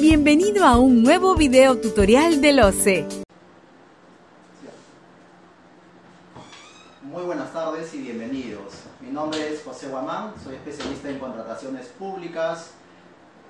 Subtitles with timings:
[0.00, 3.04] Bienvenido a un nuevo video tutorial del OCE.
[7.02, 8.74] Muy buenas tardes y bienvenidos.
[9.00, 12.70] Mi nombre es José Guamán, soy especialista en contrataciones públicas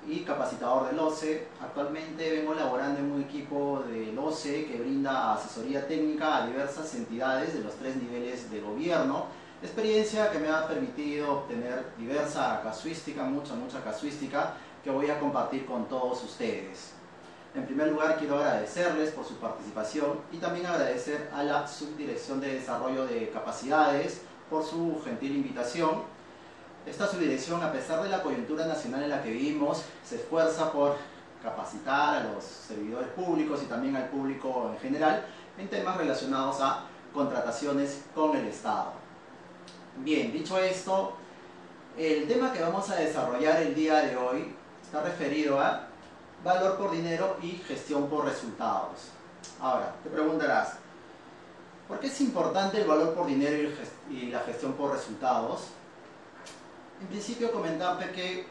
[0.07, 1.47] y capacitador del OCE.
[1.61, 7.53] Actualmente vengo laborando en un equipo del OCE que brinda asesoría técnica a diversas entidades
[7.53, 9.27] de los tres niveles de gobierno.
[9.61, 15.65] Experiencia que me ha permitido obtener diversa casuística, mucha, mucha casuística que voy a compartir
[15.65, 16.93] con todos ustedes.
[17.55, 22.55] En primer lugar, quiero agradecerles por su participación y también agradecer a la Subdirección de
[22.55, 26.03] Desarrollo de Capacidades por su gentil invitación.
[26.85, 30.95] Esta subdirección, a pesar de la coyuntura nacional en la que vivimos, se esfuerza por
[31.43, 35.25] capacitar a los servidores públicos y también al público en general
[35.57, 38.93] en temas relacionados a contrataciones con el Estado.
[39.97, 41.13] Bien, dicho esto,
[41.97, 44.55] el tema que vamos a desarrollar el día de hoy
[44.89, 45.85] está referido a
[46.43, 49.11] valor por dinero y gestión por resultados.
[49.61, 50.77] Ahora, te preguntarás,
[51.87, 53.69] ¿por qué es importante el valor por dinero
[54.09, 55.65] y la gestión por resultados?
[56.99, 58.47] En principio comentarte que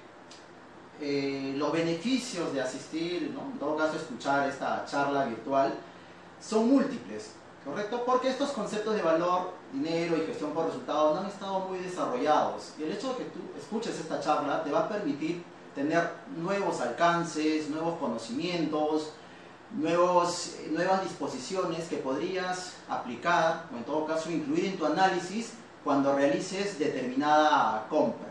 [1.01, 5.75] eh, los beneficios de asistir, en todo caso escuchar esta charla virtual,
[6.41, 7.33] son múltiples,
[7.65, 8.05] ¿correcto?
[8.07, 12.75] Porque estos conceptos de valor, dinero y gestión por resultados no han estado muy desarrollados.
[12.79, 15.43] Y el hecho de que tú escuches esta charla te va a permitir
[15.79, 19.13] tener nuevos alcances, nuevos conocimientos,
[19.71, 25.53] nuevos, nuevas disposiciones que podrías aplicar o en todo caso incluir en tu análisis
[25.85, 28.27] cuando realices determinada compra.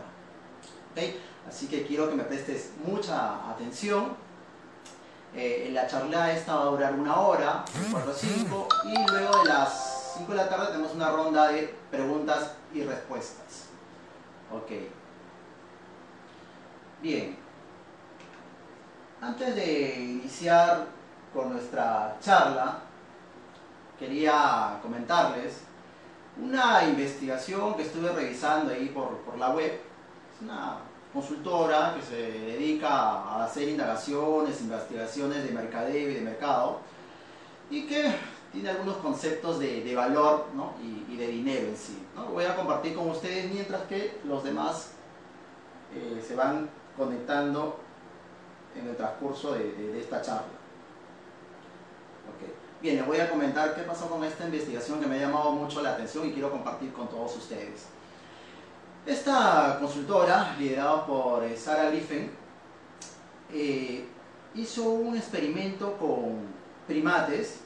[1.48, 4.28] Así que quiero que me prestes mucha atención.
[5.34, 9.48] Eh, la charla esta va a durar una hora, 4 o 5, y luego de
[9.48, 13.68] las 5 de la tarde tenemos una ronda de preguntas y respuestas.
[14.52, 14.97] Ok.
[17.00, 17.36] Bien,
[19.20, 20.86] antes de iniciar
[21.32, 22.80] con nuestra charla,
[23.96, 25.60] quería comentarles
[26.42, 29.80] una investigación que estuve revisando ahí por, la web.
[30.34, 30.78] Es una
[31.12, 36.80] consultora que se dedica a hacer indagaciones, investigaciones de mercadeo y de mercado
[37.70, 38.12] y que
[38.50, 40.46] tiene algunos conceptos de, valor
[40.82, 42.04] y, de dinero en sí.
[42.16, 42.24] ¿no?
[42.24, 44.94] Lo voy a compartir con ustedes mientras que los demás
[45.94, 47.78] eh, se van conectando
[48.76, 50.58] en el transcurso de, esta charla.
[52.80, 55.82] Bien, les voy a comentar qué pasó con esta investigación que me ha llamado mucho
[55.82, 57.86] la atención y quiero compartir con todos ustedes.
[59.04, 62.30] Esta consultora, liderada por eh, Sarah Griffin,
[63.52, 64.06] eh,
[64.54, 66.46] hizo un experimento con
[66.86, 67.60] primates,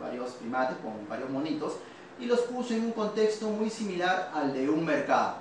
[0.00, 1.74] varios primates, con varios monitos,
[2.20, 5.36] y los puso en un contexto muy similar al de un mercado.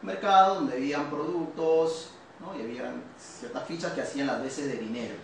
[0.00, 2.12] Un mercado donde habían productos,
[2.54, 5.14] y había ciertas fichas que hacían las veces de dinero.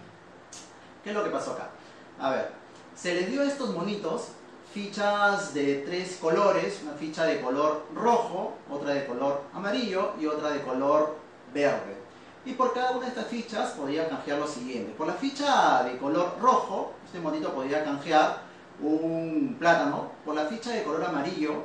[1.03, 1.71] ¿Qué es lo que pasó acá?
[2.19, 2.53] A ver,
[2.95, 4.29] se les dio a estos monitos
[4.73, 10.51] fichas de tres colores, una ficha de color rojo, otra de color amarillo y otra
[10.51, 11.17] de color
[11.53, 11.97] verde.
[12.45, 14.93] Y por cada una de estas fichas podía canjear lo siguiente.
[14.93, 18.43] Por la ficha de color rojo, este monito podría canjear
[18.81, 20.11] un plátano.
[20.25, 21.65] Por la ficha de color amarillo,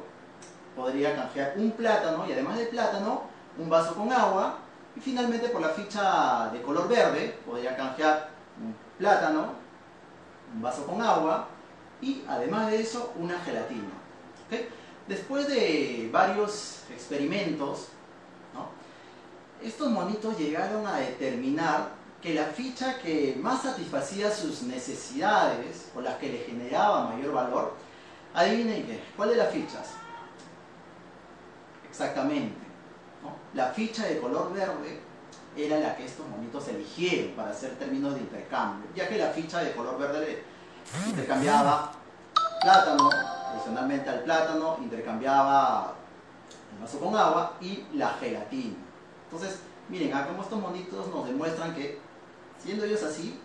[0.75, 3.23] podría canjear un plátano y además del plátano,
[3.57, 4.59] un vaso con agua
[4.97, 9.53] y finalmente por la ficha de color verde podría canjear un plátano,
[10.55, 11.47] un vaso con agua
[12.01, 13.91] y además de eso una gelatina.
[15.07, 17.89] Después de varios experimentos,
[19.61, 21.89] estos monitos llegaron a determinar
[22.21, 27.73] que la ficha que más satisfacía sus necesidades o las que le generaba mayor valor,
[28.33, 29.91] adivinen qué, ¿cuál de las fichas?
[31.87, 32.66] Exactamente,
[33.53, 34.99] la ficha de color verde
[35.55, 39.59] era la que estos monitos eligieron para hacer términos de intercambio, ya que la ficha
[39.59, 40.43] de color verde
[41.07, 41.91] intercambiaba
[42.61, 43.09] plátano,
[43.53, 45.95] adicionalmente al plátano intercambiaba
[46.73, 48.75] el vaso con agua y la gelatina.
[49.25, 49.59] Entonces,
[49.89, 51.99] miren, acá como estos monitos nos demuestran que,
[52.63, 53.39] siendo ellos así,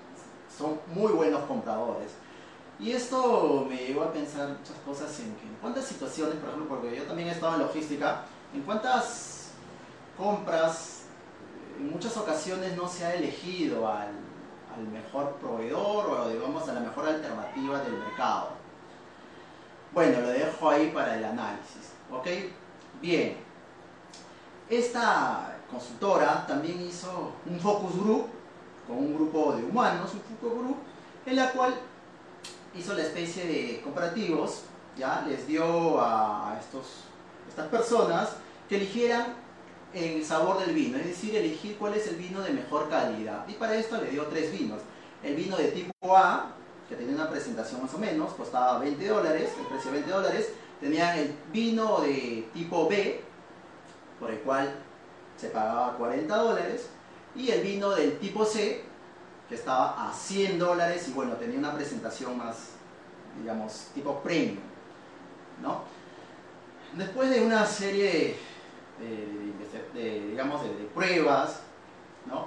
[0.56, 2.12] son muy buenos compradores.
[2.78, 6.96] Y esto me llevó a pensar muchas cosas en, en cuántas situaciones, por ejemplo, porque
[6.96, 8.22] yo también he estado en logística,
[8.52, 9.31] en cuántas
[10.22, 11.02] compras,
[11.78, 14.10] en muchas ocasiones no se ha elegido al,
[14.90, 18.50] mejor proveedor o digamos a la mejor alternativa del mercado.
[19.92, 21.92] Bueno, lo dejo ahí para el análisis.
[22.10, 22.26] ¿Ok?
[23.02, 23.36] Bien.
[24.70, 28.28] Esta consultora también hizo un focus group
[28.86, 30.76] con un grupo de humanos, un focus group,
[31.26, 31.74] en la cual
[32.74, 34.62] hizo la especie de comparativos,
[34.96, 36.86] ya les dio a estos,
[37.50, 38.36] estas personas
[38.70, 39.41] que eligieran
[39.94, 43.46] el sabor del vino, es decir, elegir cuál es el vino de mejor calidad.
[43.48, 44.80] Y para esto le dio tres vinos.
[45.22, 46.52] El vino de tipo A,
[46.88, 50.52] que tenía una presentación más o menos, costaba 20 dólares, el precio de 20 dólares.
[50.80, 53.20] Tenían el vino de tipo B,
[54.18, 54.74] por el cual
[55.36, 56.88] se pagaba 40 dólares.
[57.34, 58.82] Y el vino del tipo C,
[59.48, 62.70] que estaba a 100 dólares y bueno, tenía una presentación más,
[63.38, 64.72] digamos, tipo premium.
[65.62, 65.82] ¿no?
[66.94, 68.36] Después de una serie
[68.98, 69.41] de,
[69.94, 71.60] digamos, de, pruebas,
[72.26, 72.46] ¿no?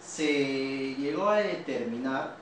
[0.00, 2.36] se llegó a determinar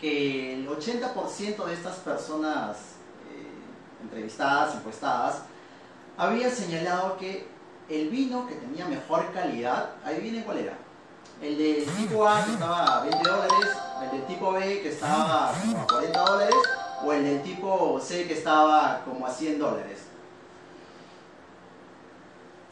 [0.00, 2.76] que el 80% de estas personas
[3.30, 5.42] eh, entrevistadas, encuestadas,
[6.16, 7.46] había señalado que
[7.88, 10.74] el vino que tenía mejor calidad, adivinen cuál era.
[11.42, 15.50] El del tipo A que estaba a 20 dólares, el del tipo B que estaba
[15.50, 16.56] a 40 dólares,
[17.04, 20.05] o el del tipo C que estaba como a 100 dólares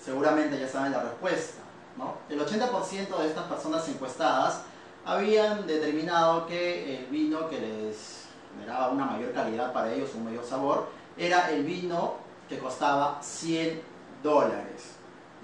[0.04, 1.62] seguramente ya saben la respuesta.
[1.96, 2.14] ¿no?
[2.28, 4.62] El 80% de estas personas encuestadas
[5.04, 8.24] habían determinado que el vino que les
[8.54, 12.14] generaba una mayor calidad para ellos, un mayor sabor, era el vino
[12.48, 13.82] que costaba 100
[14.22, 14.94] dólares.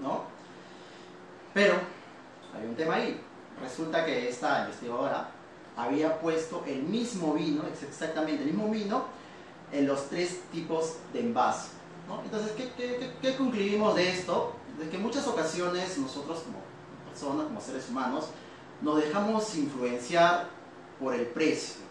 [0.01, 0.23] ¿no?
[1.55, 1.75] Pero
[2.55, 3.21] hay un tema ahí.
[3.61, 5.29] Resulta que esta investigadora
[5.77, 9.05] había puesto el mismo vino, exactamente el mismo vino,
[9.73, 11.80] en los tres tipos de envase.
[12.25, 12.53] Entonces,
[13.23, 14.53] ¿qué, concluimos de esto?
[14.79, 16.59] De que en muchas ocasiones nosotros como
[17.09, 18.29] personas, como seres humanos,
[18.81, 20.49] nos dejamos influenciar
[20.99, 21.83] por el precio,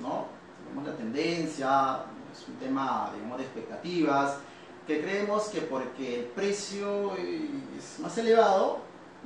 [0.00, 0.26] ¿no?
[0.64, 4.38] Tenemos la tendencia, es un tema, digamos, de expectativas,
[4.86, 8.78] que creemos que porque el precio es más elevado,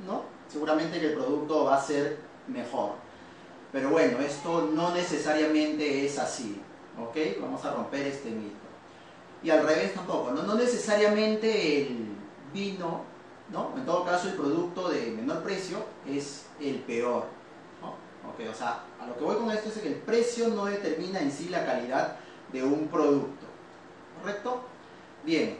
[0.05, 0.23] ¿no?
[0.47, 2.91] Seguramente que el producto va a ser mejor.
[3.71, 6.61] Pero bueno, esto no necesariamente es así,
[6.99, 7.41] ¿ok?
[7.41, 8.66] Vamos a romper este mito
[9.47, 10.31] y al revés tampoco.
[10.31, 12.09] No, no necesariamente el
[12.53, 13.03] vino,
[13.49, 13.71] ¿no?
[13.77, 17.23] en todo caso el producto de menor precio es el peor.
[18.33, 21.21] Okay, o sea, a lo que voy con esto es que el precio no determina
[21.21, 22.17] en sí la calidad
[22.51, 23.45] de un producto.
[24.19, 24.63] ¿Correcto?
[25.23, 25.59] Bien,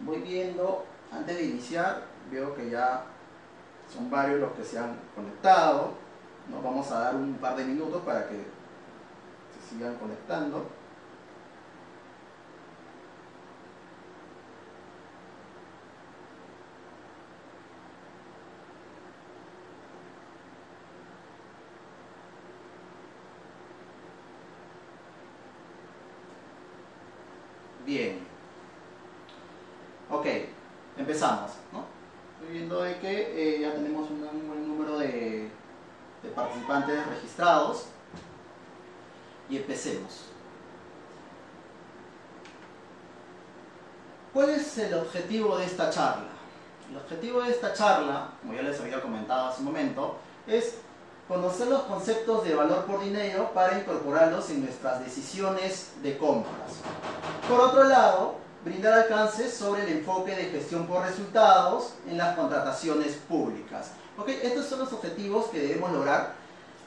[0.00, 3.06] voy viendo, antes de iniciar, veo que ya
[3.90, 5.92] son varios los que se han conectado.
[6.50, 10.79] Nos vamos a dar un par de minutos para que se sigan conectando.
[27.90, 28.20] Bien.
[30.08, 30.24] Ok,
[30.96, 31.50] empezamos.
[32.34, 35.50] Estoy viendo de que eh, ya tenemos un, buen número de,
[36.32, 37.86] participantes registrados.
[39.48, 40.26] Y empecemos.
[44.32, 46.28] ¿Cuál es el objetivo de esta charla?
[46.88, 50.16] El objetivo de esta charla, como ya les había comentado hace un momento,
[50.46, 50.76] es
[51.30, 56.72] conocer los conceptos de valor por dinero para incorporarlos en nuestras decisiones de compras.
[57.48, 58.34] Por otro lado,
[58.64, 63.92] brindar alcances sobre el enfoque de gestión por resultados en las contrataciones públicas.
[64.18, 64.40] ¿Okay?
[64.42, 66.34] Estos son los objetivos que debemos lograr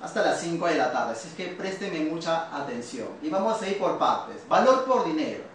[0.01, 3.07] hasta las 5 de la tarde, así que préstenme mucha atención.
[3.22, 4.46] Y vamos a ir por partes.
[4.50, 5.46] Valor por dinero.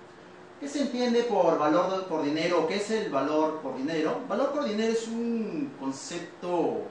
[0.60, 2.66] ¿Qué se entiende por valor por dinero?
[2.66, 4.22] ¿Qué es el valor por dinero?
[4.26, 6.86] Valor por dinero es un concepto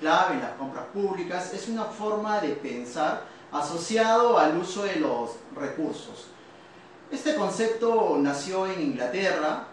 [0.00, 3.22] clave en las compras públicas, es una forma de pensar
[3.52, 6.26] asociado al uso de los recursos.
[7.10, 9.68] Este concepto nació en Inglaterra,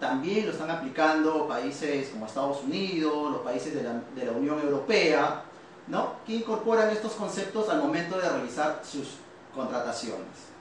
[0.00, 5.44] también lo están aplicando países como Estados Unidos, los países de la, Unión Europea,
[5.86, 6.14] ¿no?
[6.26, 9.18] que incorporan estos conceptos al momento de realizar sus
[9.54, 10.54] contrataciones.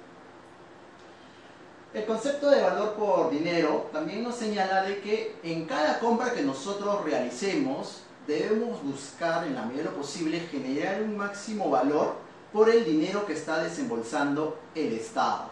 [1.94, 6.42] El concepto de valor por dinero también nos señala de que en cada compra que
[6.42, 12.16] nosotros realicemos debemos buscar en la medida de lo posible generar un máximo valor
[12.52, 15.50] por el dinero que está desembolsando el Estado.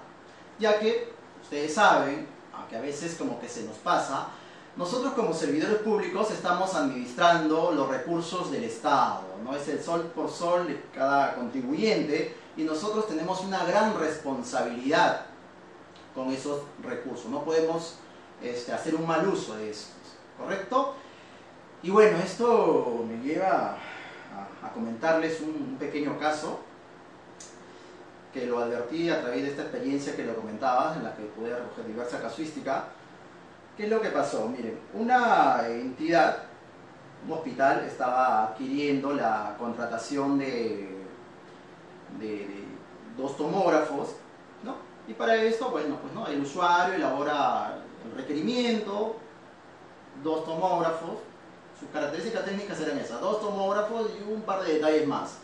[0.59, 1.11] Ya que,
[1.41, 4.27] ustedes saben, aunque a veces como que se nos pasa,
[4.77, 10.29] nosotros como servidores públicos estamos administrando los recursos del Estado, no es el sol por
[10.29, 15.25] sol de cada contribuyente y nosotros tenemos una gran responsabilidad
[16.15, 17.95] con esos recursos, no podemos
[18.41, 19.95] este, hacer un mal uso de estos,
[20.37, 20.95] ¿correcto?
[21.83, 23.75] Y bueno, esto me lleva
[24.63, 26.59] a, comentarles un, pequeño caso
[28.31, 31.55] que lo advertí a través de esta experiencia que lo comentaba, en la que pude
[31.55, 32.85] recoger diversa casuística.
[33.75, 34.47] ¿Qué es lo que pasó?
[34.47, 36.43] Miren, una entidad,
[37.25, 41.03] un hospital, estaba adquiriendo la contratación de,
[42.19, 42.63] de,
[43.17, 44.15] dos tomógrafos,
[44.63, 44.75] ¿no?
[45.07, 49.15] Y para esto, bueno, pues no, el usuario elabora el requerimiento,
[50.23, 51.30] dos tomógrafos,
[51.81, 55.37] sus características técnicas eran esas, dos tomógrafos y un par de detalles más.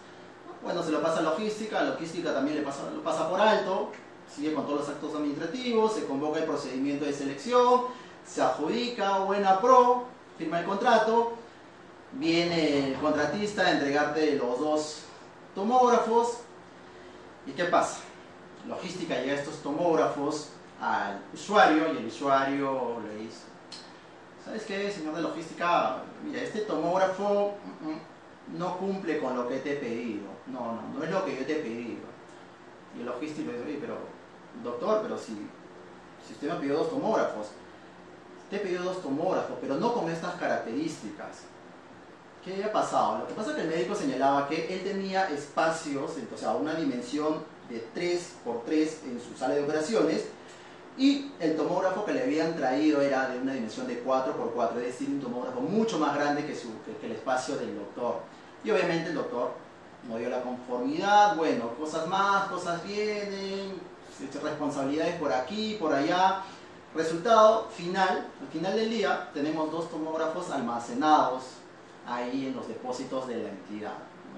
[0.61, 3.91] Bueno, se lo pasa a logística, logística también le pasa, lo pasa por alto,
[4.33, 7.85] sigue con todos los actos administrativos, se convoca el procedimiento de selección,
[8.23, 10.05] se adjudica, buena pro,
[10.37, 11.33] firma el contrato,
[12.13, 14.99] viene el contratista a entregarte los dos
[15.55, 16.39] tomógrafos,
[17.47, 18.01] ¿y qué pasa?
[18.67, 23.46] Logística llega estos tomógrafos al usuario y el usuario le dice,
[24.47, 25.97] ¿sabes qué, señor de logística?
[26.23, 30.27] Mira, este tomógrafo mm, mm, no cumple con lo que te he pedido.
[30.47, 32.07] No, no, no es lo que yo te he pedido.
[32.95, 33.97] Y el logístico dice, oye, pero,
[34.63, 35.33] doctor, pero si,
[36.25, 37.47] si usted me ha pedido dos tomógrafos,
[38.49, 41.43] te he pedido dos tomógrafos, pero no con estas características.
[42.43, 43.19] ¿Qué había pasado?
[43.19, 46.75] Lo que pasa es que el médico señalaba que él tenía espacios, o sea, una
[46.75, 50.27] dimensión de 3 por 3 en su sala de operaciones,
[50.97, 55.09] y el tomógrafo que le habían traído era de una dimensión de 4x4, es decir,
[55.09, 56.53] un tomógrafo mucho más grande que,
[57.05, 58.21] el espacio del doctor.
[58.63, 59.51] Y obviamente el doctor
[60.09, 63.79] no dio la conformidad, bueno, cosas más, cosas vienen,
[64.41, 66.41] responsabilidades por aquí, por allá.
[66.95, 71.43] Resultado final, al final del día tenemos dos tomógrafos almacenados
[72.07, 73.93] ahí en los depósitos de la entidad,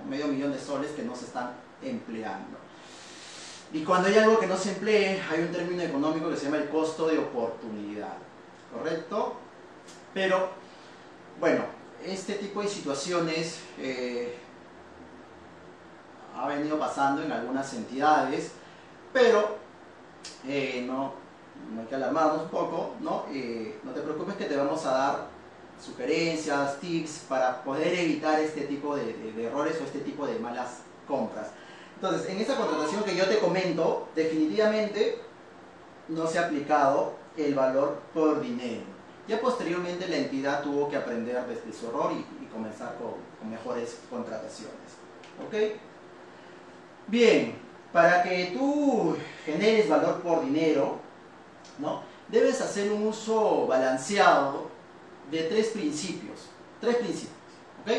[0.09, 1.51] medio millón de soles que no se están
[1.81, 2.58] empleando.
[3.71, 6.57] Y cuando hay algo que no se emplee, hay un término económico que se llama
[6.57, 8.13] el costo de oportunidad.
[8.73, 9.35] ¿Correcto?
[10.13, 10.49] Pero,
[11.39, 11.63] bueno,
[12.03, 14.35] este tipo de situaciones eh,
[16.35, 18.53] ha venido pasando en algunas entidades,
[19.13, 19.57] pero
[20.47, 21.13] eh, no,
[21.79, 23.25] hay que alarmarnos un poco, ¿no?
[23.31, 25.27] Eh, no te preocupes que te vamos a dar
[25.83, 31.47] sugerencias, tips para poder evitar este tipo de errores o este tipo de malas compras.
[32.01, 35.19] Entonces, en esa contratación que yo te comento, definitivamente
[36.07, 38.83] no se ha aplicado el valor por dinero.
[39.27, 44.73] Ya posteriormente la entidad tuvo que aprender desde su error y, comenzar con, mejores contrataciones.
[45.45, 45.77] ¿Ok?
[47.07, 47.55] Bien,
[47.91, 50.99] para que tú generes valor por dinero,
[51.79, 52.01] ¿no?
[52.29, 54.69] debes hacer un uso balanceado
[55.29, 56.47] de tres principios.
[56.79, 57.35] Tres principios.
[57.81, 57.91] ¿Ok?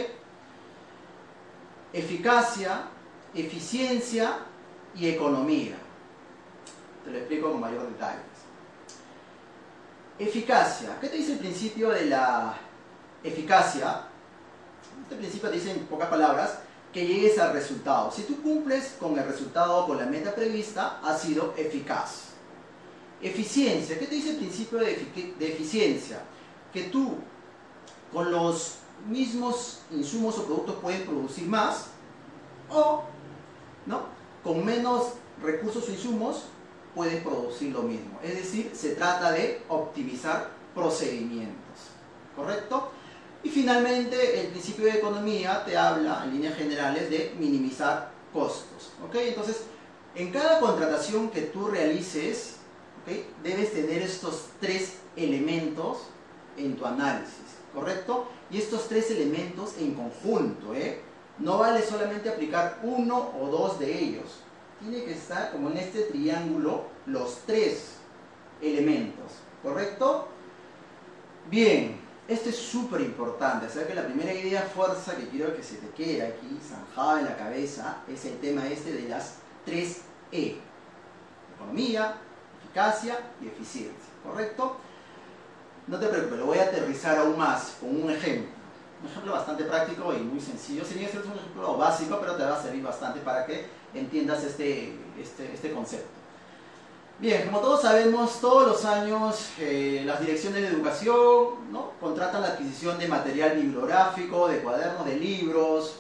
[1.93, 2.89] Eficacia,
[3.35, 4.39] eficiencia
[4.95, 5.77] y economía.
[7.05, 8.23] Te lo explico con mayor detalles.
[10.19, 10.99] Eficacia.
[11.01, 12.55] ¿Qué te dice el principio de la
[13.23, 14.03] eficacia?
[15.03, 16.59] Este principio te dice en pocas palabras
[16.93, 18.11] que llegues al resultado.
[18.11, 22.31] Si tú cumples con el resultado o con la meta prevista, ha sido eficaz.
[23.23, 23.99] Eficiencia.
[23.99, 26.23] ¿Qué te dice el principio de, de eficiencia?
[26.73, 27.17] Que tú
[28.13, 28.77] con los
[29.09, 31.87] mismos insumos o productos puedes producir más
[32.69, 33.05] o
[33.87, 34.03] ¿no?
[34.43, 36.45] Con menos recursos o insumos
[36.95, 38.19] puedes producir lo mismo.
[38.23, 41.57] Es decir, se trata de optimizar procedimientos.
[42.37, 42.91] ¿Correcto?
[43.43, 48.93] Y finalmente, el principio de economía te habla, en líneas generales, de minimizar costos.
[49.05, 49.15] ¿Ok?
[49.17, 49.63] Entonces,
[50.15, 52.57] en cada contratación que tú realices,
[53.43, 55.99] debes tener estos tres elementos
[56.57, 57.35] en tu análisis.
[57.75, 58.29] ¿Correcto?
[58.51, 61.01] Y estos tres elementos en conjunto, ¿eh?
[61.41, 64.41] No vale solamente aplicar uno o dos de ellos.
[64.79, 67.97] Tiene que estar como en este triángulo los tres
[68.61, 69.33] elementos,
[69.63, 70.29] ¿correcto?
[71.51, 75.63] Bien, esto es súper importante, o sea que la primera idea fuerza que quiero que
[75.63, 80.03] se te quede aquí zanjada en la cabeza es el tema este de las tres
[80.31, 80.59] E.
[81.57, 82.17] Economía,
[82.63, 84.77] eficacia y eficiencia, ¿correcto?
[85.87, 88.60] No te preocupes, lo voy a aterrizar aún más con un ejemplo
[89.03, 90.85] un ejemplo bastante práctico y muy sencillo.
[90.85, 94.45] Si bien es un ejemplo básico, pero te va a servir bastante para que entiendas
[94.45, 96.21] este, este, este concepto.
[97.19, 101.93] Bien, como todos sabemos, todos los años eh, las direcciones de educación ¿no?
[102.01, 105.97] contratan la adquisición de material bibliográfico, de cuadernos, de libros,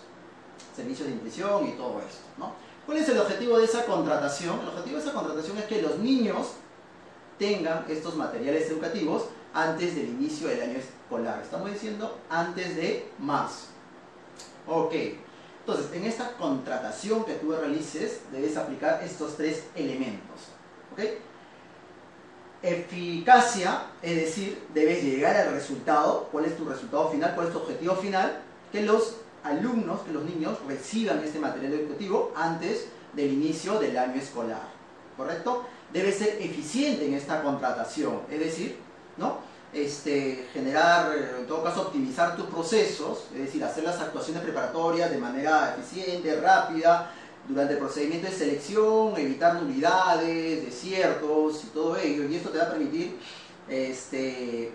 [0.75, 2.25] servicios de impresión y todo esto.
[2.39, 2.55] ¿no?
[2.87, 4.61] ¿Cuál es el objetivo de esa contratación?
[4.61, 6.53] El objetivo de esa contratación es que los niños
[7.39, 11.41] tengan estos materiales educativos antes del inicio del año escolar.
[11.43, 13.67] Estamos diciendo antes de más.
[14.67, 14.95] Ok.
[15.61, 20.41] Entonces, en esta contratación que tú realices, debes aplicar estos tres elementos.
[20.93, 21.01] ¿Ok?
[22.63, 26.29] Eficacia, es decir, debes llegar al resultado.
[26.33, 27.35] ¿Cuál es tu resultado final?
[27.35, 28.43] ¿Cuál es tu objetivo final?
[28.73, 34.21] Que los alumnos, que los niños reciban este material educativo antes del inicio del año
[34.21, 34.69] escolar.
[35.17, 35.65] ¿Correcto?
[35.93, 38.79] Debe ser eficiente en esta contratación, es decir,
[39.73, 45.19] Este, generar, en todo caso, optimizar tus procesos, es decir, hacer las actuaciones preparatorias de
[45.19, 47.13] manera eficiente, rápida,
[47.49, 52.25] durante el procedimiento de selección, evitar nulidades, desiertos y todo ello.
[52.25, 53.17] Y esto te va a permitir
[53.71, 54.73] este,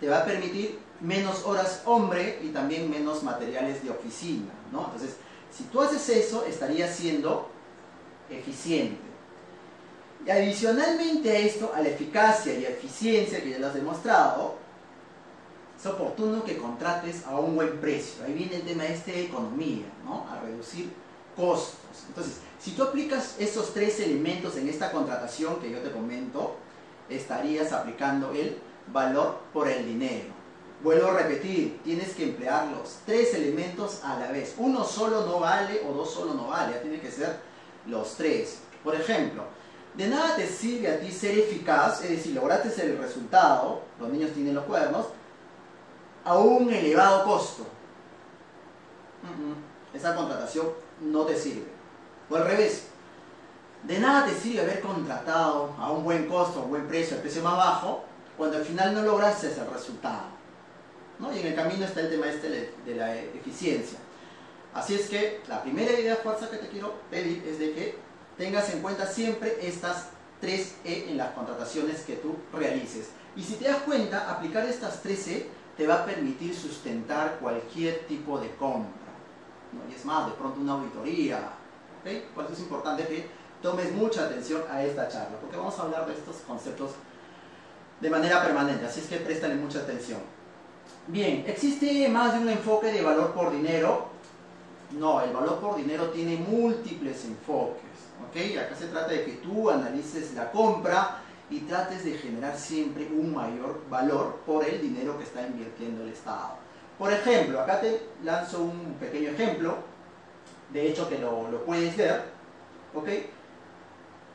[0.00, 4.84] te va a permitir menos horas hombre y también menos materiales de oficina, ¿no?
[4.84, 5.16] Entonces,
[5.50, 7.48] si tú haces eso, estarías siendo
[8.30, 9.11] eficiente.
[10.24, 14.56] Y adicionalmente a esto, a la eficacia y eficiencia que ya lo has demostrado,
[15.78, 18.24] es oportuno que contrates a un buen precio.
[18.24, 20.26] Ahí viene el tema este de economía, ¿no?
[20.30, 20.92] A reducir
[21.34, 22.04] costos.
[22.08, 26.54] Entonces, si tú aplicas esos tres elementos en esta contratación que yo te comento,
[27.08, 28.58] estarías aplicando el
[28.92, 30.42] valor por el dinero.
[30.84, 34.54] Vuelvo a repetir, tienes que emplear los tres elementos a la vez.
[34.58, 37.38] Uno solo no vale o dos solo no vale, tiene que ser
[37.86, 38.58] los tres.
[38.82, 39.44] Por ejemplo,
[39.94, 44.32] de nada te sirve a ti ser eficaz, es decir, lograste el resultado, los niños
[44.32, 45.06] tienen los cuadernos,
[46.24, 47.66] a un elevado costo.
[49.92, 50.68] Esa contratación
[51.00, 51.66] no te sirve.
[52.30, 52.86] O al revés,
[53.82, 57.22] de nada te sirve haber contratado a un buen costo, a un buen precio, al
[57.22, 58.04] precio más bajo,
[58.38, 60.22] cuando al final no lograste ese resultado.
[61.18, 61.32] ¿no?
[61.34, 63.98] Y en el camino está el tema este de la eficiencia.
[64.72, 67.98] Así es que la primera idea fuerza que te quiero pedir es de que
[68.42, 70.08] tengas en cuenta siempre estas
[70.40, 73.10] tres E en las contrataciones que tú realices.
[73.36, 75.46] Y si te das cuenta, aplicar estas tres E
[75.76, 79.12] te va a permitir sustentar cualquier tipo de compra.
[79.88, 81.50] Y es más, de pronto una auditoría.
[82.34, 83.28] Por eso es importante que
[83.62, 86.90] tomes mucha atención a esta charla, porque vamos a hablar de estos conceptos
[88.00, 90.18] de manera permanente, así es que préstale mucha atención.
[91.06, 94.08] Bien, ¿existe más de un enfoque de valor por dinero?
[94.90, 97.91] No, el valor por dinero tiene múltiples enfoques.
[98.32, 101.18] Acá se trata de que tú analices la compra
[101.50, 106.12] y trates de generar siempre un mayor valor por el dinero que está invirtiendo el
[106.12, 106.54] Estado.
[106.98, 109.76] Por ejemplo, acá te lanzo un pequeño ejemplo,
[110.72, 112.22] de hecho que lo, lo puedes ver,
[112.94, 113.08] ¿ok?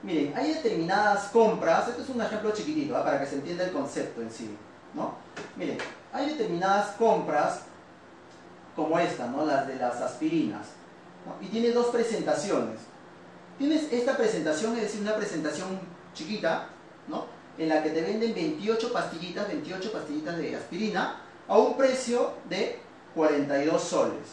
[0.03, 3.03] Miren, hay determinadas compras, esto es un ejemplo chiquitito, ¿ah?
[3.03, 4.55] para que se entienda el concepto en sí,
[4.93, 5.15] ¿no?
[5.55, 5.79] Miren,
[6.13, 7.61] hay determinadas compras
[8.75, 9.43] como esta, ¿no?
[9.43, 10.67] Las de las aspirinas,
[11.41, 12.86] y tiene dos presentaciones.
[13.57, 15.79] Tienes esta presentación, es decir, una presentación
[16.13, 16.69] chiquita,
[17.07, 17.25] ¿no?
[17.57, 22.79] En la que te venden 28 pastillitas, 28 pastillitas de aspirina a un precio de
[23.15, 24.27] 42 soles.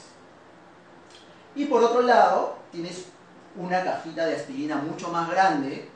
[1.56, 3.06] Y por otro lado, tienes
[3.56, 5.88] una cajita de aspirina mucho más grande,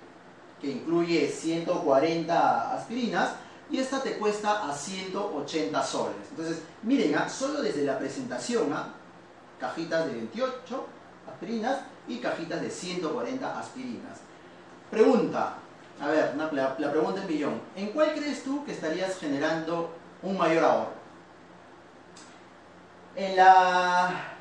[0.61, 3.33] que incluye 140 aspirinas,
[3.71, 6.17] y esta te cuesta a 180 soles.
[6.31, 7.29] Entonces, miren, ¿ah?
[7.29, 8.95] solo desde la presentación, ¿ah?
[9.61, 10.87] cajitas de 28
[11.31, 14.19] aspirinas y cajitas de 140 aspirinas.
[14.91, 15.59] Pregunta,
[16.01, 17.61] a ver, la, pregunta del millón.
[17.77, 19.91] ¿En cuál crees tú que estarías generando
[20.23, 20.99] un mayor ahorro?
[23.17, 24.35] ¿En la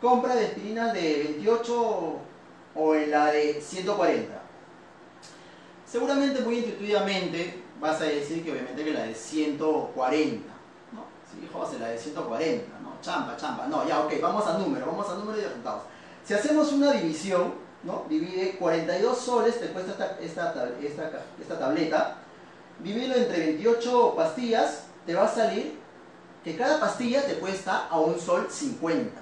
[0.00, 2.18] compra de aspirinas de 28
[2.74, 4.42] o en la de 140?
[5.86, 10.48] Seguramente muy intuitivamente vas a decir que obviamente que la de 140,
[10.92, 11.04] ¿no?
[11.30, 12.94] Sí, José, la de 140, ¿no?
[13.02, 13.66] Champa, champa.
[13.66, 15.82] No, ya, ok, vamos a número, vamos a número y resultados.
[16.26, 18.04] Si hacemos una división, ¿no?
[18.08, 22.16] Divide 42 soles, te cuesta esta, esta, esta, tableta,
[22.82, 25.78] divídelo entre 28 pastillas, te va a salir
[26.42, 29.20] que cada pastilla te cuesta a un sol 50.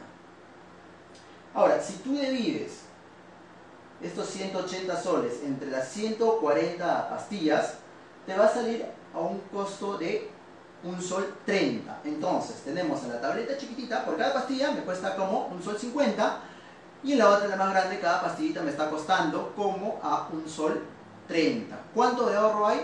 [1.53, 2.81] Ahora, si tú divides
[4.03, 7.75] estos 180 soles entre las 140 pastillas,
[8.27, 10.31] te va a salir a un costo de
[10.83, 12.01] un sol 30.
[12.05, 16.40] Entonces, tenemos en la tableta chiquitita, por cada pastilla me cuesta como un sol 50,
[17.05, 20.83] y la otra, la más grande, cada pastillita me está costando como a un sol
[21.29, 21.79] 30.
[21.95, 22.81] ¿Cuánto de ahorro hay?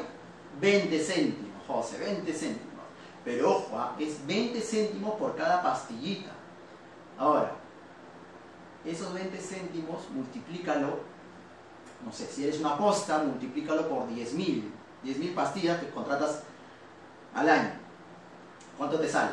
[0.60, 2.84] 20 céntimos, José, 20 céntimos.
[3.24, 3.96] Pero ojo, ¿ah?
[3.98, 6.30] es 20 céntimos por cada pastillita.
[7.18, 7.52] Ahora,
[8.84, 11.00] esos 20 céntimos, multiplícalo,
[12.04, 14.64] no sé, si eres una posta, multiplícalo por 10.000.
[15.04, 16.42] 10.000 pastillas que contratas
[17.34, 17.72] al año.
[18.76, 19.32] ¿Cuánto te sale?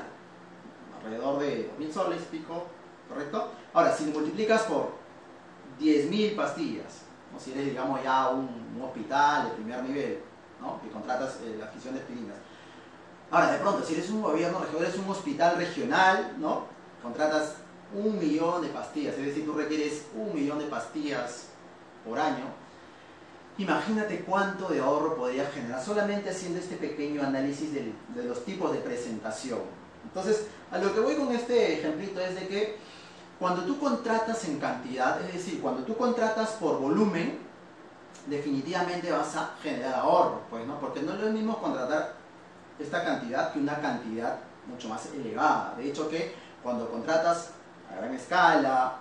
[0.97, 2.67] Alrededor de 2.000 soles, pico,
[3.09, 3.51] ¿correcto?
[3.77, 4.89] Ahora, si multiplicas por
[5.79, 7.03] 10.000 pastillas,
[7.35, 10.19] o si eres, digamos, ya un, hospital de primer nivel,
[10.59, 10.81] ¿no?
[10.81, 12.37] que contratas eh, la adquisición de aspirinas.
[13.29, 16.63] Ahora, de pronto, si eres un gobierno regional, eres un hospital regional, ¿no?
[17.03, 17.57] contratas
[17.93, 21.49] un millón de pastillas, es decir, tú requieres un millón de pastillas
[22.03, 22.45] por año,
[23.59, 28.79] imagínate cuánto de ahorro podría generar solamente haciendo este pequeño análisis de, los tipos de
[28.79, 29.59] presentación.
[30.03, 32.96] Entonces, a lo que voy con este ejemplito es de que
[33.39, 37.39] cuando tú contratas en cantidad, es decir, cuando tú contratas por volumen,
[38.27, 40.79] definitivamente vas a generar ahorro, pues, ¿no?
[40.79, 42.15] Porque no es lo mismo contratar
[42.79, 45.75] esta cantidad que una cantidad mucho más elevada.
[45.77, 47.51] De hecho que cuando contratas
[47.91, 48.97] a gran escala,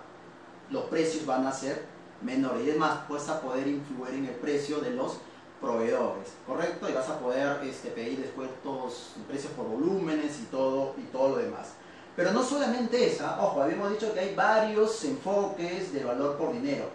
[0.69, 1.85] los precios van a ser
[2.21, 2.65] menores.
[2.65, 5.17] Y además, vas a poder influir en el precio de los
[5.61, 6.89] proveedores, ¿correcto?
[6.89, 11.37] Y vas a poder este, pedir descuentos, precios por volúmenes y todo, y todo lo
[11.37, 11.73] demás.
[12.17, 16.85] Pero no solamente esa, ojo, habíamos dicho que hay varios enfoques de valor por dinero.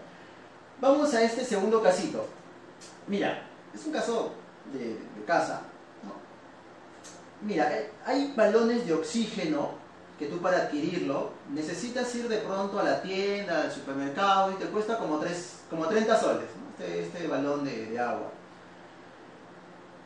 [0.81, 2.27] Vamos a este segundo casito.
[3.07, 4.33] Mira, es un caso
[4.73, 5.63] de, casa.
[7.41, 9.71] Mira, eh, hay balones de oxígeno
[10.19, 14.67] que tú para adquirirlo necesitas ir de pronto a la tienda, al supermercado y te
[14.67, 15.21] cuesta como,
[15.71, 18.29] como 30 soles, este, este, balón de agua.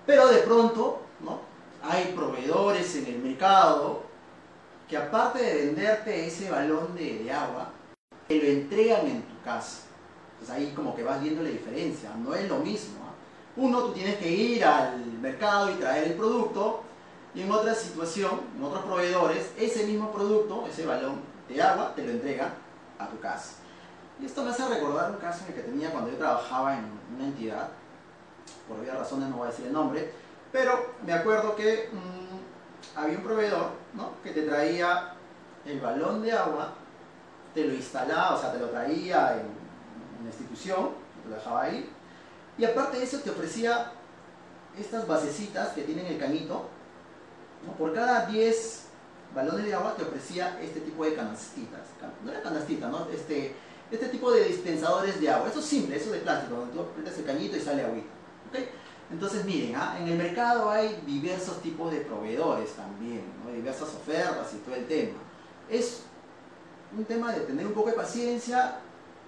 [0.04, 1.40] Pero de pronto, ¿no?
[1.82, 4.05] Hay proveedores en el mercado
[4.88, 7.72] que aparte de venderte ese balón de, agua,
[8.28, 9.82] te lo entregan en tu casa.
[10.32, 12.98] Entonces ahí como que vas viendo la diferencia, no es lo mismo.
[13.04, 13.14] ¿ah?
[13.56, 16.82] Uno, tú tienes que ir al mercado y traer el producto,
[17.34, 22.02] y en otra situación, en otros proveedores, ese mismo producto, ese balón de agua, te
[22.02, 22.54] lo entregan
[22.98, 23.56] a tu casa.
[24.20, 26.86] Y esto me hace recordar un caso en el que tenía cuando yo trabajaba en
[27.14, 27.68] una entidad,
[28.66, 30.10] por varias razones no voy a decir el nombre,
[30.50, 32.45] pero me acuerdo que mm,
[32.94, 33.70] había un proveedor
[34.22, 35.14] que te traía
[35.64, 36.74] el balón de agua,
[37.54, 39.46] te lo instalaba, o sea, te lo traía en,
[40.20, 40.90] una institución,
[41.22, 41.90] te lo dejaba ahí,
[42.58, 43.92] y aparte de eso te ofrecía
[44.78, 46.68] estas basecitas que tienen el cañito,
[47.78, 48.84] por cada 10
[49.34, 51.80] balones de agua te ofrecía este tipo de canastitas,
[52.24, 53.08] no era canastita, ¿no?
[53.10, 53.54] Este,
[53.90, 56.80] este tipo de dispensadores de agua, eso es simple, eso es de plástico, donde tú
[56.80, 58.08] apretas el cañito y sale agüita.
[59.10, 59.96] Entonces miren, ¿ah?
[60.00, 63.22] en el mercado hay diversos tipos de proveedores también,
[63.54, 65.18] diversas ofertas y todo el tema.
[65.70, 66.02] Es
[66.96, 68.78] un tema de tener un poco de paciencia,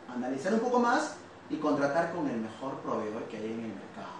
[0.08, 1.14] analizar un poco más
[1.50, 4.18] y contratar con el mejor proveedor que hay en el mercado.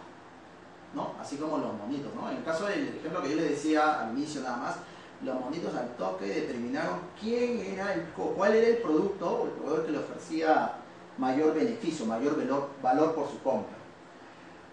[0.95, 1.13] ¿no?
[1.21, 2.15] Así como los monitos.
[2.15, 2.31] ¿no?
[2.31, 4.77] En el caso del ejemplo que yo les decía al inicio nada más,
[5.23, 9.87] los monitos al toque determinaron quién era el, cuál era el producto o el proveedor
[9.87, 10.75] que le ofrecía
[11.19, 13.78] mayor beneficio, mayor valor, valor por su compra.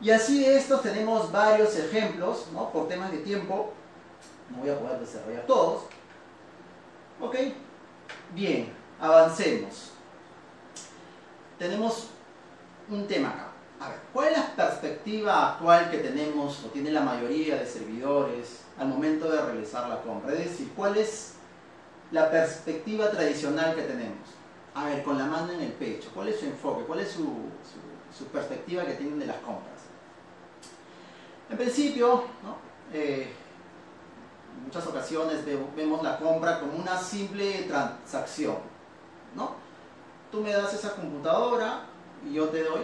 [0.05, 2.69] Y así de estos tenemos varios ejemplos, ¿no?
[2.69, 3.73] por temas de tiempo,
[4.51, 5.85] no voy a poder desarrollar todos.
[7.19, 7.35] ¿Ok?
[8.35, 9.93] Bien, avancemos.
[11.57, 12.09] Tenemos
[12.87, 13.47] un tema acá.
[13.79, 18.61] A ver, ¿cuál es la perspectiva actual que tenemos o tiene la mayoría de servidores
[18.77, 20.33] al momento de realizar la compra?
[20.33, 21.33] Es decir, ¿cuál es
[22.11, 24.27] la perspectiva tradicional que tenemos?
[24.75, 26.83] A ver, con la mano en el pecho, ¿cuál es su enfoque?
[26.83, 27.27] ¿Cuál es su,
[28.15, 29.74] su perspectiva que tienen de las compras?
[31.49, 32.23] En principio,
[32.91, 33.33] eh,
[34.57, 38.75] en muchas ocasiones vemos la compra como una simple transacción.
[40.31, 41.85] Tú me das esa computadora
[42.27, 42.81] y yo te doy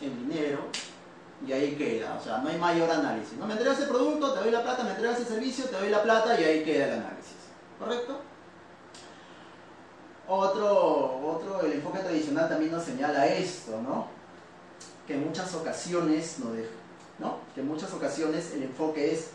[0.00, 0.60] el dinero
[1.44, 2.16] y ahí queda.
[2.20, 3.36] O sea, no hay mayor análisis.
[3.38, 6.02] Me entregas el producto, te doy la plata, me entregas el servicio, te doy la
[6.02, 7.36] plata y ahí queda el análisis.
[7.78, 8.20] ¿Correcto?
[10.28, 14.06] Otro, otro, el enfoque tradicional también nos señala esto, ¿no?
[15.06, 16.52] Que en muchas ocasiones nos,
[17.54, 19.30] que en muchas ocasiones el enfoque es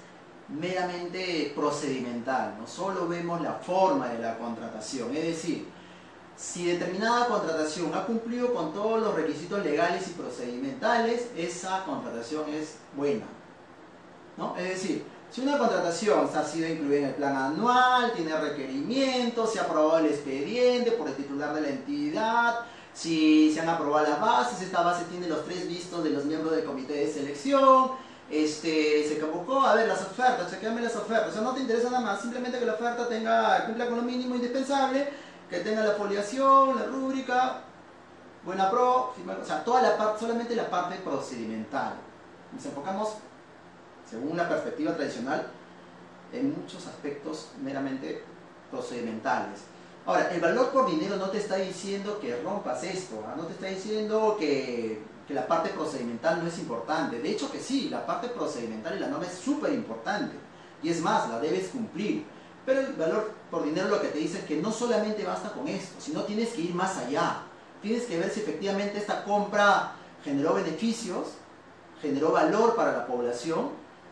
[0.48, 5.68] meramente procedimental, no solo vemos la forma de la contratación, es decir,
[6.36, 12.78] si determinada contratación ha cumplido con todos los requisitos legales y procedimentales, esa contratación es
[12.96, 13.26] buena.
[14.38, 14.56] ¿no?
[14.58, 19.60] Es decir, si una contratación ha sido incluida en el plan anual, tiene requerimientos, se
[19.60, 22.60] ha aprobado el expediente por el titular de la entidad,
[22.94, 26.56] si se han aprobado las bases, esta base tiene los tres vistos de los miembros
[26.56, 27.92] del comité de selección,
[28.30, 31.90] este, se convocó a ver las ofertas, chequeame las ofertas, o sea, no te interesa
[31.90, 35.10] nada más, simplemente que la oferta tenga, cumpla con lo mínimo indispensable,
[35.50, 37.62] que tenga la foliación, la rúbrica,
[38.46, 41.94] buena pro, o sea, toda la parte, solamente la parte procedimental.
[42.54, 43.16] Nos enfocamos,
[44.10, 45.48] según la perspectiva tradicional,
[46.32, 48.24] en muchos aspectos meramente
[48.72, 49.60] procedimentales.
[50.06, 53.36] Ahora, el valor por dinero no te está diciendo que rompas esto, ¿ah?
[53.38, 57.18] no te está diciendo que, la parte procedimental no es importante.
[57.20, 60.36] De hecho que sí, la parte procedimental y la norma es súper importante.
[60.84, 62.26] Y es más, la debes cumplir.
[62.66, 65.68] Pero el valor por dinero lo que te dice es que no solamente basta con
[65.68, 67.46] esto, sino tienes que ir más allá.
[67.82, 71.30] Tienes que ver si efectivamente esta compra generó beneficios,
[72.00, 73.70] generó valor para la población.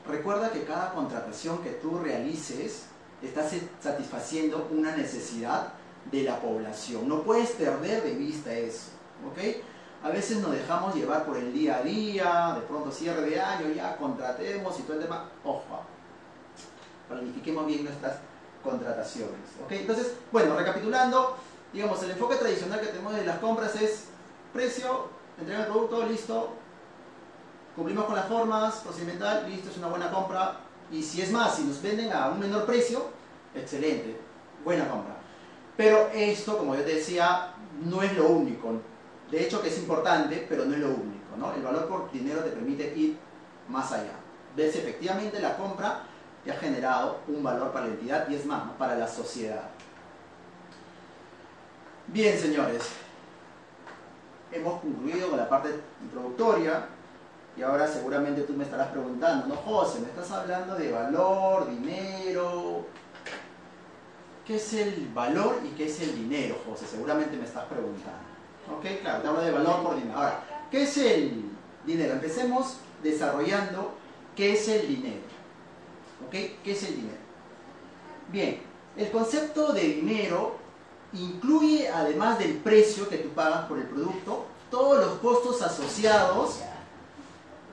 [0.08, 2.86] Recuerda que cada contratación que tú realices
[3.22, 3.48] está
[3.80, 5.74] satisfaciendo una necesidad
[6.12, 7.08] de la población.
[7.08, 8.90] No puedes perder de vista eso,
[9.30, 9.64] ¿ok?
[10.04, 13.70] A veces nos dejamos llevar por el día a día, de pronto cierre de año,
[13.74, 15.30] ya contratemos y todo el tema.
[15.44, 15.64] Ojo,
[17.08, 18.18] planifiquemos bien nuestras
[18.64, 19.72] contrataciones, ¿ok?
[19.72, 21.38] Entonces, bueno, recapitulando,
[21.72, 24.06] digamos, el enfoque tradicional que tenemos de las compras es
[24.54, 26.50] precio, entrega el producto, listo,
[27.76, 30.60] cumplimos con las formas, procedimental, listo, es una buena compra.
[30.92, 33.06] Y si es más, si nos venden a un menor precio,
[33.56, 34.20] excelente,
[34.66, 35.21] buena compra.
[35.82, 38.74] Pero esto, como yo te decía, no es lo único.
[39.32, 41.56] De hecho que es importante, pero no es lo único.
[41.56, 43.18] El valor por dinero te permite ir
[43.68, 44.14] más allá.
[44.56, 46.04] Ves efectivamente la compra
[46.46, 49.64] te ha generado un valor para la entidad y es más, para la sociedad.
[52.06, 52.84] Bien, señores,
[54.52, 55.70] hemos concluido con la parte
[56.04, 56.86] introductoria
[57.58, 62.86] y ahora seguramente tú me estarás preguntando, no José, me estás hablando de valor, dinero.
[64.52, 66.86] ¿Qué es el valor y qué es el dinero, José?
[66.86, 68.20] Seguramente me estás preguntando.
[68.70, 69.00] ¿Ok?
[69.00, 70.18] Claro, te hablo de valor por dinero.
[70.18, 71.46] Ahora, ¿qué es el
[71.86, 72.12] dinero?
[72.12, 73.94] Empecemos desarrollando
[74.36, 75.22] qué es el dinero.
[76.28, 76.32] ¿Ok?
[76.32, 77.18] ¿Qué es el dinero?
[78.30, 78.62] Bien,
[78.98, 80.58] el concepto de dinero
[81.14, 86.60] incluye, además del precio que tú pagas por el producto, todos los costos asociados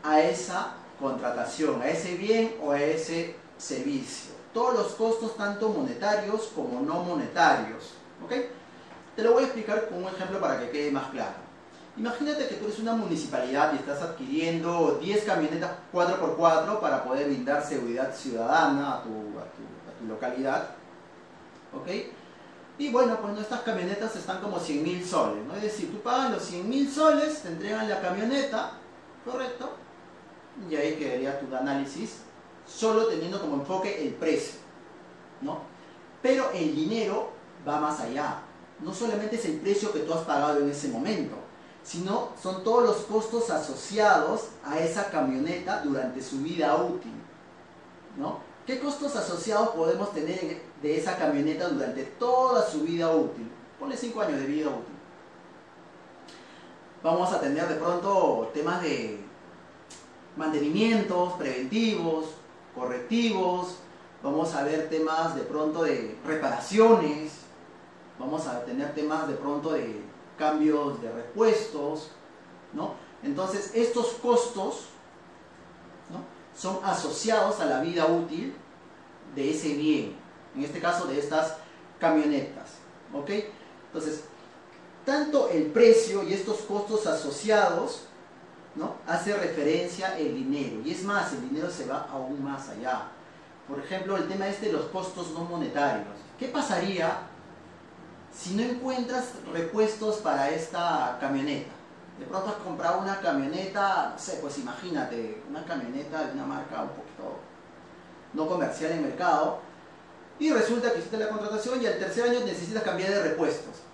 [0.04, 4.37] a esa contratación, a ese bien o a ese servicio.
[4.52, 7.94] Todos los costos, tanto monetarios como no monetarios.
[8.24, 8.32] ¿Ok?
[9.14, 11.48] Te lo voy a explicar con un ejemplo para que quede más claro.
[11.98, 17.64] Imagínate que tú eres una municipalidad y estás adquiriendo 10 camionetas 4x4 para poder brindar
[17.64, 19.10] seguridad ciudadana a tu,
[20.06, 20.70] localidad.
[21.74, 21.88] ¿Ok?
[22.78, 25.44] Y bueno, pues estas camionetas están como 100 mil soles.
[25.44, 25.56] ¿no?
[25.56, 28.74] Es decir, tú pagas los 100 mil soles, te entregan la camioneta,
[29.24, 29.72] ¿correcto?
[30.70, 32.20] Y ahí quedaría tu análisis,
[32.68, 34.60] solo teniendo como enfoque el precio.
[35.40, 35.60] ¿no?
[36.22, 37.30] Pero el dinero
[37.66, 38.42] va más allá.
[38.80, 41.34] No solamente es el precio que tú has pagado en ese momento,
[41.82, 47.12] sino son todos los costos asociados a esa camioneta durante su vida útil.
[48.16, 48.38] ¿no?
[48.66, 53.50] ¿Qué costos asociados podemos tener de esa camioneta durante toda su vida útil?
[53.78, 54.94] Ponle 5 años de vida útil.
[57.02, 59.20] Vamos a tener de pronto temas de
[60.36, 62.26] mantenimientos preventivos,
[62.78, 63.76] correctivos,
[64.22, 67.32] vamos a ver temas de pronto de reparaciones,
[68.18, 70.02] vamos a tener temas de pronto de
[70.38, 72.10] cambios de repuestos,
[72.72, 72.94] ¿no?
[73.22, 74.86] Entonces, estos costos
[76.10, 76.22] ¿no?
[76.56, 78.54] son asociados a la vida útil
[79.34, 80.16] de ese bien,
[80.54, 81.56] en este caso de estas
[81.98, 82.70] camionetas,
[83.12, 83.30] ¿ok?
[83.86, 84.24] Entonces,
[85.04, 88.07] tanto el precio y estos costos asociados,
[88.78, 88.94] ¿no?
[89.06, 93.08] Hace referencia el dinero, y es más, el dinero se va aún más allá.
[93.66, 96.06] Por ejemplo, el tema este de los costos no monetarios.
[96.38, 97.18] ¿Qué pasaría
[98.32, 101.70] si no encuentras repuestos para esta camioneta,
[102.18, 106.82] de pronto has comprado una camioneta, no sé, pues imagínate, una camioneta de una marca
[106.82, 107.40] un poquito
[108.34, 109.60] no comercial en mercado,
[110.38, 113.87] y resulta que hiciste la contratación y al tercer año necesitas cambiar de repuestos.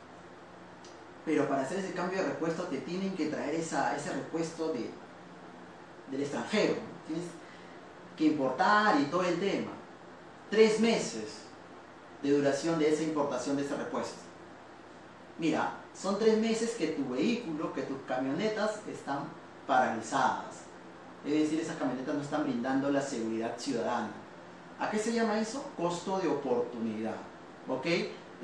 [1.24, 4.90] Pero para hacer ese cambio de repuesto te tienen que traer ese repuesto de,
[6.10, 6.74] del extranjero.
[7.06, 7.26] Tienes
[8.16, 9.72] que importar y todo el tema.
[10.50, 11.38] Tres meses
[12.22, 14.20] de duración de esa importación de ese repuesto.
[15.38, 19.24] Mira, son tres meses que tu vehículo, que tus camionetas están
[19.66, 20.64] paralizadas.
[21.24, 24.12] Es decir, esas camionetas no están brindando la seguridad ciudadana.
[24.78, 25.64] ¿A qué se llama eso?
[25.76, 27.16] Costo de oportunidad.
[27.68, 27.87] ¿Ok?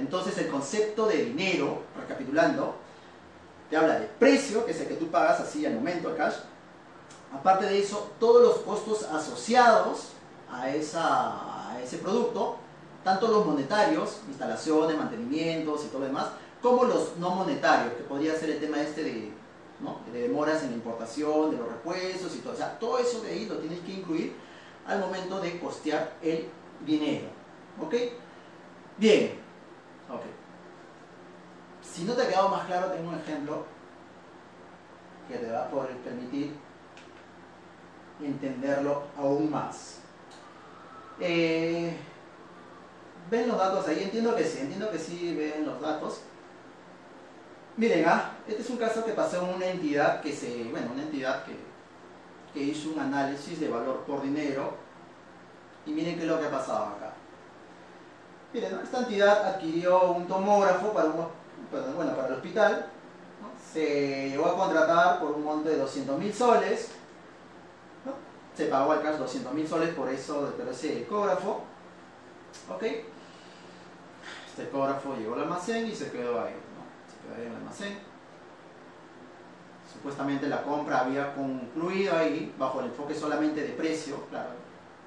[0.01, 2.75] Entonces el concepto de dinero, recapitulando,
[3.69, 6.37] te habla de precio, que es el que tú pagas así al momento, al cash.
[7.33, 10.13] Aparte de eso, todos los costos asociados
[10.51, 12.57] a, esa, ese producto,
[13.05, 16.29] tanto los monetarios, instalaciones, mantenimientos y todo lo demás,
[16.63, 19.33] como los no monetarios, que podría ser el tema este de,
[20.13, 22.55] de demoras en la importación, de los repuestos y todo.
[22.55, 24.35] O sea, todo eso de ahí lo tienes que incluir
[24.87, 26.49] al momento de costear el
[26.87, 27.29] dinero.
[27.81, 27.95] ¿Ok?
[28.97, 29.50] Bien.
[30.13, 30.23] Ok.
[31.83, 33.65] Si no te ha quedado más claro, tengo un ejemplo
[35.29, 36.55] que te va a poder permitir
[38.21, 40.01] entenderlo aún más.
[41.21, 41.97] Eh,
[43.31, 44.03] ¿Ven los datos ahí?
[44.03, 46.23] Entiendo que sí, entiendo que sí ven los datos.
[47.77, 51.03] Miren, ah, este es un caso que pasó en una entidad que se, bueno, una
[51.03, 51.57] entidad que,
[52.53, 54.75] que hizo un análisis de valor por dinero
[55.87, 57.15] y miren qué es lo que ha pasado acá.
[58.53, 61.31] Miren, esta entidad adquirió un tomógrafo para, bueno,
[62.17, 62.87] para el hospital,
[63.73, 66.91] se llegó a contratar por un monto de 200 mil soles,
[68.57, 71.63] se pagó al caso 200 mil soles por eso, pero ese ecógrafo,
[72.69, 72.83] ¿ok?
[72.83, 76.55] Este ecógrafo llegó al almacén y se quedó ahí
[77.39, 78.01] en el almacén.
[79.93, 84.51] Supuestamente la compra había concluido ahí, bajo el enfoque solamente de precio, claro.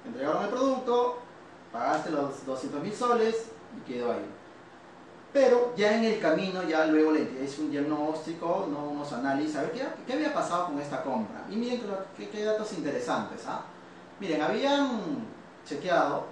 [0.06, 1.18] Entregaron el producto,
[1.74, 4.24] pagaste los 200 mil soles y quedó ahí.
[5.32, 8.90] Pero ya en el camino, ya luego entidad hizo un diagnóstico, ¿no?
[8.90, 9.72] unos análisis, a ver
[10.06, 11.44] qué, había pasado con esta compra.
[11.50, 11.82] Y miren
[12.16, 13.42] qué, datos interesantes.
[13.48, 13.62] ¿ah?
[14.20, 15.26] Miren, habían
[15.66, 16.26] chequeado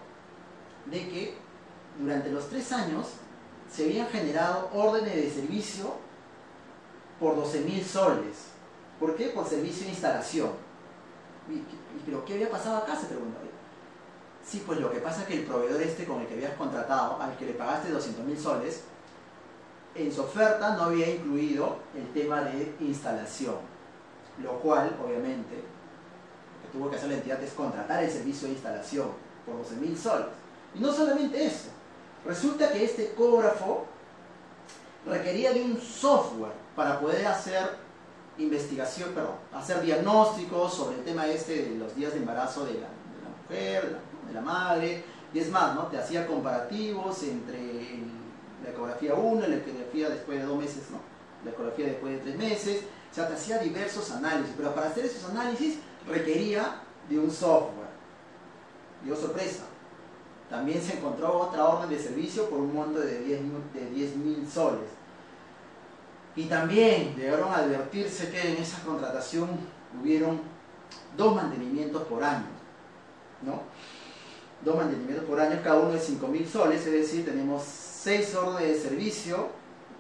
[0.86, 1.34] de que
[1.98, 3.08] durante los tres años
[3.68, 5.94] se habían generado órdenes de servicio
[7.18, 8.52] por 12 mil soles.
[9.00, 9.30] ¿Por qué?
[9.30, 10.50] Por servicio de instalación.
[12.06, 12.94] ¿Pero qué había pasado acá?
[12.94, 13.40] Se pregunta.
[14.44, 17.20] Sí, pues lo que pasa es que el proveedor este con el que habías contratado,
[17.20, 18.82] al que le pagaste 200 mil soles,
[19.94, 23.56] en su oferta no había incluido el tema de instalación,
[24.42, 28.54] lo cual, obviamente, lo que tuvo que hacer la entidad es contratar el servicio de
[28.54, 29.08] instalación
[29.46, 30.26] por 12 mil soles.
[30.74, 31.68] Y no solamente eso,
[32.24, 33.86] resulta que este ecógrafo
[35.06, 37.76] requería de un software para poder hacer
[38.38, 42.88] investigación, perdón, hacer diagnósticos sobre el tema este de los días de embarazo de la,
[43.42, 43.98] mujer,
[44.40, 45.86] madre, y es más, ¿no?
[45.86, 47.58] Te hacía comparativos entre
[48.62, 50.98] la ecografía 1 y la ecografía después de dos meses, ¿no?
[51.44, 55.04] La ecografía después de tres meses, o sea, te hacía diversos análisis, pero para hacer
[55.04, 57.92] esos análisis requería de un software.
[59.04, 59.64] Dio sorpresa.
[60.48, 65.02] También se encontró otra orden de servicio por un monto de 10 mil soles
[66.34, 69.50] y también llegaron a advertirse que en esa contratación
[70.00, 70.40] hubieron
[71.16, 72.46] dos mantenimientos por año,
[73.42, 73.62] ¿no?
[74.64, 78.88] Dos mantenimientos por año, cada uno de 5.000 soles, es decir, tenemos seis órdenes de
[78.88, 79.48] servicio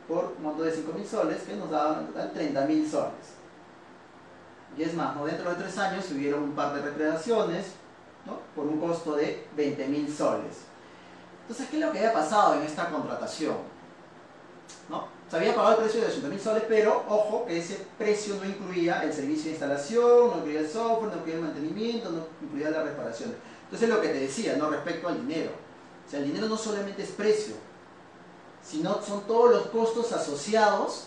[0.06, 3.42] por monto de 5.000 soles, que nos daban en total 30.000 soles.
[4.76, 7.66] Y es más, dentro de tres años hubieron un par de recreaciones,
[8.24, 8.38] ¿no?
[8.54, 10.56] por un costo de 20.000 soles.
[11.42, 13.56] Entonces, ¿qué es lo que había pasado en esta contratación?
[14.88, 15.08] ¿No?
[15.32, 18.44] se había pagado el precio de 80 mil soles, pero ojo que ese precio no
[18.44, 22.70] incluía el servicio de instalación, no incluía el software, no incluía el mantenimiento, no incluía
[22.70, 23.34] la reparación.
[23.72, 24.68] Entonces lo que te decía, ¿no?
[24.68, 25.50] Respecto al dinero.
[26.06, 27.54] O sea, el dinero no solamente es precio,
[28.62, 31.06] sino son todos los costos asociados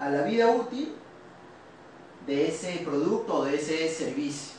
[0.00, 0.96] a la vida útil
[2.26, 4.54] de ese producto o de ese servicio.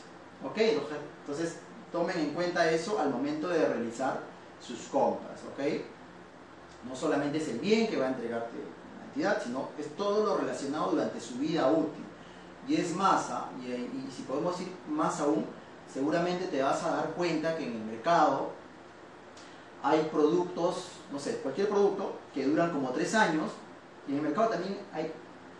[0.45, 0.57] ¿Ok?
[0.57, 1.57] Entonces
[1.91, 4.21] tomen en cuenta eso al momento de realizar
[4.65, 5.41] sus compras.
[5.51, 5.81] ¿Ok?
[6.87, 8.73] No solamente es el bien que va a entregarte
[9.43, 12.05] sino es todo lo relacionado durante su vida útil.
[12.67, 13.49] Y es más, ¿ah?
[13.61, 15.45] y, si podemos ir más aún,
[15.93, 18.51] seguramente te vas a dar cuenta que en el mercado
[19.83, 23.51] hay productos, no sé, cualquier producto que duran como tres años,
[24.07, 25.11] y en el mercado también hay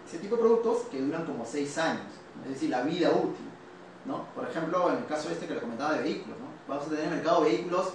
[0.07, 2.07] ese tipo de productos que duran como seis años,
[2.43, 3.49] es decir, la vida útil.
[4.05, 4.25] ¿no?
[4.35, 6.47] Por ejemplo, en el caso este que le comentaba de vehículos, ¿no?
[6.67, 7.89] vamos a tener en el mercado vehículos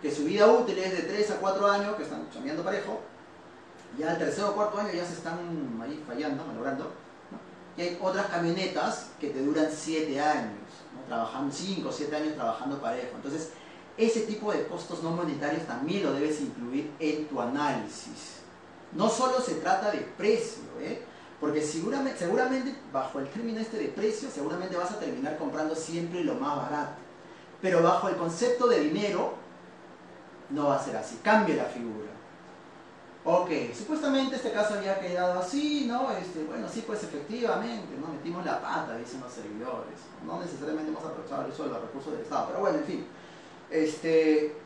[0.00, 3.00] que su vida útil es de 3 a 4 años, que están cambiando parejo,
[3.98, 5.38] ya el tercer o cuarto año ya se están
[5.82, 6.92] ahí fallando, malogrando.
[7.76, 10.69] Y hay otras camionetas que te duran 7 años,
[11.10, 13.16] trabajando 5 o 7 años trabajando parejo.
[13.16, 13.50] Entonces,
[13.96, 18.36] ese tipo de costos no monetarios también lo debes incluir en tu análisis.
[18.92, 21.02] No solo se trata de precio, ¿eh?
[21.40, 26.22] porque seguramente, seguramente bajo el término este de precio, seguramente vas a terminar comprando siempre
[26.22, 27.00] lo más barato.
[27.60, 29.34] Pero bajo el concepto de dinero,
[30.50, 31.18] no va a ser así.
[31.24, 32.08] Cambia la figura.
[33.22, 36.10] Ok, supuestamente este caso había quedado así, ¿no?
[36.12, 38.14] Este, bueno, sí, pues efectivamente, ¿no?
[38.14, 39.98] Metimos la pata, dicen los servidores.
[40.26, 43.06] No necesariamente hemos aprovechado el uso de los recursos del Estado, pero bueno, en fin.
[43.70, 44.56] Este,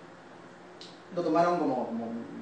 [1.17, 1.91] lo tomaron como,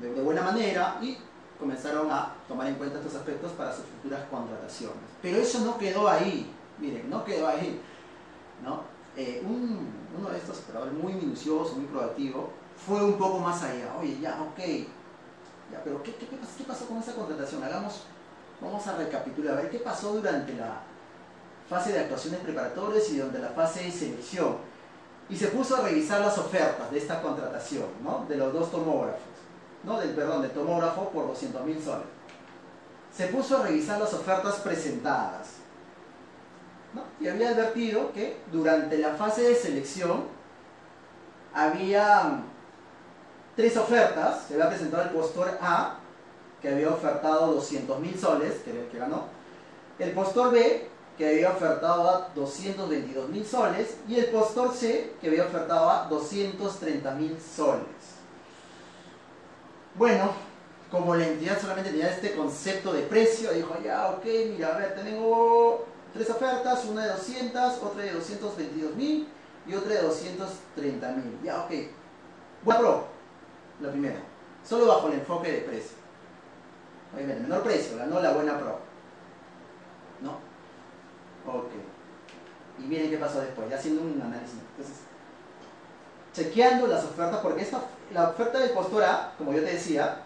[0.03, 1.17] de, buena manera y
[1.59, 4.99] comenzaron a tomar en cuenta estos aspectos para sus futuras contrataciones.
[5.23, 7.81] Pero eso no quedó ahí, miren, no quedó ahí.
[8.63, 8.83] ¿no?
[9.17, 12.51] Eh, uno de estos operadores muy minucioso, muy proactivo,
[12.87, 13.95] fue un poco más allá.
[13.99, 14.61] Oye, ya, ok,
[15.85, 16.13] pero ¿qué,
[16.67, 17.63] pasó con esa contratación?
[17.63, 18.03] Hagamos,
[18.61, 20.81] vamos a recapitular, a ver qué pasó durante la
[21.69, 24.57] fase de actuaciones preparatorias y durante la fase de selección.
[25.29, 28.27] Y se puso a revisar las ofertas de esta contratación, ¿no?
[28.29, 29.21] De los dos tomógrafos,
[29.85, 29.99] ¿no?
[29.99, 32.07] Del, perdón, del tomógrafo por 200 mil soles.
[33.17, 35.49] Se puso a revisar las ofertas presentadas.
[36.95, 37.03] ¿no?
[37.21, 40.25] Y había advertido que durante la fase de selección
[41.55, 42.43] había
[43.57, 44.47] tres ofertas.
[44.49, 45.97] Se había presentado el postor A,
[46.61, 49.25] que había ofertado 200 mil soles, que, que ganó.
[49.99, 50.89] El postor B,
[51.19, 53.97] que había ofertado a 222 mil soles.
[54.09, 58.13] Y el postor C, que había ofertado a 230 mil soles.
[59.95, 60.33] Bueno,
[60.91, 64.95] como la entidad solamente tenía este concepto de precio, dijo, ya, ok, mira, a ver,
[64.95, 69.29] tengo tres ofertas, una de 200, otra de 222 mil
[69.67, 71.39] y otra de 230 mil.
[71.43, 71.73] Ya, ok.
[72.63, 73.05] Bueno,
[73.83, 74.21] la primera.
[74.67, 75.97] Solo bajo el enfoque de precio.
[77.15, 78.79] Obviamente, menor precio, ganó la buena pro.
[80.21, 80.31] ¿No?
[81.53, 81.71] Ok.
[82.79, 84.59] Y miren qué pasó después, ya haciendo un análisis.
[84.71, 84.97] Entonces,
[86.33, 89.05] chequeando las ofertas, porque esta, la oferta del postor
[89.37, 90.23] como yo te decía,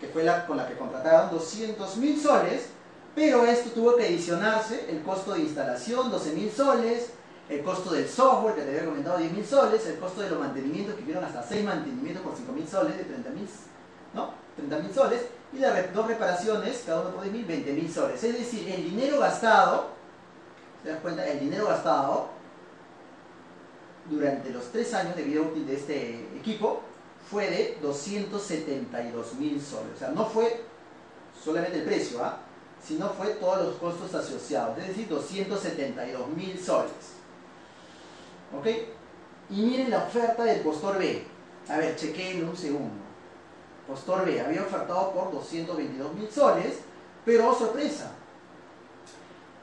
[0.00, 2.70] que fue la con la que contrataron 200 mil soles,
[3.14, 7.10] pero esto tuvo que adicionarse el costo de instalación, 12 mil soles,
[7.54, 10.38] el costo del software, que te había comentado 10 mil soles, el costo de los
[10.38, 13.48] mantenimientos, que hicieron hasta 6 mantenimientos por 5 mil soles, de 30 mil
[14.14, 14.30] ¿no?
[14.56, 15.22] 30 soles,
[15.52, 18.22] y las dos reparaciones, cada uno por 10 mil, 20 mil soles.
[18.22, 19.92] Es decir, el dinero gastado
[20.82, 21.26] ¿te das cuenta?
[21.26, 22.28] El dinero gastado
[24.10, 26.82] durante los tres años de vida útil de este equipo
[27.30, 29.94] fue de 272 mil soles.
[29.94, 30.64] O sea, no fue
[31.42, 32.38] solamente el precio, ¿ah?
[32.84, 37.21] sino fue todos los costos asociados, es decir, 272 mil soles.
[38.58, 38.66] ¿Ok?
[39.50, 41.24] Y miren la oferta del postor B.
[41.68, 43.02] A ver, chequeen un segundo.
[43.86, 46.80] Postor B había ofertado por 222 mil soles,
[47.24, 48.12] pero sorpresa.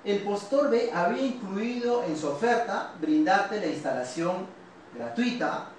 [0.04, 4.48] El postor B había incluido en su oferta brindarte la instalación
[4.96, 5.70] gratuita.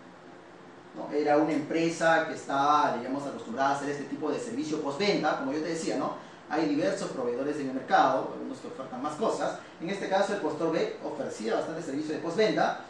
[1.12, 5.52] Era una empresa que estaba, digamos, acostumbrada a hacer este tipo de servicio postventa, como
[5.52, 6.14] yo te decía, ¿no?
[6.50, 9.60] Hay diversos proveedores en el mercado, algunos que ofertan más cosas.
[9.80, 12.84] En este caso, el postor B ofrecía bastante servicio de postventa.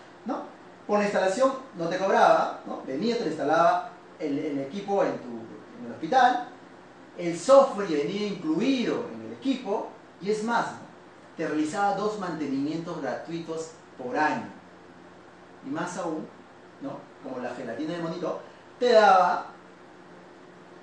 [0.91, 2.63] Por la instalación no te cobraba.
[2.85, 6.49] Venía, te instalaba el, equipo en, tu, el hospital,
[7.17, 10.67] el software venía incluido en el equipo, y es más,
[11.37, 14.49] te realizaba dos mantenimientos gratuitos por año.
[15.65, 16.27] Y más aún,
[16.83, 16.99] ¿no?
[17.23, 18.41] como la gelatina de monito,
[18.81, 19.47] te daba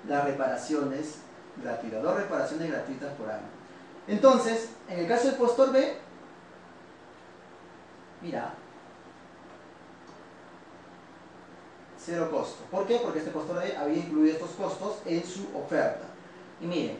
[0.08, 1.18] las reparaciones
[1.62, 3.48] gratuitas, dos reparaciones gratuitas por año.
[4.06, 5.98] Entonces, en el caso del postor B,
[8.22, 8.54] mira,
[12.08, 12.64] cero costo.
[12.70, 13.00] ¿Por qué?
[13.02, 16.06] Porque este postor había incluido estos costos en su oferta.
[16.60, 16.98] Y miren,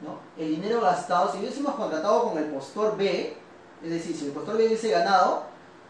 [0.00, 0.18] ¿no?
[0.42, 3.36] el dinero gastado, si hubiésemos contratado con el postor B,
[3.82, 5.44] es decir, si el postor B hubiese ganado,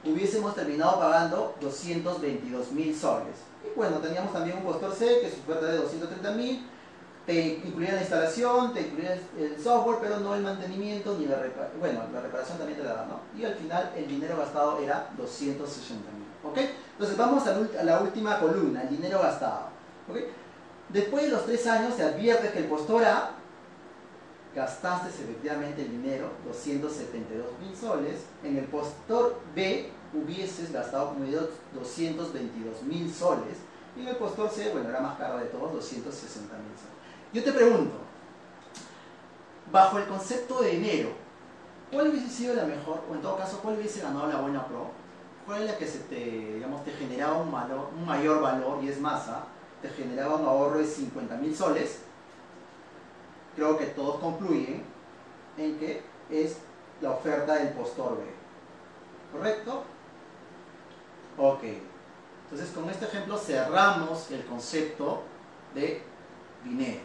[0.05, 3.37] hubiésemos terminado pagando 222 mil soles.
[3.65, 6.69] Y bueno, teníamos también un postor C, que su oferta de 230 mil,
[7.25, 11.81] te incluía la instalación, te incluía el software, pero no el mantenimiento ni la reparación.
[11.81, 13.21] Bueno, la reparación también te la ¿no?
[13.39, 16.25] Y al final el dinero gastado era 260 mil.
[16.45, 16.59] ¿Ok?
[16.95, 19.69] Entonces vamos a la última columna, el dinero gastado.
[20.89, 23.31] Después de los tres años se advierte que el postor A
[24.55, 32.83] gastaste efectivamente el dinero, 272 mil soles, en el postor B hubieses gastado como 222
[32.85, 33.57] mil soles,
[33.97, 36.95] y en el postor C, bueno, era más caro de todos, 260 mil soles.
[37.33, 37.97] Yo te pregunto,
[39.73, 41.09] bajo el concepto de dinero,
[41.93, 44.91] ¿cuál hubiese sido la mejor, o en todo caso, cuál hubiese ganado la buena pro?
[45.47, 49.01] ¿Cuál es la que se te, digamos, te generaba un, un mayor valor y es
[49.01, 49.45] masa?
[49.83, 52.01] Te generaba un ahorro de 50 mil soles.
[53.55, 54.83] Creo que todos concluyen
[55.59, 56.57] en que es
[57.01, 58.25] la oferta del postor B.
[59.33, 59.85] ¿Correcto?
[61.37, 61.65] Ok.
[62.45, 65.23] Entonces con este ejemplo cerramos el concepto
[65.75, 66.03] de
[66.65, 67.01] dinero.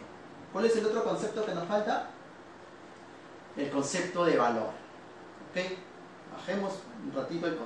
[0.52, 2.08] ¿Cuál es el otro concepto que nos falta?
[3.56, 4.70] El concepto de valor.
[5.50, 5.76] ¿Ok?
[6.32, 6.72] Bajemos
[7.06, 7.58] un ratito el,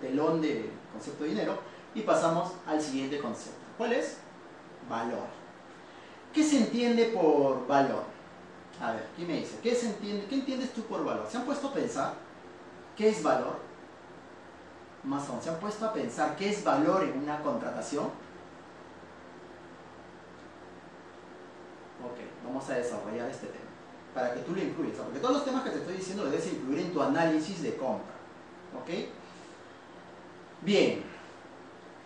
[0.00, 1.58] telón del concepto de dinero
[1.94, 3.60] y pasamos al siguiente concepto.
[3.76, 4.18] ¿Cuál es?
[4.88, 5.26] Valor.
[6.32, 8.04] ¿Qué se entiende por valor?
[8.80, 9.58] A ver, ¿quién me dice?
[9.62, 11.26] ¿Qué, se entiende, ¿Qué entiendes tú por valor?
[11.30, 12.14] ¿Se han puesto a pensar
[12.96, 13.56] qué es valor?
[15.04, 18.06] Más aún, ¿se han puesto a pensar qué es valor en una contratación?
[22.04, 23.72] Ok, vamos a desarrollar este tema
[24.14, 26.80] para que tú lo incluyas, porque todos los temas que te estoy diciendo debes incluir
[26.80, 28.12] en tu análisis de compra.
[28.80, 28.90] ¿Ok?
[30.62, 31.02] Bien,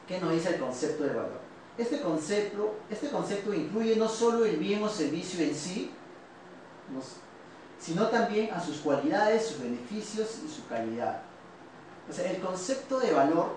[0.08, 1.40] ¿qué nos dice el concepto de valor?
[1.78, 5.90] Este concepto, este concepto incluye no solo el bien o servicio en sí,
[7.78, 11.22] sino también a sus cualidades, sus beneficios y su calidad.
[12.08, 13.56] O sea, el concepto de valor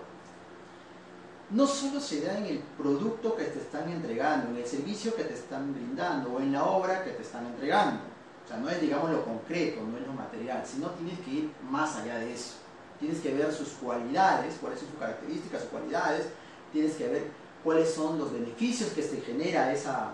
[1.52, 5.24] no solo se da en el producto que te están entregando, en el servicio que
[5.24, 8.02] te están brindando o en la obra que te están entregando.
[8.46, 11.52] O sea, no es, digamos, lo concreto, no es lo material, sino tienes que ir
[11.70, 12.56] más allá de eso.
[13.00, 16.28] Tienes que ver sus cualidades, cuáles son sus características, sus cualidades,
[16.74, 17.24] tienes que ver
[17.64, 20.12] cuáles son los beneficios que se genera esa,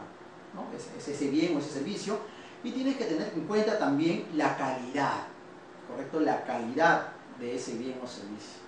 [0.98, 2.20] ese bien o ese servicio,
[2.64, 5.24] y tienes que tener en cuenta también la calidad,
[5.88, 6.20] ¿correcto?
[6.20, 7.08] La calidad
[7.40, 8.66] de ese bien o servicio.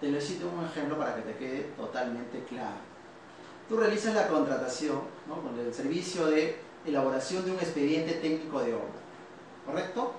[0.00, 2.76] Te lo cito un ejemplo para que te quede totalmente claro.
[3.68, 6.56] Tú realizas la contratación con el servicio de
[6.86, 9.00] elaboración de un expediente técnico de obra,
[9.66, 10.14] ¿correcto?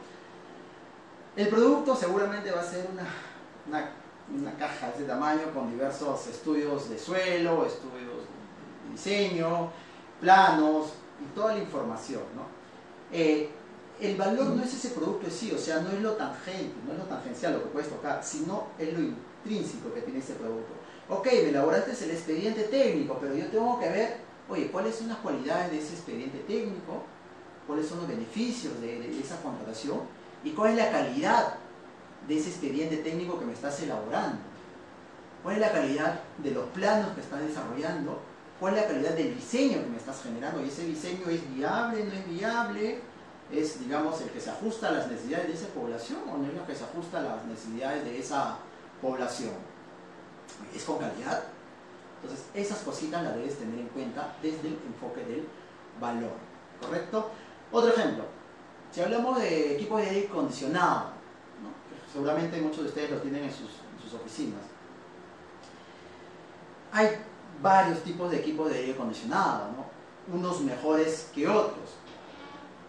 [1.39, 6.99] El producto seguramente va a ser una, caja de ese tamaño con diversos estudios de
[6.99, 9.71] suelo, estudios de diseño,
[10.19, 10.87] planos
[11.23, 12.23] y toda la información.
[13.13, 13.49] Eh,
[14.01, 16.91] el valor no es ese producto en sí, o sea, no es lo tangente, no
[16.91, 20.73] es lo tangencial lo que puedes tocar, sino es lo intrínseco que tiene ese producto.
[21.07, 24.17] Ok, me elaboraste el expediente técnico, pero yo tengo que ver,
[24.49, 27.03] oye, cuáles son las cualidades de ese expediente técnico,
[27.65, 31.55] cuáles son los beneficios de, esa contratación y cuál es la calidad
[32.27, 34.37] de ese expediente técnico que me estás elaborando.
[35.43, 38.19] ¿Cuál es la calidad de los planos que estás desarrollando?
[38.59, 40.63] ¿Cuál es la calidad del diseño que me estás generando?
[40.63, 43.01] ¿Y ese diseño es viable, no es viable?
[43.51, 46.53] es, digamos, el que se ajusta a las necesidades de esa población o no es
[46.53, 48.57] el que se ajusta a las necesidades de esa
[49.01, 49.53] población.
[50.75, 51.43] ¿Es con calidad?
[52.21, 55.47] Entonces, esas cositas las debes tener en cuenta desde el enfoque del
[55.99, 56.33] valor,
[56.81, 57.31] ¿correcto?
[57.71, 58.25] Otro ejemplo,
[58.91, 61.09] si hablamos de equipos de aire acondicionado,
[62.11, 64.61] seguramente muchos de ustedes lo tienen en sus, en sus oficinas,
[66.91, 67.09] hay
[67.61, 70.35] varios tipos de equipos de aire acondicionado, ¿no?
[70.35, 71.95] unos mejores que otros.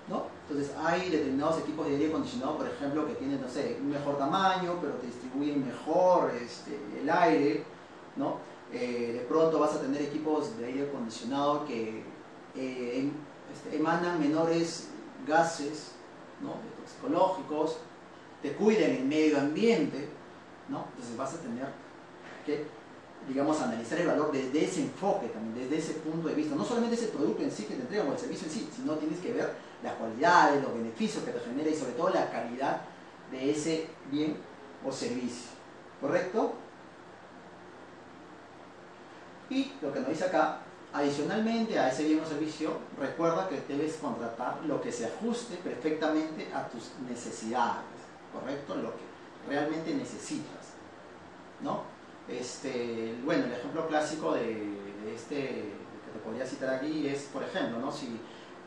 [0.09, 0.24] ¿no?
[0.48, 4.18] Entonces hay determinados equipos de aire acondicionado, por ejemplo, que tienen, no sé, un mejor
[4.18, 7.64] tamaño, pero te distribuyen mejor este, el aire,
[8.16, 8.38] ¿no?
[8.72, 12.05] Eh, de pronto vas a tener equipos de aire acondicionado que
[12.57, 13.12] eh, em,
[13.53, 14.89] este, emanan menores
[15.26, 15.92] gases
[16.40, 16.54] ¿no?
[16.80, 17.78] toxicológicos,
[18.42, 20.08] te cuiden el medio ambiente,
[20.68, 20.86] ¿no?
[20.92, 21.66] entonces vas a tener
[22.46, 22.66] que
[23.28, 26.54] digamos, analizar el valor desde ese enfoque también, desde ese punto de vista.
[26.56, 28.94] No solamente ese producto en sí que te entregan o el servicio en sí, sino
[28.94, 32.82] tienes que ver las cualidades, los beneficios que te genera y sobre todo la calidad
[33.30, 34.36] de ese bien
[34.84, 35.50] o servicio.
[36.00, 36.54] ¿Correcto?
[39.50, 40.60] Y lo que nos dice acá,
[40.93, 46.53] adicionalmente a ese bien o servicio, recuerda que debes contratar lo que se ajuste perfectamente
[46.53, 47.84] a tus necesidades.
[48.32, 48.76] ¿Correcto?
[48.76, 49.03] Lo que
[49.49, 50.74] realmente necesitas.
[51.62, 51.82] ¿No?
[52.28, 54.78] Este, bueno, el ejemplo clásico de,
[55.14, 57.91] este que te podría citar aquí es, por ejemplo, ¿no?
[57.91, 58.20] si,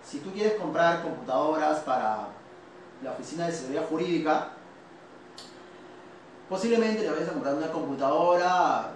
[0.04, 2.28] si tú quieres comprar computadoras para
[3.02, 4.50] la oficina de seguridad jurídica,
[6.50, 8.92] posiblemente le vayas a comprar una computadora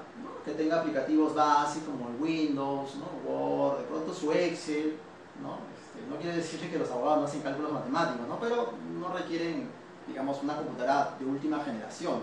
[0.48, 3.30] que tenga aplicativos básicos como el Windows, ¿no?
[3.30, 4.98] Word, de pronto su Excel,
[5.44, 5.60] ¿no?
[5.76, 8.40] Este, no quiere decir que los abogados no hacen cálculos matemáticos, ¿no?
[8.40, 9.70] pero no requieren,
[10.08, 12.22] digamos, una computadora de última generación,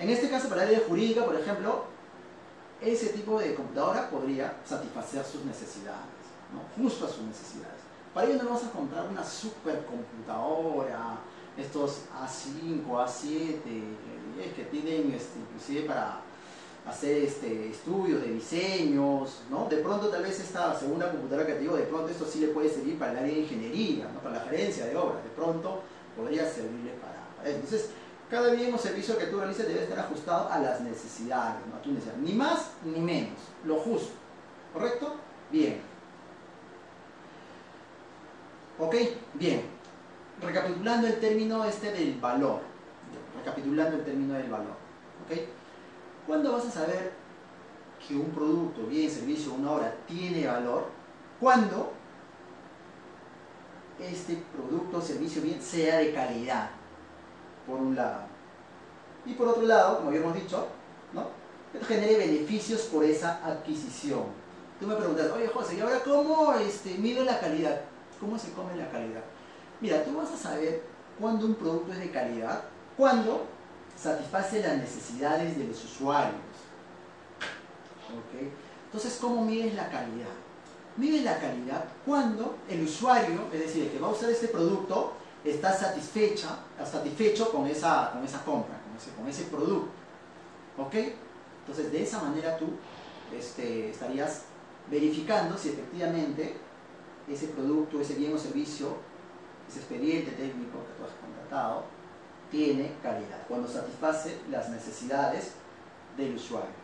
[0.00, 1.84] en este caso, para el área jurídica, por ejemplo,
[2.80, 6.00] ese tipo de computadora podría satisfacer sus necesidades,
[6.54, 6.82] ¿no?
[6.82, 7.80] justo a sus necesidades.
[8.14, 11.18] Para ello no vamos a comprar una supercomputadora,
[11.54, 16.20] estos A5, A7, eh, que tienen este, inclusive para
[16.86, 19.68] hacer este, estudios de diseños, ¿no?
[19.68, 22.48] De pronto tal vez esta segunda computadora que te digo, de pronto esto sí le
[22.48, 24.20] puede servir para el área de ingeniería, ¿no?
[24.20, 25.82] para la gerencia de obras, de pronto
[26.16, 27.56] podría servirle para, eso.
[27.56, 27.90] Entonces,
[28.30, 31.76] cada bien o servicio que tú realices debe estar ajustado a las necesidades, ¿no?
[31.76, 32.16] a tu necesidad.
[32.16, 34.12] Ni más ni menos, lo justo.
[34.72, 35.16] ¿Correcto?
[35.50, 35.80] Bien.
[38.78, 38.94] ¿Ok?
[39.34, 39.62] Bien.
[40.40, 42.60] Recapitulando el término este del valor.
[43.36, 44.76] Recapitulando el término del valor.
[45.26, 45.38] ¿Ok?
[46.30, 47.10] ¿Cuándo vas a saber
[48.06, 50.84] que un producto, bien, servicio, una obra tiene valor?
[51.40, 51.92] Cuando
[53.98, 56.70] este producto, servicio, bien, sea de calidad
[57.66, 58.20] por un lado.
[59.26, 60.68] Y por otro lado, como habíamos dicho,
[61.12, 61.30] ¿no?
[61.84, 64.22] genere beneficios por esa adquisición.
[64.78, 67.80] Tú me preguntas, oye José, ¿y ahora cómo este, mido la calidad?
[68.20, 69.24] ¿Cómo se come la calidad?
[69.80, 70.84] Mira, tú vas a saber
[71.18, 72.62] cuándo un producto es de calidad,
[72.96, 73.48] cuando
[74.00, 76.40] satisface las necesidades de los usuarios.
[78.08, 78.50] ¿Okay?
[78.86, 80.28] Entonces, ¿cómo mides la calidad?
[80.96, 85.12] Mides la calidad cuando el usuario, es decir, el que va a usar este producto,
[85.44, 89.90] está satisfecha, satisfecho con esa, con esa compra, con ese, con ese producto.
[90.78, 90.94] ¿Ok?
[91.60, 92.66] Entonces, de esa manera tú
[93.36, 94.42] este, estarías
[94.90, 96.56] verificando si efectivamente
[97.28, 98.96] ese producto, ese bien o servicio,
[99.68, 101.84] ese expediente técnico que tú has contratado,
[102.50, 105.52] tiene calidad, cuando satisface las necesidades
[106.16, 106.80] del usuario.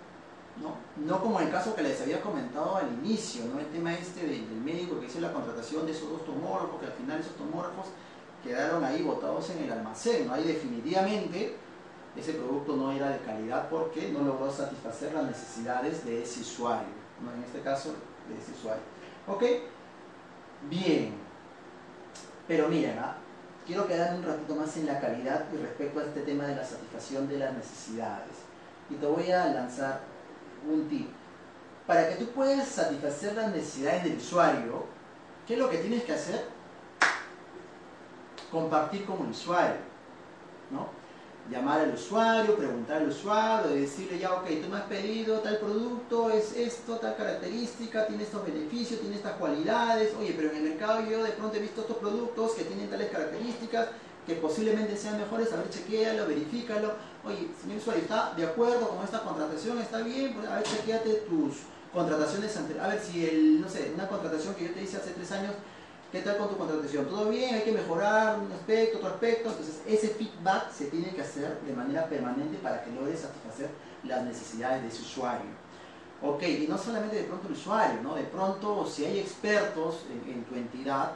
[0.61, 0.75] ¿no?
[1.05, 3.61] no como el caso que les había comentado al inicio, ¿no?
[3.61, 6.93] el tema este del, médico que hizo la contratación de esos dos tomógrafos, que al
[6.93, 7.87] final esos tomógrafos
[8.43, 10.31] quedaron ahí botados en el almacén.
[10.31, 11.57] Ahí definitivamente
[12.17, 16.89] ese producto no era de calidad porque no logró satisfacer las necesidades de ese usuario.
[17.23, 17.33] ¿no?
[17.33, 17.95] En este caso,
[18.29, 18.83] de ese usuario.
[19.27, 19.43] ¿Ok?
[20.71, 21.14] Bien.
[22.49, 23.17] Pero miren, ¿ah?
[23.67, 26.64] Quiero quedar un ratito más en la calidad y respecto a este tema de la
[26.64, 28.33] satisfacción de las necesidades.
[28.89, 30.01] Y te voy a lanzar
[30.71, 31.11] un tip.
[31.87, 34.87] Para que tú puedas satisfacer las necesidades del usuario,
[35.47, 36.57] ¿qué es lo que tienes que hacer?
[38.51, 39.77] compartir con el usuario,
[40.71, 40.89] ¿no?
[41.51, 46.28] Llamar al usuario, preguntar al usuario, decirle ya, ok, tú me has pedido tal producto,
[46.30, 51.09] es esto, tal característica, tiene estos beneficios, tiene estas cualidades, oye, pero en el mercado
[51.09, 53.88] yo de pronto he visto estos productos que tienen tales características,
[54.26, 56.94] que posiblemente sean mejores, a ver, chequéalo, verifícalo,
[57.24, 59.78] oye, señor usuario, ¿está de acuerdo con esta contratación?
[59.78, 60.36] ¿Está bien?
[60.51, 61.59] A ver, chequéate tus
[61.92, 65.12] contrataciones anteriores, a ver si el, no sé, una contratación que yo te hice hace
[65.12, 65.53] tres años
[66.12, 67.07] ¿Qué tal con tu contratación?
[67.07, 67.57] ¿Todo bien?
[67.57, 69.50] ¿Hay que mejorar un aspecto, otro aspecto?
[69.50, 73.70] Entonces, ese feedback se tiene que hacer de manera permanente para que logres satisfacer
[74.04, 75.50] las necesidades de ese usuario.
[76.22, 78.14] Ok, y no solamente de pronto el usuario, ¿no?
[78.14, 81.12] De pronto, si hay expertos en, tu entidad,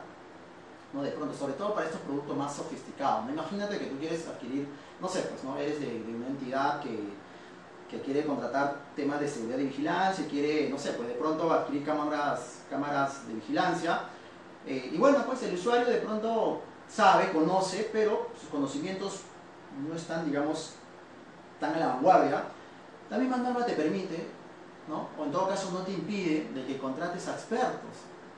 [0.93, 1.03] ¿no?
[1.03, 3.31] De pronto, sobre todo para estos productos más sofisticados.
[3.31, 4.67] Imagínate que tú quieres adquirir,
[5.01, 5.57] no sé, pues, ¿no?
[5.57, 6.99] Eres de, una entidad que,
[7.89, 11.85] que, quiere contratar temas de seguridad y vigilancia, quiere, no sé, pues de pronto adquirir
[11.85, 14.01] cámaras, cámaras de vigilancia.
[14.67, 19.21] Eh, y bueno, pues el usuario de pronto sabe, conoce, pero sus conocimientos
[19.89, 20.75] no están, digamos,
[21.59, 22.45] tan a la vanguardia.
[23.09, 24.29] La misma norma te permite,
[24.89, 25.09] ¿no?
[25.19, 27.91] o en todo caso no te impide, de que contrates a expertos,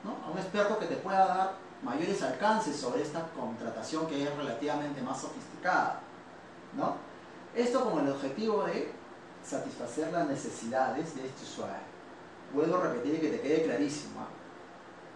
[0.04, 0.16] ¿no?
[0.26, 1.52] a un experto que te pueda dar
[1.82, 6.00] mayores alcances sobre esta contratación que es relativamente más sofisticada.
[6.76, 6.96] ¿no?
[7.54, 8.92] Esto con el objetivo de
[9.44, 11.92] satisfacer las necesidades de este usuario.
[12.54, 14.20] Vuelvo a repetir que te quede clarísimo.
[14.20, 14.41] ¿ah?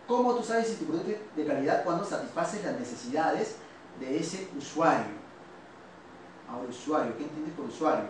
[0.06, 3.56] ¿Cómo tú sabes si tu producto es de calidad cuando satisface las necesidades
[3.98, 5.16] de ese usuario?
[6.48, 8.06] Ahora, usuario, ¿qué entiendes por usuario?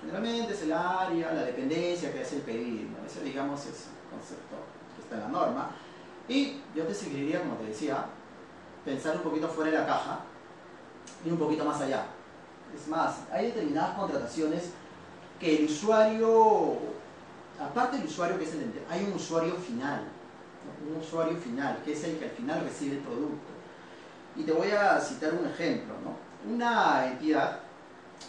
[0.00, 2.88] Generalmente es el área, la dependencia que hace el pedido.
[3.06, 4.56] Ese, digamos, es el concepto
[4.96, 5.70] que está en la norma.
[6.28, 8.06] Y yo te sugeriría, como te decía,
[8.84, 10.20] pensar un poquito fuera de la caja
[11.24, 12.06] y un poquito más allá.
[12.74, 14.70] Es más, hay determinadas contrataciones
[15.38, 16.78] que el usuario,
[17.60, 20.04] aparte del usuario que es el hay un usuario final,
[20.88, 23.50] un usuario final, que es el que al final recibe el producto.
[24.36, 26.16] Y te voy a citar un ejemplo, ¿no?
[26.52, 27.60] Una entidad,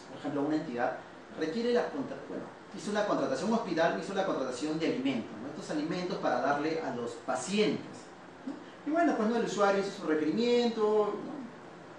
[0.10, 0.98] por ejemplo, una entidad
[1.40, 1.86] requiere la
[2.28, 2.44] bueno,
[2.76, 7.12] hizo la contratación, hospital hizo la contratación de alimentos, estos alimentos para darle a los
[7.26, 7.86] pacientes.
[8.86, 11.16] Y bueno, pues no, el usuario hizo su requerimiento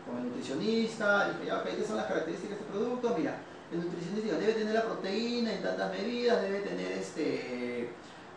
[0.06, 3.36] con el nutricionista, dijo, ya, estas son las características de este producto, mira,
[3.72, 7.90] el nutricionista debe tener la proteína en tantas medidas, debe tener este,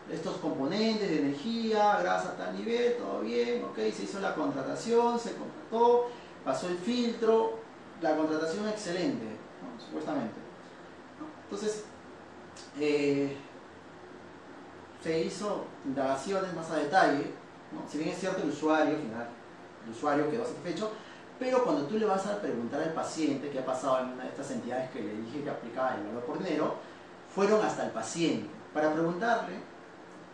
[0.09, 5.19] estos componentes de energía, grasa a tal nivel, todo bien, ok, se hizo la contratación,
[5.19, 6.09] se contrató,
[6.43, 7.59] pasó el filtro,
[8.01, 9.25] la contratación excelente,
[9.85, 10.35] supuestamente.
[11.43, 11.83] Entonces,
[12.79, 13.35] eh,
[15.03, 17.31] se hizo indagaciones más a detalle,
[17.89, 19.27] si bien es cierto el usuario, final,
[19.85, 20.91] el usuario quedó satisfecho,
[21.39, 24.29] pero cuando tú le vas a preguntar al paciente qué ha pasado en una de
[24.29, 26.75] estas entidades que le dije que aplicaba el valor por dinero,
[27.33, 29.55] fueron hasta el paciente para preguntarle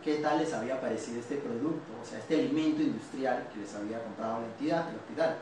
[0.02, 4.02] qué tal les había parecido este producto, o sea, este alimento industrial que les había
[4.02, 5.36] comprado la entidad, el hospital.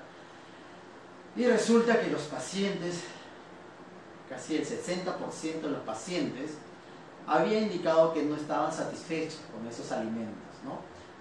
[1.36, 3.04] Y resulta que los pacientes
[4.30, 6.52] casi el 60% de los pacientes,
[7.26, 10.54] había indicado que no estaban satisfechos con esos alimentos.
[10.64, 10.78] ¿no?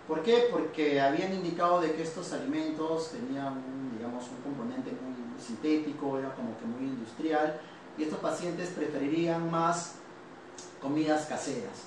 [0.10, 0.48] ¿Por qué?
[0.52, 6.34] Porque habían indicado de que estos alimentos tenían un, digamos, un componente muy, sintético, era
[6.34, 7.62] como que muy industrial,
[7.96, 9.98] y estos pacientes preferirían más
[10.82, 11.86] comidas caseras.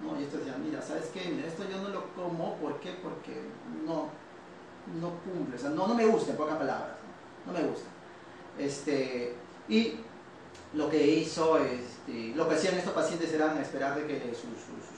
[0.00, 0.18] ¿no?
[0.18, 1.20] Y estos decían, mira, ¿sabes qué?
[1.44, 2.92] Esto yo no lo como, ¿por qué?
[3.02, 3.42] Porque
[3.84, 4.06] no,
[5.00, 6.96] no cumple, o sea, no, no me gusta, en pocas palabras,
[7.44, 7.88] no, no me gusta.
[8.56, 9.34] Este,
[9.68, 9.96] y
[10.74, 14.48] lo que hizo, este, lo que hacían estos pacientes era esperar de que sus,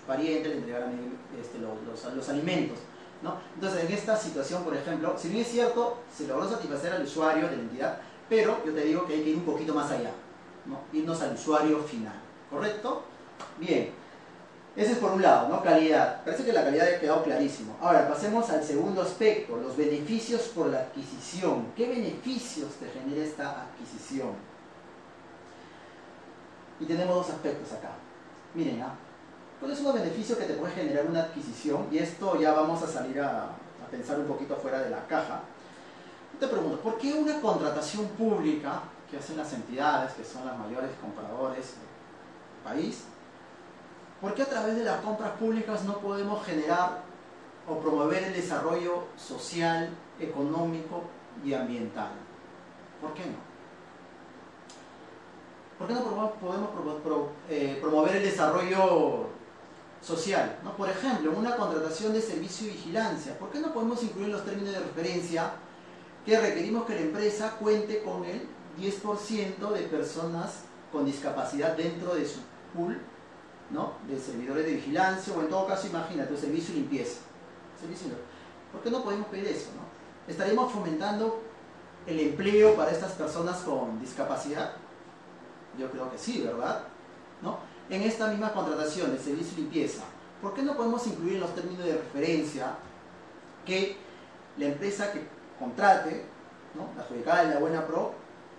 [0.06, 0.94] parientes le entregaran
[1.40, 2.78] este, los, alimentos.
[3.22, 3.36] ¿no?
[3.54, 7.48] Entonces, en esta situación, por ejemplo, si bien es cierto, se logró satisfacer al usuario
[7.48, 7.98] de la entidad,
[8.28, 10.12] pero yo te digo que hay que ir un poquito más allá,
[10.66, 10.80] ¿no?
[10.92, 12.14] irnos al usuario final.
[12.50, 13.02] ¿Correcto?
[13.58, 13.90] Bien.
[14.76, 15.62] Ese es por un lado, ¿no?
[15.62, 16.22] Calidad.
[16.22, 17.76] Parece que la calidad ha quedado clarísimo.
[17.80, 21.72] Ahora, pasemos al segundo aspecto, los beneficios por la adquisición.
[21.74, 24.55] ¿Qué beneficios te genera esta adquisición?
[26.80, 27.90] Y tenemos dos aspectos acá.
[28.54, 28.94] Miren, ¿ah?
[29.60, 31.86] ¿cuáles son los beneficios que te puede generar una adquisición?
[31.90, 33.50] Y esto ya vamos a salir a,
[33.90, 35.42] pensar un poquito fuera de la caja.
[36.32, 40.58] Yo te pregunto, ¿por qué una contratación pública que hacen las entidades, que son las
[40.58, 43.04] mayores compradores del país,
[44.20, 47.02] ¿por qué a través de las compras públicas no podemos generar
[47.68, 51.04] o promover el desarrollo social, económico
[51.44, 52.10] y ambiental?
[53.00, 53.45] ¿Por qué no?
[55.78, 56.30] ¿Por qué no podemos
[57.50, 59.26] eh, promover el desarrollo
[60.00, 60.58] social?
[60.64, 60.74] ¿no?
[60.76, 64.44] Por ejemplo, en una contratación de servicio y vigilancia, ¿por qué no podemos incluir los
[64.44, 65.52] términos de referencia
[66.24, 68.48] que requerimos que la empresa cuente con el
[68.78, 70.60] 10% de personas
[70.90, 72.40] con discapacidad dentro de su
[72.74, 72.98] pool
[73.70, 73.92] ¿no?
[74.08, 77.20] de servidores de vigilancia o en todo caso, imagínate, servicio y limpieza.
[78.72, 79.68] ¿Por qué no podemos pedir eso?
[79.76, 80.32] ¿no?
[80.32, 81.40] ¿Estaríamos fomentando
[82.06, 84.72] el empleo para estas personas con discapacidad?
[85.78, 86.82] Yo creo que sí, ¿verdad?
[87.42, 87.58] ¿No?
[87.88, 90.02] En esta misma contratación de servicio limpieza,
[90.42, 92.76] ¿por qué no podemos incluir en los términos de referencia
[93.64, 93.96] que
[94.56, 95.26] la empresa que
[95.58, 96.24] contrate,
[96.74, 96.88] ¿no?
[96.96, 98.14] la adjudicada de la Buena Pro,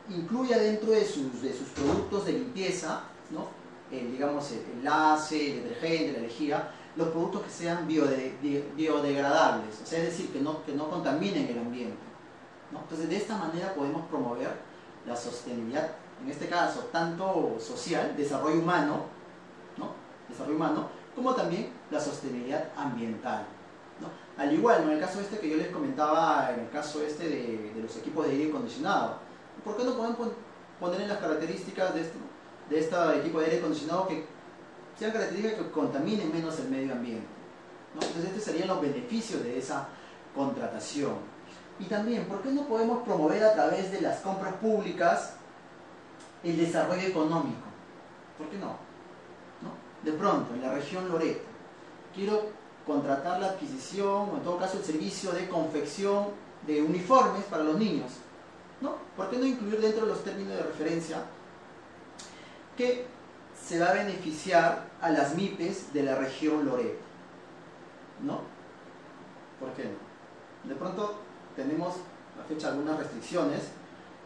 [0.10, 3.48] incluya dentro de sus, de sus productos de limpieza, ¿no?
[3.92, 10.00] el, digamos, el enlace, el detergente, la lejía, los productos que sean biodegradables, o sea,
[10.00, 11.98] es decir, que no, que no contaminen el ambiente.
[12.72, 12.80] ¿no?
[12.80, 14.50] Entonces, de esta manera podemos promover
[15.06, 15.92] la sostenibilidad
[16.24, 19.06] en este caso, tanto social, desarrollo humano,
[19.78, 19.92] ¿no?
[20.28, 23.46] desarrollo humano, como también la sostenibilidad ambiental.
[24.38, 27.82] Al igual, en el caso este que yo les comentaba, en el caso este de,
[27.82, 29.18] los equipos de aire acondicionado,
[29.64, 30.16] ¿por qué no pueden
[30.80, 32.18] poner en las características de este,
[32.70, 34.26] de este equipo de aire acondicionado que
[34.98, 37.26] sean características que contaminen menos el medio ambiente?
[37.96, 39.88] Entonces, estos serían los beneficios de esa
[40.36, 41.16] contratación.
[41.80, 45.37] Y también, ¿por qué no podemos promover a través de las compras públicas
[46.50, 47.68] el desarrollo económico?
[48.38, 48.78] ¿Por qué no?
[49.62, 49.72] ¿No?
[50.04, 51.46] De pronto, en la región Loreto,
[52.14, 52.50] quiero
[52.86, 56.28] contratar la adquisición o en todo caso el servicio de confección
[56.66, 58.12] de uniformes para los niños.
[58.80, 58.96] ¿No?
[59.16, 61.24] ¿Por qué no incluir dentro de los términos de referencia
[62.78, 63.08] que
[63.60, 67.00] se va a beneficiar a las MIPES de la región Loreto?
[68.24, 68.42] ¿No?
[69.60, 70.70] ¿Por qué no?
[70.70, 71.20] De pronto
[71.56, 71.96] tenemos
[72.40, 73.72] a fecha algunas restricciones,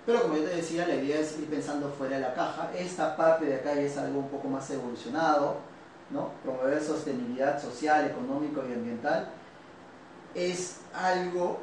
[0.05, 2.71] pero como yo te decía, la idea es ir pensando fuera de la caja.
[2.75, 5.57] Esta parte de acá ya es algo un poco más evolucionado,
[6.43, 9.29] promover sostenibilidad social, económico y ambiental,
[10.35, 11.59] es algo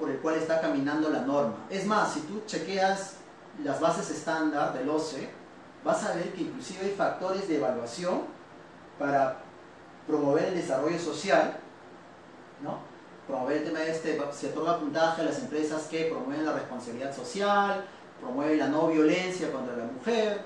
[0.00, 1.54] por el cual está caminando la norma.
[1.70, 3.14] Es más, si tú chequeas
[3.62, 5.28] las bases estándar del OCE,
[5.84, 8.22] vas a ver que inclusive hay factores de evaluación
[8.98, 9.38] para
[10.06, 11.56] promover el desarrollo social,
[12.62, 12.87] ¿no?
[13.28, 17.14] Promover el tema de este, se otorga puntaje a las empresas que promueven la responsabilidad
[17.14, 17.84] social,
[18.20, 20.40] promueven la no violencia contra la mujer,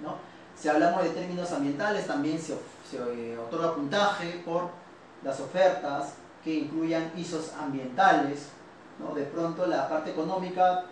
[0.00, 0.16] ¿no?
[0.54, 4.68] Si hablamos de términos ambientales, también se, eh, otorga puntaje por
[5.24, 6.14] las ofertas
[6.44, 8.48] que incluyan ISOs ambientales.
[8.98, 9.14] ¿no?
[9.14, 10.84] De pronto la parte económica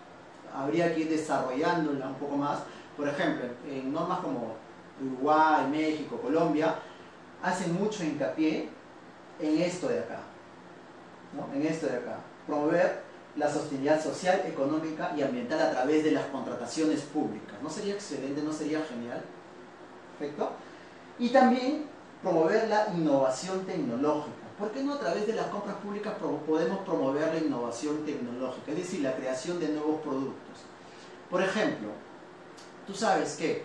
[0.56, 2.60] habría que ir desarrollándola un poco más.
[2.96, 4.54] Por ejemplo, en normas como
[5.00, 6.74] Uruguay, México, Colombia,
[7.42, 8.68] hacen mucho hincapié
[9.38, 10.20] en esto de acá.
[11.54, 12.18] En esto de acá.
[12.46, 13.02] Promover
[13.36, 17.54] la sostenibilidad social, económica y ambiental a través de las contrataciones públicas.
[17.62, 18.42] ¿No sería excelente?
[18.42, 19.22] ¿No sería genial?
[21.18, 21.84] Y también
[22.22, 24.36] promover la innovación tecnológica.
[24.58, 26.12] ¿Por qué no a través de las compras públicas
[26.46, 28.72] podemos promover la innovación tecnológica?
[28.72, 30.58] Es decir, la creación de nuevos productos.
[31.30, 31.88] Por ejemplo,
[32.86, 33.64] tú sabes que,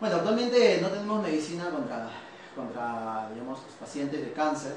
[0.00, 2.08] bueno, actualmente no tenemos medicina contra,
[2.56, 4.76] contra digamos, los pacientes de cáncer,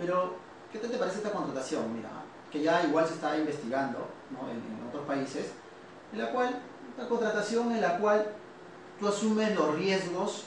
[0.00, 0.32] pero
[0.72, 1.94] ¿qué te parece esta contratación?
[1.94, 2.08] Mira,
[2.50, 5.52] que ya igual se está investigando en, en otros países,
[6.12, 6.58] en la cual,
[6.96, 8.26] una contratación en la cual
[8.98, 10.44] tú asumes los riesgos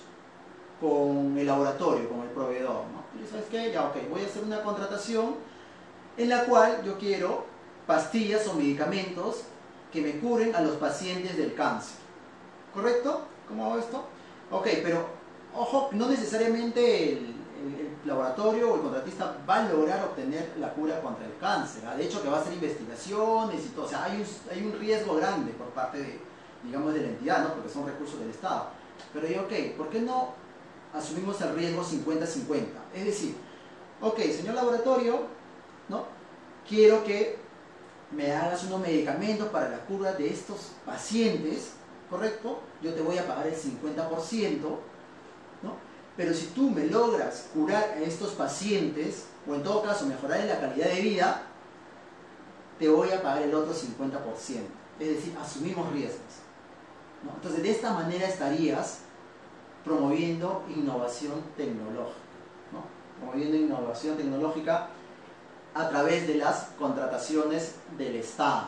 [0.82, 2.84] con el laboratorio, con el proveedor.
[2.91, 3.30] ¿no?
[3.30, 5.36] Sabes qué, ya ok, voy a hacer una contratación
[6.18, 7.45] en la cual yo quiero
[7.88, 9.43] pastillas o medicamentos
[9.91, 11.97] que me curen a los pacientes del cáncer.
[12.74, 13.22] ¿Correcto?
[13.47, 14.04] ¿Cómo hago esto?
[14.51, 15.06] Ok, pero
[15.56, 17.33] ojo, no necesariamente
[18.06, 21.84] laboratorio o el contratista va a lograr obtener la cura contra el cáncer.
[21.88, 21.95] ¿ah?
[21.95, 23.86] De hecho, que va a hacer investigaciones y todo.
[23.86, 26.20] O sea, hay un, hay un riesgo grande por parte de,
[26.64, 27.54] digamos, de la entidad, ¿no?
[27.54, 28.68] porque son recursos del Estado.
[29.14, 30.34] Pero yo, ok, ¿por qué no
[30.93, 32.66] asumimos el riesgo 50-50?
[32.93, 33.36] Es decir,
[34.01, 35.22] ok, señor laboratorio,
[35.89, 36.06] ¿no?
[36.68, 37.38] quiero que
[38.12, 41.72] me hagas unos medicamentos para la cura de estos pacientes,
[42.10, 42.62] ¿correcto?
[42.82, 44.93] Yo te voy a pagar el 50%, ¿no?
[46.16, 50.59] Pero si tú me logras curar a estos pacientes, o en todo caso mejorar la
[50.59, 51.41] calidad de vida,
[52.78, 54.20] te voy a pagar el otro 50%.
[54.99, 56.43] Es decir, asumimos riesgos.
[57.36, 58.99] Entonces, de esta manera estarías
[59.84, 62.20] promoviendo innovación tecnológica,
[63.20, 64.89] promoviendo innovación tecnológica
[65.74, 68.68] a través de las contrataciones del Estado.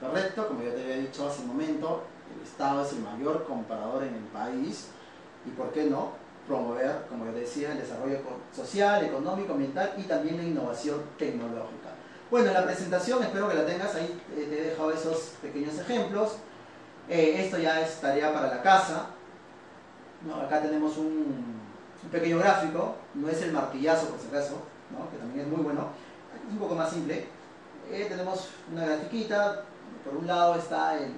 [0.00, 0.48] ¿Correcto?
[0.48, 4.14] Como ya te había dicho hace un momento, el Estado es el mayor comprador en
[4.14, 4.88] el país
[5.46, 6.10] y, ¿por qué no?
[6.46, 8.18] Promover, como yo decía, el desarrollo
[8.54, 11.90] social, económico, ambiental y también la innovación tecnológica.
[12.30, 16.38] Bueno, en la presentación, espero que la tengas, ahí te he dejado esos pequeños ejemplos.
[17.08, 19.06] Eh, esto ya es tarea para la casa.
[20.44, 21.56] acá tenemos un,
[22.10, 24.56] pequeño gráfico, no es el martillazo por si acaso,
[25.10, 25.88] que también es muy bueno.
[26.46, 27.26] es un poco más simple.
[27.90, 29.62] Eh, tenemos una grafiquita,
[30.04, 31.12] por un lado está el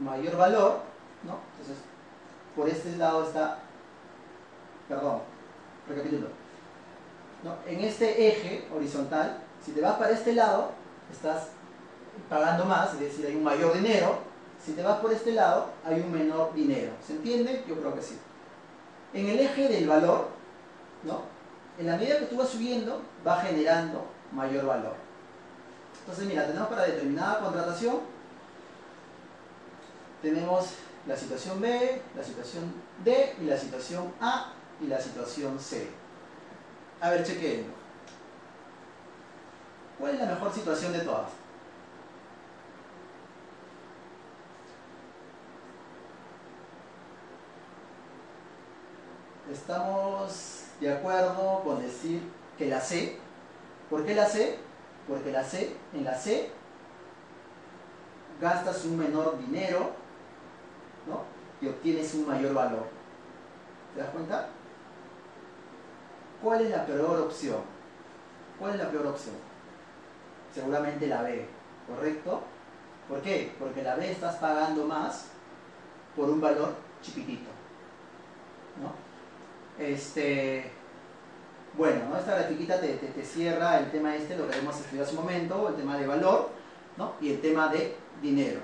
[0.00, 0.80] mayor valor,
[1.22, 1.82] entonces
[2.54, 3.58] por este lado está,
[4.88, 5.20] perdón,
[5.88, 6.28] recapitulo.
[7.66, 10.72] En este eje horizontal, si te vas para este lado,
[11.12, 11.48] estás
[12.28, 14.18] pagando más, es decir, hay un mayor dinero,
[14.64, 16.92] si te vas por este lado, hay un menor dinero.
[17.06, 17.64] ¿Se entiende?
[17.68, 18.18] Yo creo que sí.
[19.12, 20.28] En el eje del valor,
[21.04, 21.22] ¿no?
[21.78, 24.94] En la medida que tú vas subiendo, va generando mayor valor.
[26.00, 28.00] Entonces, mira, tenemos para determinada contratación,
[30.22, 30.70] tenemos
[31.06, 32.74] la situación B, la situación
[33.04, 35.88] D y la situación A y la situación C.
[37.00, 37.66] A ver, chequeen.
[39.98, 41.30] ¿Cuál es la mejor situación de todas?
[49.50, 52.20] Estamos de acuerdo con decir
[52.58, 53.18] que la C.
[53.88, 54.58] ¿Por qué la C?
[55.08, 56.50] Porque la C, en la C
[58.40, 59.92] gastas un menor dinero
[61.06, 61.22] ¿no?
[61.60, 62.86] y obtienes un mayor valor.
[63.94, 64.48] ¿Te das cuenta?
[66.46, 67.58] ¿Cuál es la peor opción?
[68.60, 69.34] ¿Cuál es la peor opción?
[70.54, 71.44] Seguramente la B,
[71.88, 72.40] ¿correcto?
[73.08, 73.52] ¿Por qué?
[73.58, 75.24] Porque la B estás pagando más
[76.14, 76.72] por un valor
[77.02, 77.50] chiquitito.
[78.80, 78.92] ¿no?
[79.84, 80.70] Este,
[81.76, 82.16] bueno, ¿no?
[82.16, 85.74] esta grafiquita te, cierra el tema este, lo que hemos estudiado hace un momento, el
[85.74, 86.50] tema de valor
[86.96, 87.14] ¿no?
[87.20, 88.60] y el tema de dinero.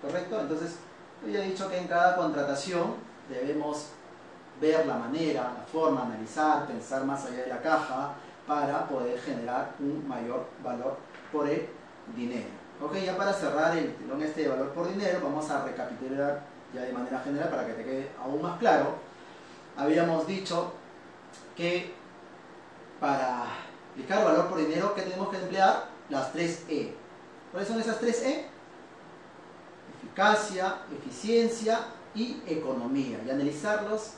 [0.00, 0.40] ¿Correcto?
[0.40, 0.76] Entonces,
[1.26, 2.94] yo ya he dicho que en cada contratación
[3.28, 3.88] debemos
[4.64, 8.14] ver la manera, la forma, analizar, pensar más allá de la caja
[8.46, 10.96] para poder generar un mayor valor
[11.30, 11.68] por el
[12.16, 12.48] dinero.
[12.82, 16.42] Ok, ya para cerrar el telón este valor por dinero, vamos a recapitular
[16.74, 18.96] ya de manera general para que te quede aún más claro.
[19.76, 20.72] Habíamos dicho
[21.56, 21.92] que
[23.00, 23.44] para
[23.92, 25.84] aplicar valor por dinero, ¿qué tenemos que emplear?
[26.08, 26.94] Las tres E.
[27.52, 28.46] ¿Cuáles son esas tres E?
[29.98, 31.80] Eficacia, eficiencia
[32.14, 33.18] y economía.
[33.26, 34.14] Y analizarlos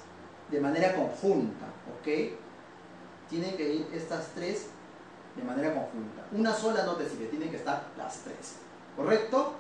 [0.51, 1.67] de manera conjunta,
[1.99, 2.09] ¿ok?
[3.29, 4.69] Tienen que ir estas tres
[5.35, 6.27] de manera conjunta.
[6.33, 8.57] Una sola no te sirve, tienen que estar las tres,
[8.97, 9.53] ¿correcto?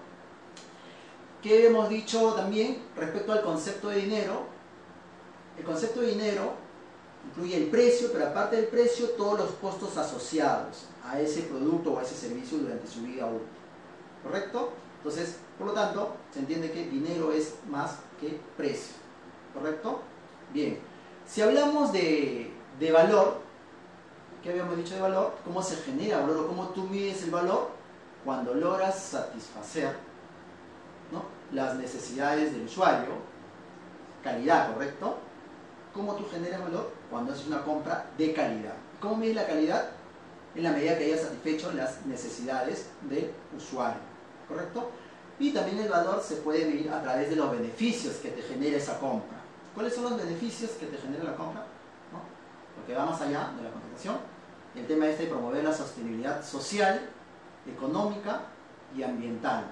[1.42, 4.46] ¿Qué hemos dicho también respecto al concepto de dinero?
[5.58, 6.54] El concepto de dinero
[7.28, 11.98] incluye el precio, pero aparte del precio, todos los costos asociados a ese producto o
[11.98, 13.46] a ese servicio durante su vida útil.
[14.22, 14.72] ¿Correcto?
[14.98, 18.96] Entonces, por lo tanto, se entiende que dinero es más que precio.
[19.54, 20.00] ¿Correcto?
[20.52, 20.78] Bien,
[21.26, 22.52] si hablamos de,
[22.92, 23.40] valor,
[24.42, 25.34] ¿qué habíamos dicho de valor?
[25.44, 27.70] ¿Cómo se genera valor o cómo tú mides el valor?
[28.24, 29.94] Cuando logras satisfacer
[31.52, 33.10] las necesidades del usuario,
[34.22, 35.18] calidad, ¿correcto?
[35.92, 36.90] ¿Cómo tú generas valor?
[37.10, 38.74] Cuando haces una compra de calidad.
[39.00, 39.90] ¿Cómo mides la calidad?
[40.54, 44.00] En la medida que hayas satisfecho las necesidades del usuario,
[44.48, 44.90] ¿correcto?
[45.38, 48.76] Y también el valor se puede medir a través de los beneficios que te genera
[48.76, 49.35] esa compra.
[49.76, 51.60] ¿Cuáles son los beneficios que te genera la compra?
[52.10, 52.18] ¿No?
[52.74, 54.16] Porque va más allá de la contratación.
[54.74, 57.10] El tema este de promover la sostenibilidad social,
[57.66, 58.40] económica
[58.96, 59.66] y ambiental.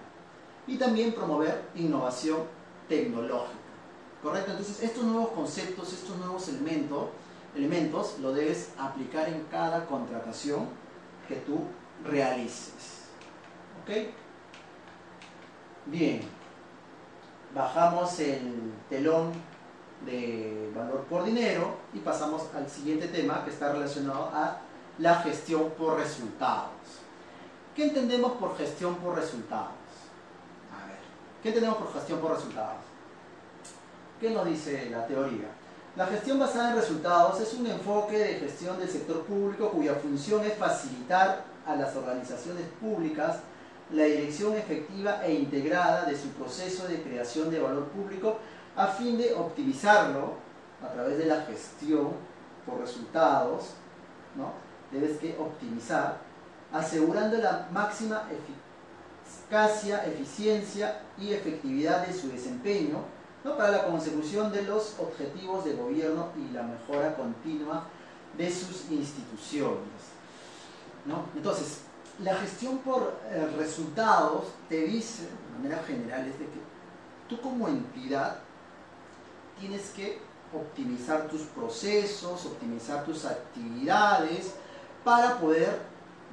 [0.66, 2.40] Y también promover innovación
[2.86, 3.54] tecnológica.
[4.22, 4.50] ¿Correcto?
[4.50, 7.08] Entonces, estos nuevos conceptos, estos nuevos elementos,
[7.56, 10.68] elementos lo debes aplicar en cada contratación
[11.26, 11.60] que tú
[12.04, 13.04] realices.
[13.82, 14.12] ¿Ok?
[15.86, 16.20] Bien.
[17.54, 19.32] Bajamos el telón
[20.04, 24.58] de valor por dinero y pasamos al siguiente tema que está relacionado a
[24.98, 26.70] la gestión por resultados.
[27.74, 29.72] ¿Qué entendemos por gestión por resultados?
[30.72, 30.98] A ver,
[31.42, 32.82] ¿qué entendemos por gestión por resultados?
[34.20, 35.48] ¿Qué nos dice la teoría?
[35.96, 40.44] La gestión basada en resultados es un enfoque de gestión del sector público cuya función
[40.44, 43.36] es facilitar a las organizaciones públicas
[43.92, 48.38] la dirección efectiva e integrada de su proceso de creación de valor público
[48.76, 50.34] a fin de optimizarlo
[50.82, 52.08] a través de la gestión
[52.66, 53.70] por resultados,
[54.36, 54.52] ¿no?
[54.90, 56.18] debes que optimizar,
[56.72, 62.98] asegurando la máxima eficacia, eficiencia y efectividad de su desempeño
[63.44, 63.56] ¿no?
[63.56, 67.84] para la consecución de los objetivos de gobierno y la mejora continua
[68.36, 70.14] de sus instituciones.
[71.04, 71.26] ¿no?
[71.36, 71.82] Entonces,
[72.22, 76.60] la gestión por eh, resultados te dice, de manera general, es de que
[77.28, 78.38] tú como entidad
[79.64, 80.18] tienes que
[80.52, 84.54] optimizar tus procesos, optimizar tus actividades
[85.02, 85.80] para poder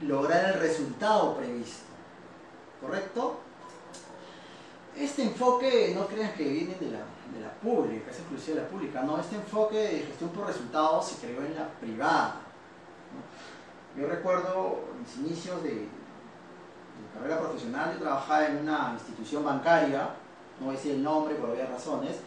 [0.02, 1.86] lograr el resultado previsto.
[2.82, 3.40] ¿Correcto?
[4.98, 7.00] Este enfoque, no crean que viene de la,
[7.34, 11.08] de la pública, es exclusivo de la pública, no, este enfoque de gestión por resultados
[11.08, 12.42] se creó en la privada.
[13.98, 15.88] Yo recuerdo mis inicios de, de
[17.14, 20.10] carrera profesional, yo trabajaba en una institución bancaria,
[20.60, 22.18] no voy a decir el nombre por obvias razones,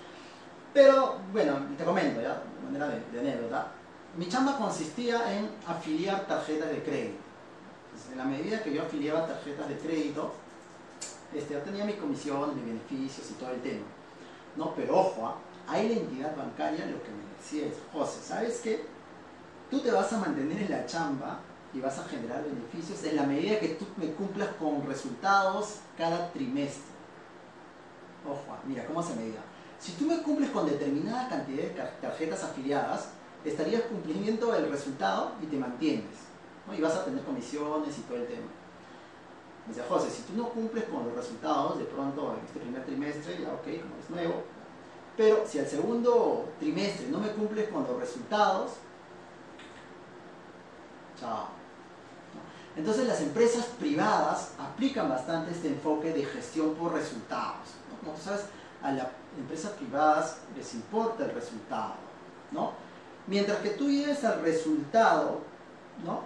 [0.74, 3.68] pero, bueno, te comento ya, de manera de, anécdota.
[4.16, 7.18] Mi chamba consistía en afiliar tarjetas de crédito.
[8.10, 10.32] en la medida que yo afiliaba tarjetas de crédito,
[11.32, 13.86] este, yo tenía mi comisión, mis beneficios y todo el tema.
[14.56, 15.36] No, pero ojo, ¿ah?
[15.68, 18.84] ahí la entidad bancaria lo que me decía es, José, ¿sabes qué?
[19.70, 21.38] Tú te vas a mantener en la chamba
[21.72, 26.32] y vas a generar beneficios en la medida que tú me cumplas con resultados cada
[26.32, 26.94] trimestre.
[28.28, 28.60] Ojo, ¿ah?
[28.66, 29.40] mira, ¿cómo se medía?
[29.84, 33.08] Si tú me cumples con determinada cantidad de tarjetas afiliadas,
[33.44, 36.24] estarías cumpliendo el resultado y te mantienes.
[36.74, 38.46] Y vas a tener comisiones y todo el tema.
[39.66, 43.42] Me José, si tú no cumples con los resultados, de pronto en este primer trimestre,
[43.42, 44.42] ya ok, como es nuevo,
[45.18, 48.70] pero si al segundo trimestre no me cumples con los resultados,
[51.20, 51.48] Chao.
[52.74, 57.68] Entonces las empresas privadas aplican bastante este enfoque de gestión por resultados.
[58.02, 58.46] Como sabes,
[58.84, 61.94] a las empresas privadas les importa el resultado.
[62.52, 62.72] ¿no?
[63.26, 65.40] Mientras que tú llegues al resultado,
[66.04, 66.20] ¿no?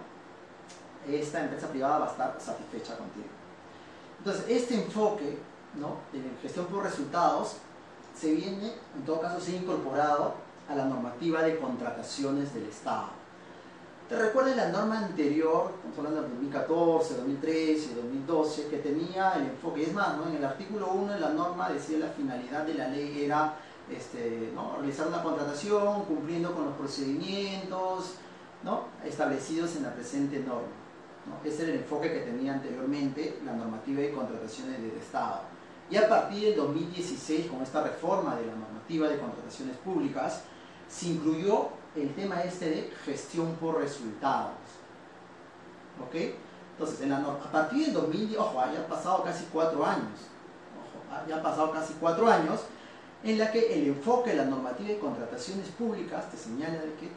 [1.07, 3.27] esta empresa privada va a estar satisfecha contigo.
[4.19, 5.39] Entonces, este enfoque
[5.75, 5.95] ¿no?
[6.11, 7.55] de gestión por resultados
[8.15, 10.33] se viene, en todo caso, se ha incorporado
[10.67, 13.18] a la normativa de contrataciones del Estado.
[14.09, 19.83] ¿Te recuerdas la norma anterior, estamos hablando del 2014, 2013, 2012, que tenía el enfoque?
[19.83, 20.27] Es más, ¿no?
[20.27, 23.53] en el artículo 1 de la norma decía la finalidad de la ley era
[23.87, 28.15] este, realizar una contratación cumpliendo con los procedimientos
[29.05, 30.73] establecidos en la presente norma.
[31.45, 35.41] Ese era el enfoque que tenía anteriormente la normativa de contrataciones del Estado.
[35.91, 40.41] Y a partir del 2016, con esta reforma de la normativa de contrataciones públicas,
[40.87, 44.57] se incluyó el tema este de gestión por resultados.
[46.05, 46.15] ¿Ok?
[46.73, 50.19] Entonces, a partir del 2010, ojo, ya han pasado casi cuatro años,
[50.79, 52.61] ojo, ya han pasado casi cuatro años,
[53.21, 57.09] en la que el enfoque de la normativa de contrataciones públicas te señala de que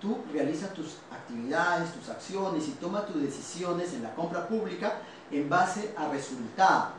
[0.00, 4.98] tú realizas tus actividades, tus acciones y tomas tus decisiones en la compra pública
[5.30, 6.94] en base a resultados.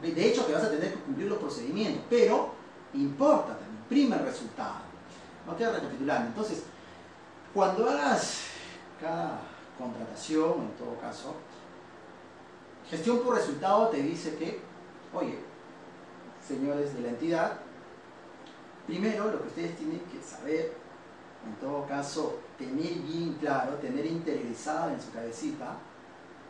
[0.00, 2.50] De hecho, que vas a tener que cumplir los procedimientos, pero
[2.94, 4.87] importa también, prima el resultado.
[5.56, 6.28] Queda recapitulando.
[6.28, 6.64] Entonces,
[7.54, 8.42] cuando hagas
[9.00, 9.40] cada
[9.76, 11.34] contratación, en todo caso,
[12.88, 14.60] gestión por resultado te dice que,
[15.12, 15.38] oye,
[16.46, 17.58] señores de la entidad,
[18.86, 20.74] primero lo que ustedes tienen que saber
[21.46, 25.76] en todo caso, tener bien claro, tener interiorizado en su cabecita,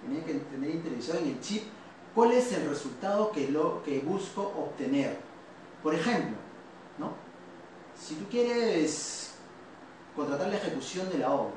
[0.03, 1.65] tener que tener interiorizado en el chip
[2.15, 5.19] cuál es el resultado que, lo, que busco obtener.
[5.83, 6.37] Por ejemplo,
[6.99, 7.28] ¿no?
[8.01, 9.33] Si tú quieres
[10.15, 11.55] contratar la ejecución de la obra,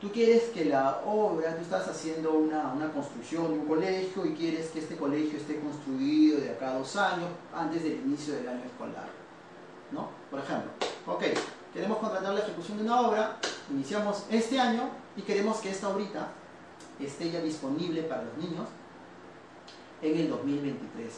[0.00, 4.34] tú quieres que la obra, tú estás haciendo una, una, construcción de un colegio y
[4.34, 8.48] quieres que este colegio esté construido de acá a dos años antes del inicio del
[8.48, 9.22] año escolar.
[9.92, 10.08] ¿no?
[10.30, 10.70] Por ejemplo,
[11.06, 11.22] ok,
[11.72, 13.38] queremos contratar la ejecución de una obra,
[13.70, 16.28] iniciamos este año y queremos que esta obrita
[16.98, 18.68] esté ya disponible para los niños
[20.00, 21.12] en el 2023.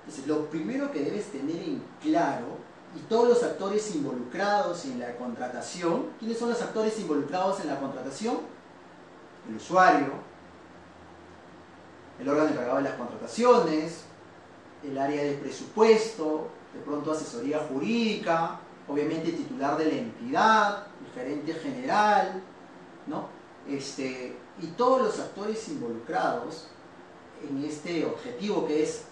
[0.00, 5.16] Entonces, lo primero que debes tener en claro, y todos los actores involucrados en la
[5.16, 8.38] contratación, ¿quiénes son los actores involucrados en la contratación?
[9.48, 10.08] El usuario,
[12.18, 14.04] el órgano encargado de las contrataciones,
[14.82, 21.54] el área de presupuesto, de pronto asesoría jurídica, obviamente titular de la entidad, el gerente
[21.54, 22.42] general,
[23.06, 23.28] ¿no?
[23.68, 26.68] Este, y todos los actores involucrados
[27.48, 29.04] en este objetivo que es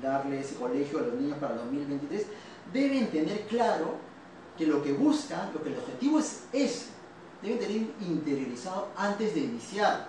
[0.00, 2.26] darle ese colegio a los niños para el 2023,
[2.72, 3.94] deben tener claro
[4.56, 6.86] que lo que buscan, lo que el objetivo es ese,
[7.42, 10.08] deben tener interiorizado antes de iniciar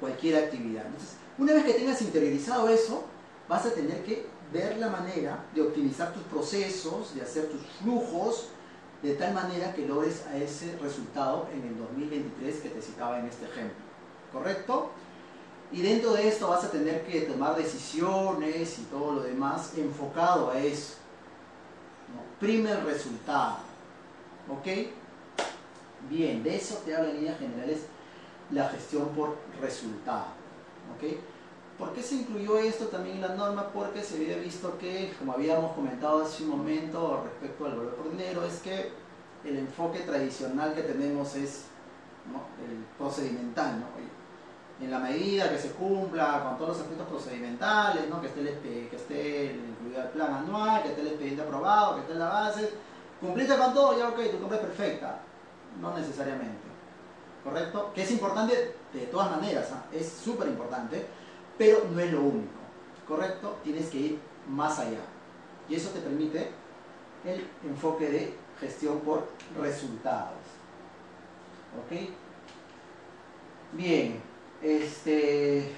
[0.00, 0.86] cualquier actividad.
[0.86, 3.04] Entonces, una vez que tengas interiorizado eso,
[3.48, 8.48] vas a tener que ver la manera de optimizar tus procesos, de hacer tus flujos,
[9.02, 13.26] de tal manera que logres a ese resultado en el 2023 que te citaba en
[13.26, 13.76] este ejemplo.
[14.32, 14.90] ¿Correcto?
[15.72, 20.50] Y dentro de esto vas a tener que tomar decisiones y todo lo demás enfocado
[20.50, 20.94] a eso.
[22.44, 23.56] Primer resultado.
[24.50, 24.68] ¿Ok?
[26.10, 27.86] Bien, de eso te habla en líneas generales
[28.50, 30.26] la gestión por resultado.
[30.94, 31.16] ¿Ok?
[31.78, 33.70] ¿Por qué se incluyó esto también en la norma?
[33.72, 38.10] Porque se había visto que, como habíamos comentado hace un momento respecto al valor por
[38.10, 38.92] dinero, es que
[39.42, 41.64] el enfoque tradicional que tenemos es
[42.68, 43.86] el procedimental.
[44.82, 48.20] En la medida que se cumpla con todos los aspectos procedimentales, ¿no?
[48.20, 49.50] que, esté el, que esté
[49.86, 52.70] el plan anual, que esté el expediente aprobado, que esté la base,
[53.20, 55.20] cumpliste con todo, ya ok, tu compra es perfecta.
[55.80, 56.62] No necesariamente.
[57.42, 57.92] ¿Correcto?
[57.94, 59.84] Que es importante de todas maneras, ¿ah?
[59.92, 61.04] es súper importante
[61.56, 62.52] pero no es lo único,
[63.06, 63.58] ¿correcto?
[63.62, 64.18] Tienes que ir
[64.48, 65.00] más allá.
[65.68, 66.50] Y eso te permite
[67.24, 69.28] el enfoque de gestión por
[69.60, 70.38] resultados.
[71.78, 72.10] ¿Ok?
[73.72, 74.20] Bien,
[74.62, 75.72] este,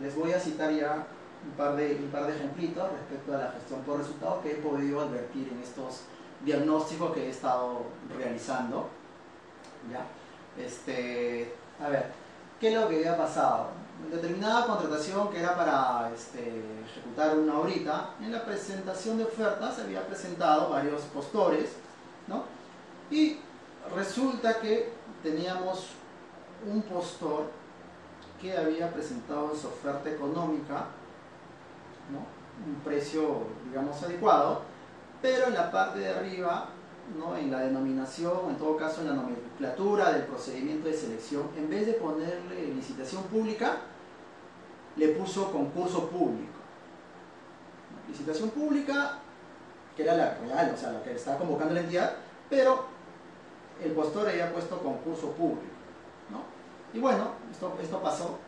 [0.00, 1.06] les voy a citar ya
[1.44, 4.56] un par, de, un par de ejemplitos respecto a la gestión por resultados que he
[4.56, 6.02] podido advertir en estos
[6.44, 7.82] diagnósticos que he estado
[8.16, 8.88] realizando.
[9.90, 10.06] ¿Ya?
[10.62, 12.06] Este, a ver,
[12.58, 13.80] ¿qué es lo que había pasado?
[14.08, 19.82] determinada contratación que era para este, ejecutar una horita, en la presentación de ofertas se
[19.82, 21.72] había presentado varios postores,
[22.26, 22.44] ¿no?
[23.10, 23.38] Y
[23.94, 25.90] resulta que teníamos
[26.66, 27.50] un postor
[28.40, 30.86] que había presentado su oferta económica,
[32.18, 34.62] un precio, digamos, adecuado,
[35.22, 36.68] pero en la parte de arriba
[37.18, 37.36] ¿no?
[37.36, 41.86] en la denominación, en todo caso en la nomenclatura del procedimiento de selección, en vez
[41.86, 43.78] de ponerle licitación pública,
[44.96, 46.60] le puso concurso público.
[48.08, 49.18] Licitación pública,
[49.96, 52.14] que era la real, o sea, la que estaba convocando la entidad,
[52.48, 52.86] pero
[53.82, 55.62] el postor había puesto concurso público.
[56.30, 56.42] ¿no?
[56.92, 58.38] Y bueno, esto, esto pasó,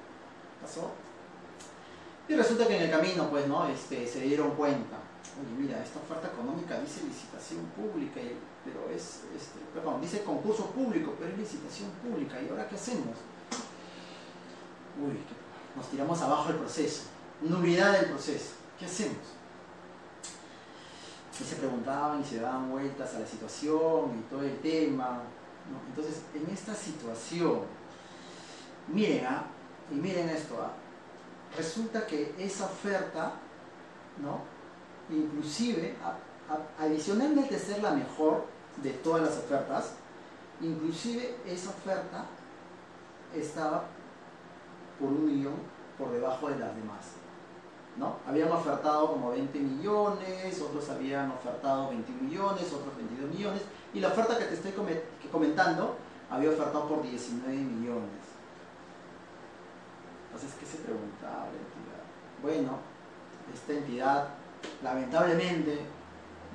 [0.60, 0.90] pasó.
[2.28, 3.66] Y resulta que en el camino, pues, ¿no?
[3.66, 5.02] Este, se dieron cuenta
[5.40, 8.20] oye, mira, esta oferta económica dice licitación pública,
[8.64, 13.16] pero es, este, perdón, dice concurso público, pero es licitación pública, ¿y ahora qué hacemos?
[15.00, 15.18] Uy,
[15.76, 17.04] nos tiramos abajo el proceso,
[17.40, 19.40] nulidad del proceso, ¿qué hacemos?
[21.40, 25.22] Y se preguntaban y se daban vueltas a la situación y todo el tema.
[25.88, 27.62] Entonces, en esta situación,
[28.86, 29.46] miren, ¿ah?
[29.90, 30.72] y miren esto, ¿ah?
[31.56, 33.32] Resulta que esa oferta,
[34.22, 34.40] ¿no?
[35.10, 35.96] inclusive,
[36.78, 38.46] adicionalmente ser la mejor
[38.82, 39.94] de todas las ofertas,
[40.60, 42.26] inclusive esa oferta
[43.34, 43.84] estaba
[44.98, 45.54] por un millón
[45.98, 47.12] por debajo de las demás.
[47.96, 48.16] ¿no?
[48.26, 54.08] Habían ofertado como 20 millones, otros habían ofertado 21 millones, otros 22 millones, y la
[54.08, 54.72] oferta que te estoy
[55.30, 55.96] comentando
[56.30, 58.31] había ofertado por 19 millones.
[60.32, 62.02] Entonces, ¿qué se preguntaba la entidad?
[62.42, 62.78] Bueno,
[63.52, 64.28] esta entidad
[64.82, 65.80] lamentablemente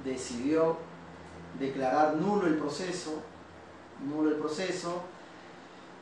[0.03, 0.77] decidió
[1.59, 3.21] declarar nulo el proceso,
[4.03, 5.03] nulo el proceso,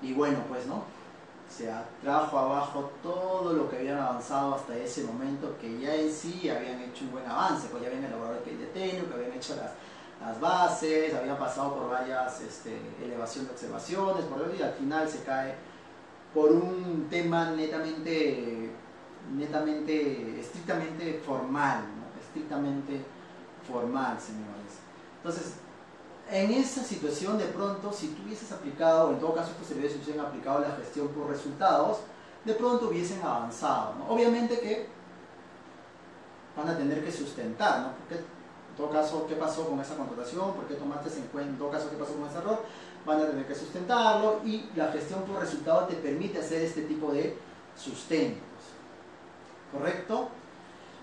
[0.02, 0.84] y bueno, pues no,
[1.50, 1.70] se
[2.02, 6.82] trajo abajo todo lo que habían avanzado hasta ese momento, que ya en sí habían
[6.82, 9.72] hecho un buen avance, pues ya habían elaborado el de técnico, habían hecho las,
[10.40, 15.56] bases, habían pasado por varias este, elevación de observaciones, por y al final se cae
[16.36, 18.70] por un tema netamente,
[19.34, 21.86] netamente, estrictamente formal,
[22.22, 23.02] estrictamente
[23.66, 24.84] formal, señores.
[25.18, 25.54] Entonces,
[26.30, 30.20] en esa situación de pronto, si tú hubieses aplicado, en todo caso estos servicios hubiesen
[30.20, 32.00] aplicado la gestión por resultados,
[32.44, 33.94] de pronto hubiesen avanzado.
[34.10, 34.88] Obviamente que
[36.58, 37.92] van a tener que sustentar, ¿no?
[37.94, 40.54] Porque, en todo caso, ¿qué pasó con esa contratación?
[40.54, 41.50] ¿Por qué tomaste en cuenta?
[41.52, 42.60] En todo caso, ¿qué pasó con ese error?
[43.06, 47.12] Van a tener que sustentarlo y la gestión por resultados te permite hacer este tipo
[47.12, 47.38] de
[47.78, 48.42] sustentos.
[49.72, 50.30] ¿Correcto?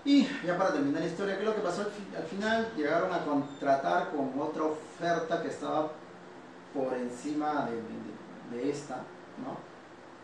[0.05, 2.73] Y ya para terminar la historia, ¿qué es lo que pasó al, final?
[2.75, 5.91] Llegaron a contratar con otra oferta que estaba
[6.73, 7.69] por encima
[8.51, 9.57] de, esta, ¿no?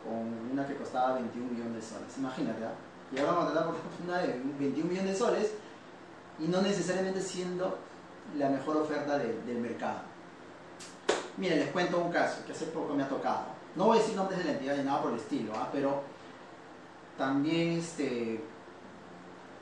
[0.04, 2.18] Con una que costaba 21 millones de soles.
[2.18, 2.74] Imagínate, ¿ah?
[3.12, 3.76] Llegaron a contratar por
[4.06, 5.54] una de 21 millones de soles
[6.40, 7.78] y no necesariamente siendo
[8.38, 10.09] la mejor oferta del mercado.
[11.40, 13.46] Miren, les cuento un caso que hace poco me ha tocado.
[13.74, 15.70] No voy a decir nombres de la entidad ni nada por el estilo, ¿ah?
[15.72, 16.02] pero
[17.18, 18.44] también este,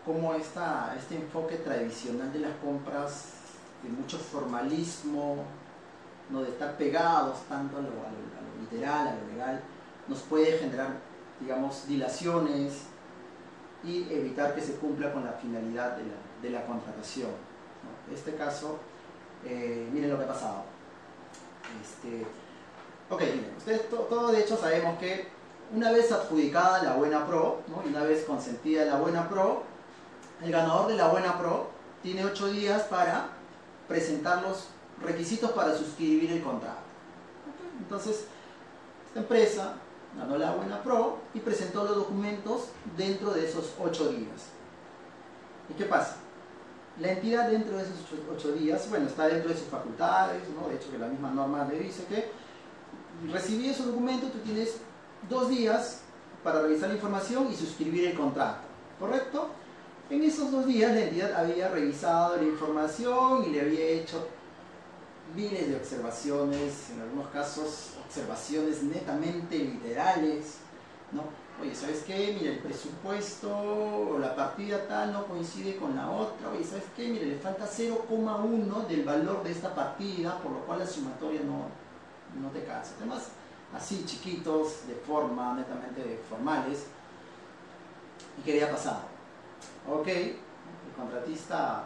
[0.03, 3.34] como esta, este enfoque tradicional de las compras,
[3.84, 5.43] de mucho formalismo,
[6.32, 6.41] ¿no?
[6.41, 7.89] de estar pegados tanto a lo,
[8.59, 9.61] literal, a lo legal,
[10.07, 10.89] nos puede generar,
[11.39, 12.86] digamos, dilaciones
[13.84, 15.95] y evitar que se cumpla con la finalidad
[16.41, 17.30] de la, contratación.
[18.07, 18.80] En este caso,
[19.45, 20.76] eh, miren lo que ha pasado.
[21.82, 22.26] Este,
[23.09, 23.22] ok,
[23.57, 25.28] ustedes todos de hecho sabemos que
[25.74, 29.63] una vez adjudicada la buena pro, y una vez consentida la buena pro,
[30.43, 31.68] el ganador de la Buena Pro
[32.03, 33.30] tiene ocho días para
[33.88, 34.68] presentar los
[35.01, 36.77] requisitos para suscribir el contrato.
[37.80, 38.26] Entonces,
[39.07, 39.73] esta empresa
[40.18, 44.49] ganó la Buena Pro y presentó los documentos dentro de esos ocho días.
[45.69, 46.18] ¿Y qué pasa?
[46.99, 47.95] La entidad dentro de esos
[48.34, 50.68] ocho días, bueno, está dentro de sus facultades, ¿no?
[50.68, 52.32] de hecho que la misma norma le dice que
[53.32, 54.78] recibí esos documentos, tú tienes
[55.30, 56.02] dos días
[56.44, 58.61] para revisar la información y suscribir el contrato,
[58.99, 59.49] ¿correcto?
[60.10, 64.28] En esos dos días la entidad había revisado la información y le había hecho
[65.36, 70.56] miles de observaciones, en algunos casos observaciones netamente literales,
[71.11, 71.24] ¿no?
[71.59, 72.35] Oye, ¿sabes qué?
[72.39, 76.49] Mira, el presupuesto o la partida tal no coincide con la otra.
[76.51, 77.07] Oye, ¿sabes qué?
[77.07, 81.65] Mira, le falta 0,1 del valor de esta partida, por lo cual la sumatoria no,
[82.39, 82.93] no te cansa.
[82.97, 83.29] Además,
[83.75, 86.85] así chiquitos, de forma netamente formales.
[88.38, 89.01] ¿Y qué había pasado?
[89.89, 90.38] Ok, el
[90.95, 91.85] contratista,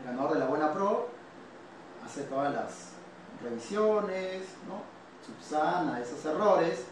[0.00, 1.08] el ganador de la buena pro,
[2.04, 2.72] hace todas las
[3.44, 5.00] revisiones, ¿no?
[5.24, 6.84] subsana esos errores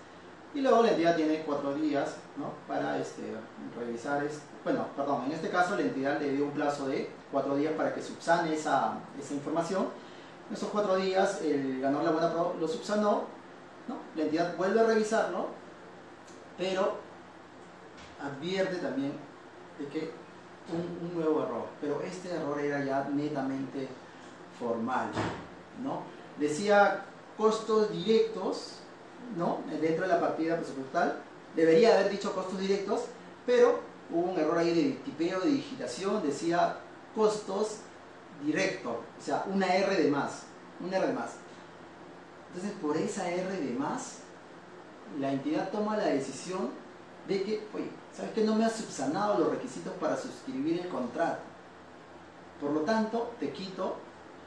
[0.59, 2.51] y luego la entidad tiene cuatro días ¿no?
[2.67, 3.23] para este,
[3.79, 4.27] revisar,
[4.65, 7.95] bueno, perdón, en este caso la entidad le dio un plazo de cuatro días para
[7.95, 9.87] que subsane esa, esa información.
[10.49, 13.23] En esos cuatro días el ganador de la buena pro lo subsanó,
[13.87, 13.99] ¿no?
[14.17, 15.47] la entidad vuelve a revisarlo,
[16.57, 16.97] pero
[18.21, 19.13] advierte también
[19.79, 20.11] de que
[20.73, 23.87] un, nuevo error, pero este error era ya netamente
[24.59, 25.09] formal.
[25.85, 26.03] ¿no?
[26.37, 27.05] Decía
[27.37, 28.81] costos directos
[29.37, 29.61] ¿no?
[29.81, 31.21] dentro de la partida presupuestal.
[31.55, 33.03] Debería haber dicho costos directos,
[33.47, 33.81] pero
[34.11, 36.23] hubo un error ahí de tipeo, de digitación.
[36.23, 36.77] Decía
[37.15, 37.79] costos
[38.45, 40.43] directos, o sea, una R de más.
[40.81, 41.33] Una R de más.
[42.49, 44.19] Entonces, por esa R de más,
[45.19, 46.71] la entidad toma la decisión
[47.27, 51.41] de que, oye, ¿sabes que no me has subsanado los requisitos para suscribir el contrato?
[52.61, 53.97] Por lo tanto, te quito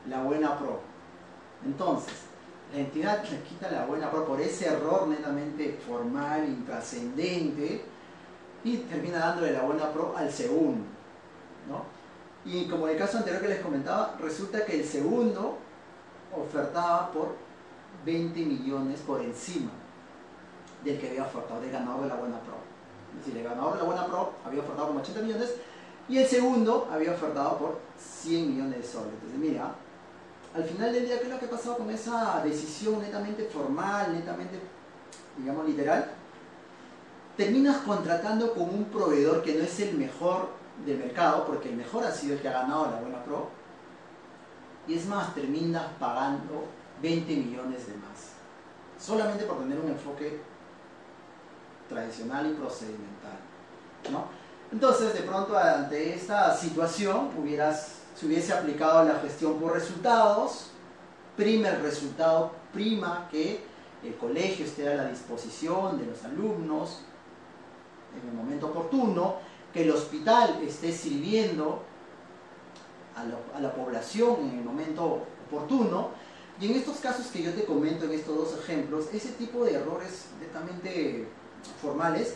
[0.07, 0.79] la buena pro.
[1.63, 2.13] Entonces,
[2.73, 7.83] la entidad le quita la buena pro por ese error netamente formal, intrascendente,
[8.63, 10.85] y termina dándole la buena pro al segundo.
[11.67, 11.83] ¿no?
[12.45, 15.57] Y como en el caso anterior que les comentaba, resulta que el segundo
[16.35, 17.35] ofertaba por
[18.05, 19.71] 20 millones por encima
[20.83, 22.55] del que había ofertado, del ganador de la buena pro.
[23.11, 25.55] Es decir, el ganador de la buena pro había ofertado como 80 millones
[26.07, 29.13] y el segundo había ofertado por 100 millones de soles.
[29.13, 29.75] Entonces, mira,
[30.55, 34.13] al final del día, ¿qué es lo que ha pasado con esa decisión netamente formal,
[34.13, 34.59] netamente,
[35.37, 36.11] digamos, literal?
[37.37, 40.49] Terminas contratando con un proveedor que no es el mejor
[40.85, 43.49] del mercado, porque el mejor ha sido el que ha ganado la buena pro.
[44.87, 46.65] Y es más, terminas pagando
[47.01, 48.31] 20 millones de más.
[48.99, 50.41] Solamente por tener un enfoque
[51.87, 53.39] tradicional y procedimental.
[54.11, 54.25] ¿no?
[54.71, 60.67] Entonces, de pronto, ante esta situación, hubieras, se hubiese aplicado la gestión por resultados,
[61.35, 63.63] prima el resultado, prima que
[64.03, 66.99] el colegio esté a la disposición de los alumnos
[68.19, 69.35] en el momento oportuno,
[69.73, 71.83] que el hospital esté sirviendo
[73.15, 76.09] a la, población en el momento oportuno,
[76.59, 79.75] y en estos casos que yo te comento, en estos dos ejemplos, ese tipo de
[79.75, 81.27] errores netamente
[81.81, 82.35] formales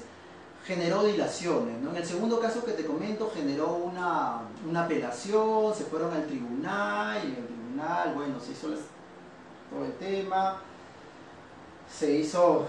[0.66, 1.80] generó dilaciones.
[1.82, 1.92] ¿no?
[1.92, 7.20] En el segundo caso que te comento, generó una, una, apelación, se fueron al tribunal,
[7.24, 8.68] y en el tribunal, bueno, se hizo
[9.70, 10.58] todo el tema,
[11.90, 12.66] se hizo,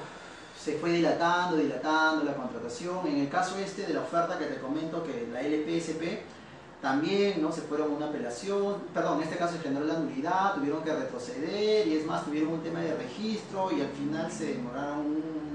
[0.62, 3.06] se fue dilatando, dilatando la contratación.
[3.06, 6.36] En el caso este de la oferta que te comento, que la LPSP,
[6.82, 7.50] también ¿no?
[7.50, 11.88] se fueron una apelación, perdón, en este caso se generó la nulidad, tuvieron que retroceder
[11.88, 15.06] y es más, tuvieron un tema de registro y al final se demoraron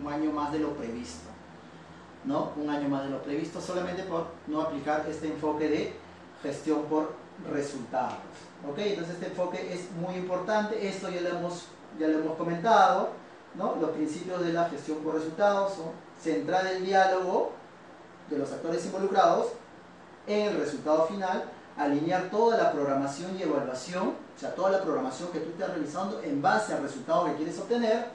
[0.04, 1.31] un año más de lo previsto.
[2.26, 2.52] ¿No?
[2.56, 5.94] Un año más de lo previsto solamente por no aplicar este enfoque de
[6.44, 7.14] gestión por
[7.52, 8.18] resultados.
[8.70, 8.78] ¿ok?
[8.78, 11.66] Entonces este enfoque es muy importante, esto ya lo hemos,
[12.00, 13.10] ya lo hemos comentado,
[13.56, 13.76] ¿no?
[13.80, 15.88] los principios de la gestión por resultados son
[16.22, 17.54] centrar el diálogo
[18.30, 19.48] de los actores involucrados
[20.28, 21.46] en el resultado final,
[21.78, 26.22] alinear toda la programación y evaluación, o sea, toda la programación que tú estás realizando
[26.22, 28.08] en base al resultado que quieres obtener,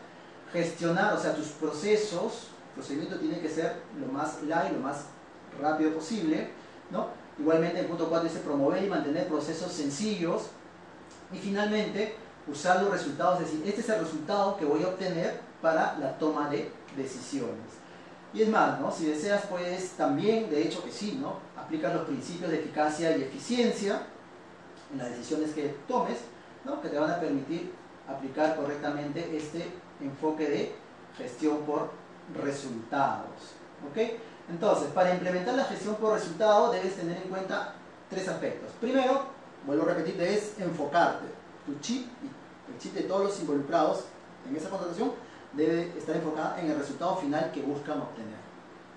[0.52, 5.06] gestionar, o sea, tus procesos, procedimiento tiene que ser lo más light, lo más
[5.60, 6.50] rápido posible,
[6.90, 7.08] ¿no?
[7.38, 10.48] Igualmente el punto 4 dice promover y mantener procesos sencillos
[11.32, 12.14] y finalmente
[12.46, 16.16] usar los resultados, es decir, este es el resultado que voy a obtener para la
[16.18, 17.76] toma de decisiones.
[18.32, 18.92] Y es más, ¿no?
[18.92, 21.38] si deseas puedes también, de hecho que sí, ¿no?
[21.56, 24.02] aplicar los principios de eficacia y eficiencia
[24.92, 26.18] en las decisiones que tomes,
[26.64, 26.80] ¿no?
[26.80, 27.72] que te van a permitir
[28.06, 29.66] aplicar correctamente este
[30.00, 30.74] enfoque de
[31.16, 31.90] gestión por
[32.34, 33.54] resultados.
[33.90, 33.98] ¿ok?
[34.48, 37.74] Entonces, para implementar la gestión por resultados debes tener en cuenta
[38.08, 38.70] tres aspectos.
[38.80, 39.26] Primero,
[39.66, 41.26] vuelvo a repetir, debes enfocarte.
[41.66, 42.06] Tu chip,
[42.72, 44.04] el chip de todos los involucrados
[44.48, 45.12] en esa contratación,
[45.52, 48.46] debe estar enfocada en el resultado final que buscan obtener.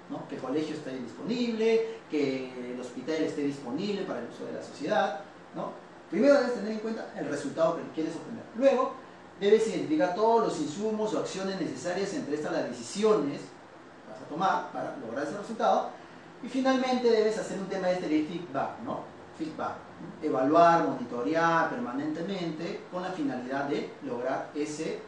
[0.09, 0.27] ¿no?
[0.27, 4.61] Que el colegio esté disponible, que el hospital esté disponible para el uso de la
[4.61, 5.21] sociedad.
[5.55, 5.71] ¿no?
[6.09, 8.43] Primero debes tener en cuenta el resultado que quieres obtener.
[8.55, 8.93] Luego,
[9.39, 14.29] debes identificar todos los insumos o acciones necesarias entre estas las decisiones que vas a
[14.29, 15.89] tomar para lograr ese resultado.
[16.43, 19.01] Y finalmente debes hacer un tema este de feedback, ¿no?
[19.37, 19.75] Feedback.
[20.21, 25.01] Evaluar, monitorear permanentemente con la finalidad de lograr ese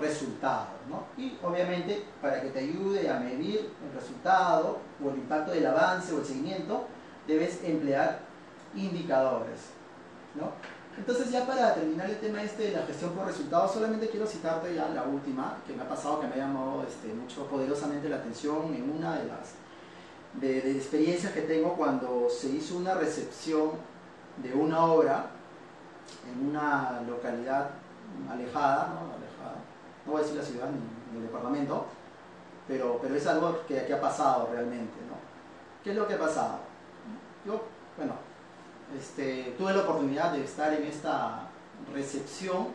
[0.00, 0.66] resultado.
[0.88, 1.04] ¿no?
[1.16, 6.12] Y obviamente para que te ayude a medir el resultado o el impacto del avance
[6.12, 6.86] o el seguimiento,
[7.26, 8.20] debes emplear
[8.74, 9.70] indicadores.
[10.34, 10.52] ¿no?
[10.98, 14.74] Entonces ya para terminar el tema este de la gestión por resultados, solamente quiero citarte
[14.74, 18.16] ya la última, que me ha pasado, que me ha llamado este, mucho poderosamente la
[18.16, 19.54] atención en una de las
[20.40, 23.72] de, experiencias que tengo cuando se hizo una recepción
[24.42, 25.26] de una obra
[26.30, 27.70] en una localidad
[28.30, 29.16] alejada, ¿no?
[30.06, 31.86] no voy a decir la ciudad ni, el departamento,
[32.68, 34.94] pero, pero es algo que, que, ha pasado realmente.
[35.08, 35.16] ¿no?
[35.82, 36.58] ¿Qué es lo que ha pasado?
[37.44, 37.62] Yo,
[37.96, 38.14] bueno,
[38.96, 41.48] este, tuve la oportunidad de estar en esta
[41.92, 42.68] recepción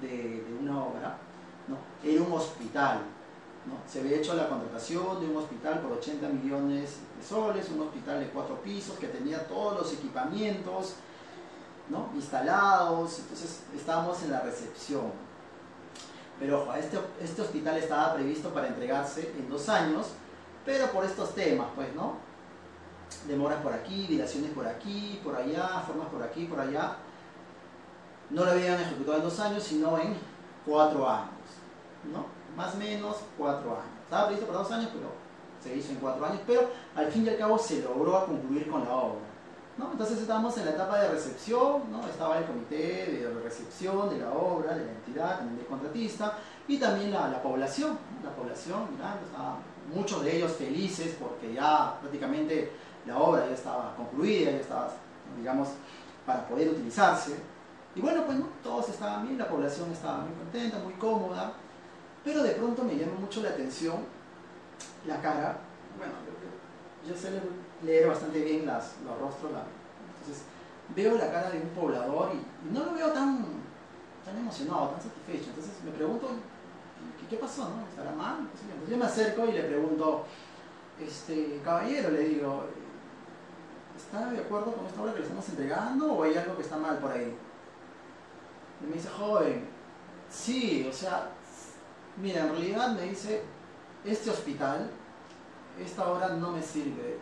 [0.00, 1.18] de, una obra
[1.68, 1.78] ¿no?
[2.08, 3.00] en un hospital.
[3.90, 8.20] Se había hecho la contratación de un hospital por 80 millones de soles, un hospital
[8.20, 10.96] de cuatro pisos que tenía todos los equipamientos
[12.14, 15.12] instalados, entonces estábamos en la recepción.
[16.38, 20.08] Pero ojo, este, este hospital estaba previsto para entregarse en dos años,
[20.64, 22.16] pero por estos temas, pues, ¿no?
[23.26, 26.96] Demoras por aquí, dilaciones por aquí, por allá, formas por aquí, por allá.
[28.30, 30.16] No lo habían ejecutado en dos años, sino en
[30.66, 31.30] cuatro años,
[32.12, 32.26] ¿no?
[32.56, 34.02] Más o menos cuatro años.
[34.04, 35.12] Estaba previsto para dos años, pero
[35.62, 38.84] se hizo en cuatro años, pero al fin y al cabo se logró concluir con
[38.84, 39.34] la obra.
[39.76, 39.90] ¿no?
[39.90, 42.06] Entonces estábamos en la etapa de recepción, ¿no?
[42.06, 46.38] estaba el comité de recepción de la obra, de la entidad, también del contratista,
[46.68, 48.88] y también la, la población, la población
[49.92, 52.72] muchos de ellos felices porque ya prácticamente
[53.06, 54.90] la obra ya estaba concluida, ya estaba,
[55.36, 55.68] digamos,
[56.26, 57.36] para poder utilizarse.
[57.94, 58.46] Y bueno, pues ¿no?
[58.62, 61.52] todos estaban bien, la población estaba muy contenta, muy cómoda,
[62.24, 63.96] pero de pronto me llama mucho la atención
[65.06, 65.58] la cara,
[65.98, 66.12] bueno,
[67.06, 67.30] yo, sé
[67.84, 70.44] leer bastante bien las, los rostros, entonces
[70.94, 73.44] veo la cara de un poblador y, no lo veo tan,
[74.24, 75.50] tan emocionado, tan satisfecho.
[75.50, 76.30] Entonces me pregunto,
[77.28, 77.68] ¿qué, pasó?
[77.68, 77.86] No?
[77.88, 78.38] ¿Estará mal?
[78.38, 80.24] Entonces yo me acerco y le pregunto,
[81.00, 82.64] este, caballero, le digo,
[83.96, 86.76] ¿está de acuerdo con esta obra que le estamos entregando o hay algo que está
[86.76, 87.34] mal por ahí?
[88.82, 89.68] Y me dice, joven,
[90.30, 91.30] sí, o sea,
[92.20, 93.42] mira, en realidad me dice,
[94.04, 94.90] este hospital,
[95.82, 97.18] esta obra no me sirve,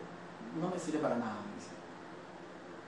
[0.59, 1.71] no me sirve para nada, me dice.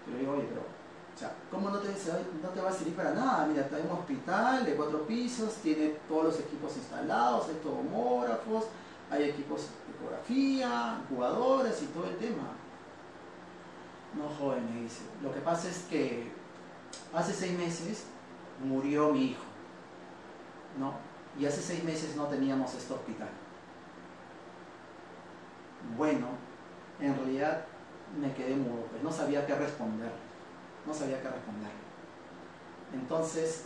[0.05, 2.95] Yo le digo, oye, pero, o sea, ¿cómo no te, no te va a servir
[2.95, 3.47] para nada?
[3.47, 8.65] Mira, hay un hospital de cuatro pisos, tiene todos los equipos instalados, hay tomógrafos,
[9.09, 12.64] hay equipos de ecografía, jugadores y todo el tema.
[14.17, 15.01] No, joven, me dice.
[15.21, 16.31] Lo que pasa es que
[17.13, 18.05] hace seis meses
[18.63, 19.43] murió mi hijo,
[20.79, 20.93] ¿no?
[21.39, 23.29] Y hace seis meses no teníamos este hospital
[25.97, 26.27] bueno,
[26.99, 27.65] en realidad
[28.19, 30.11] me quedé mudo, pues no sabía qué responder,
[30.85, 31.71] no sabía qué responder.
[32.93, 33.65] Entonces,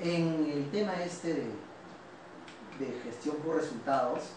[0.00, 1.50] en el tema este de,
[2.78, 4.30] de gestión por resultados,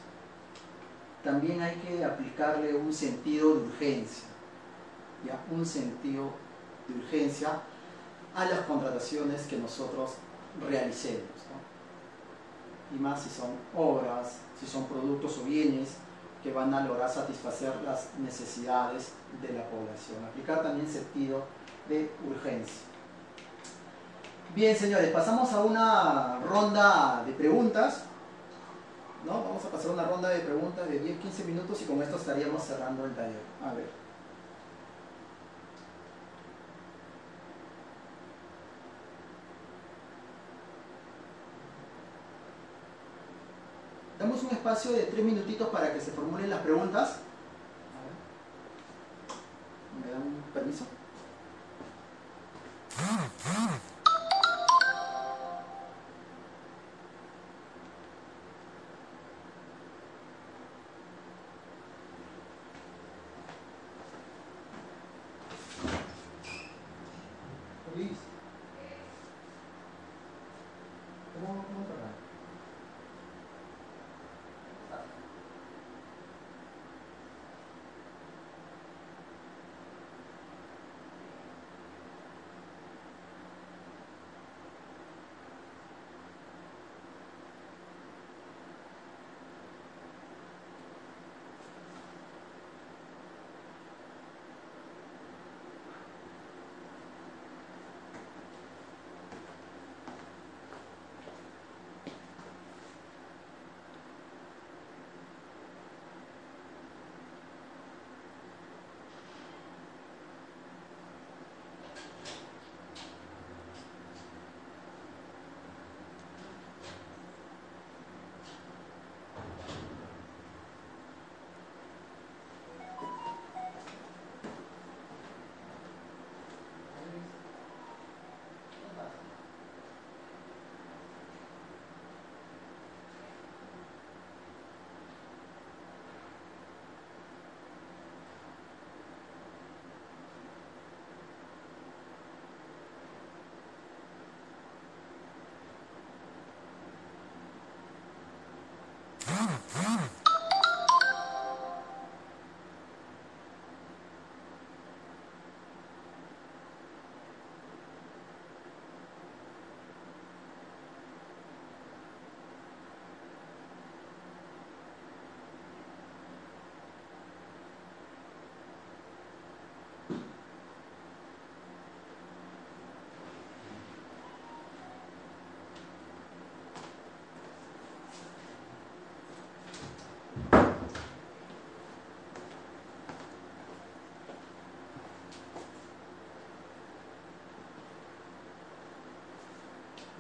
[1.28, 4.30] también hay que aplicarle un sentido de urgencia,
[5.26, 5.38] ¿ya?
[5.52, 6.32] un sentido
[6.88, 7.49] de urgencia
[8.34, 10.12] a las contrataciones que nosotros
[10.70, 11.28] realicemos.
[12.95, 15.95] Y más si son obras, si son productos o bienes
[16.41, 20.24] que van a lograr satisfacer las necesidades de la población.
[20.30, 21.44] Aplicar también sentido
[21.90, 22.84] de urgencia.
[24.56, 28.04] Bien, señores, pasamos a una ronda de preguntas.
[29.26, 29.44] ¿No?
[29.44, 33.06] Vamos a pasar una ronda de preguntas de 10-15 minutos y con esto estaríamos cerrando
[33.06, 33.41] el taller.
[33.64, 33.89] A ver.
[44.19, 47.18] Damos un espacio de tres minutitos para que se formulen las preguntas.
[50.03, 50.85] ¿Me dan permiso?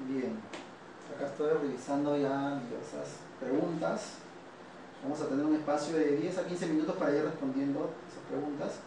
[0.05, 0.37] Bien,
[1.15, 4.19] acá estoy revisando ya diversas preguntas.
[5.01, 8.79] Vamos a tener un espacio de 10 a 15 minutos para ir respondiendo esas preguntas.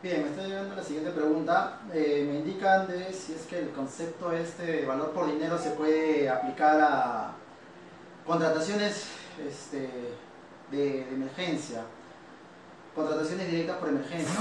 [0.00, 1.80] Bien, me está llegando la siguiente pregunta.
[1.92, 5.70] Eh, me indican de si es que el concepto este de valor por dinero se
[5.70, 7.32] puede aplicar a
[8.24, 9.08] contrataciones
[9.44, 9.90] este,
[10.70, 11.82] de, emergencia,
[12.94, 14.36] contrataciones directas por emergencia.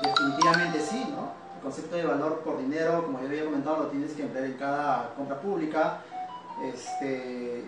[0.00, 1.32] definitivamente sí, ¿no?
[1.56, 4.54] El concepto de valor por dinero, como ya había comentado, lo tienes que emplear en
[4.54, 5.98] cada compra pública.
[6.72, 7.64] Este,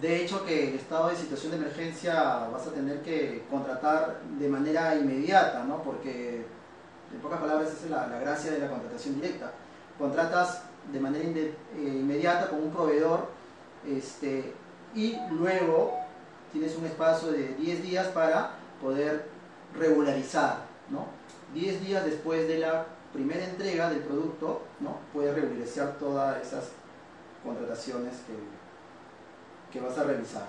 [0.00, 4.48] de hecho, que el estado de situación de emergencia vas a tener que contratar de
[4.48, 5.82] manera inmediata, ¿no?
[5.82, 6.44] Porque,
[7.12, 9.52] en pocas palabras, esa es la, gracia de la contratación directa.
[9.98, 13.28] Contratas de manera eh, inmediata con un proveedor
[13.86, 14.52] este,
[14.94, 15.94] y luego
[16.52, 18.50] tienes un espacio de 10 días para
[18.82, 19.24] poder
[19.74, 20.58] regularizar,
[20.90, 21.06] ¿no?
[21.54, 24.98] 10 días después de la primera entrega del producto, ¿no?
[25.14, 26.64] Puedes regularizar todas esas
[27.42, 28.34] contrataciones que
[29.80, 30.46] vas a revisar.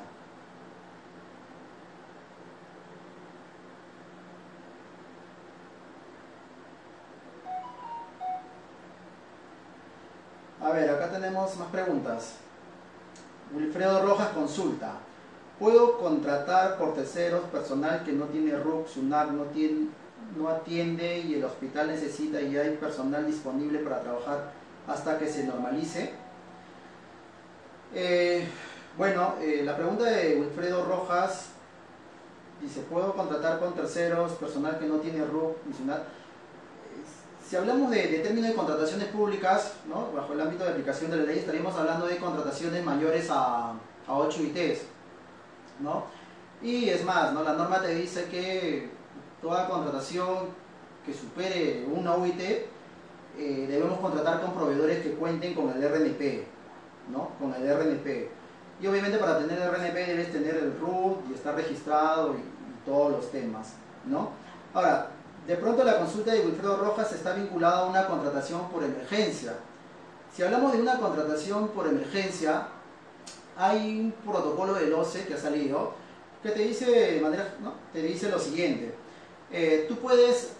[10.62, 12.36] A ver, acá tenemos más preguntas.
[13.54, 14.94] Wilfredo Rojas consulta.
[15.60, 19.88] ¿Puedo contratar por terceros personal que no tiene RUC, no, tiene,
[20.36, 24.52] no atiende y el hospital necesita y hay personal disponible para trabajar
[24.88, 26.12] hasta que se normalice?
[27.96, 28.48] Eh,
[28.98, 31.50] bueno, eh, la pregunta de Wilfredo Rojas
[32.62, 36.04] dice, ¿puedo contratar con terceros personal que no tiene RUC nacional?
[37.48, 40.12] Si hablamos de, términos de contrataciones públicas, ¿no?
[40.12, 44.18] bajo el ámbito de aplicación de la ley, estaríamos hablando de contrataciones mayores a, a
[44.18, 44.82] 8 ITs.
[45.80, 46.06] ¿no?
[46.62, 47.44] Y es más, ¿no?
[47.44, 48.90] la norma te dice que
[49.42, 50.48] toda contratación
[51.06, 52.66] que supere una UIT eh,
[53.38, 56.46] debemos contratar con proveedores que cuenten con el RNP,
[57.12, 57.30] ¿no?
[57.40, 58.37] con el RNP.
[58.82, 63.32] Y obviamente para tener RNP debes tener el root y estar registrado y, todos los
[63.32, 63.74] temas,
[64.06, 64.30] ¿no?
[64.74, 65.10] Ahora,
[65.46, 69.56] de pronto la consulta de Wilfredo Rojas está vinculada a una contratación por emergencia.
[70.34, 72.68] Si hablamos de una contratación por emergencia,
[73.58, 75.96] hay un protocolo del OCE que ha salido
[76.42, 77.74] que te dice, de manera, ¿no?
[77.92, 78.94] te dice lo siguiente.
[79.52, 80.52] Eh, tú puedes,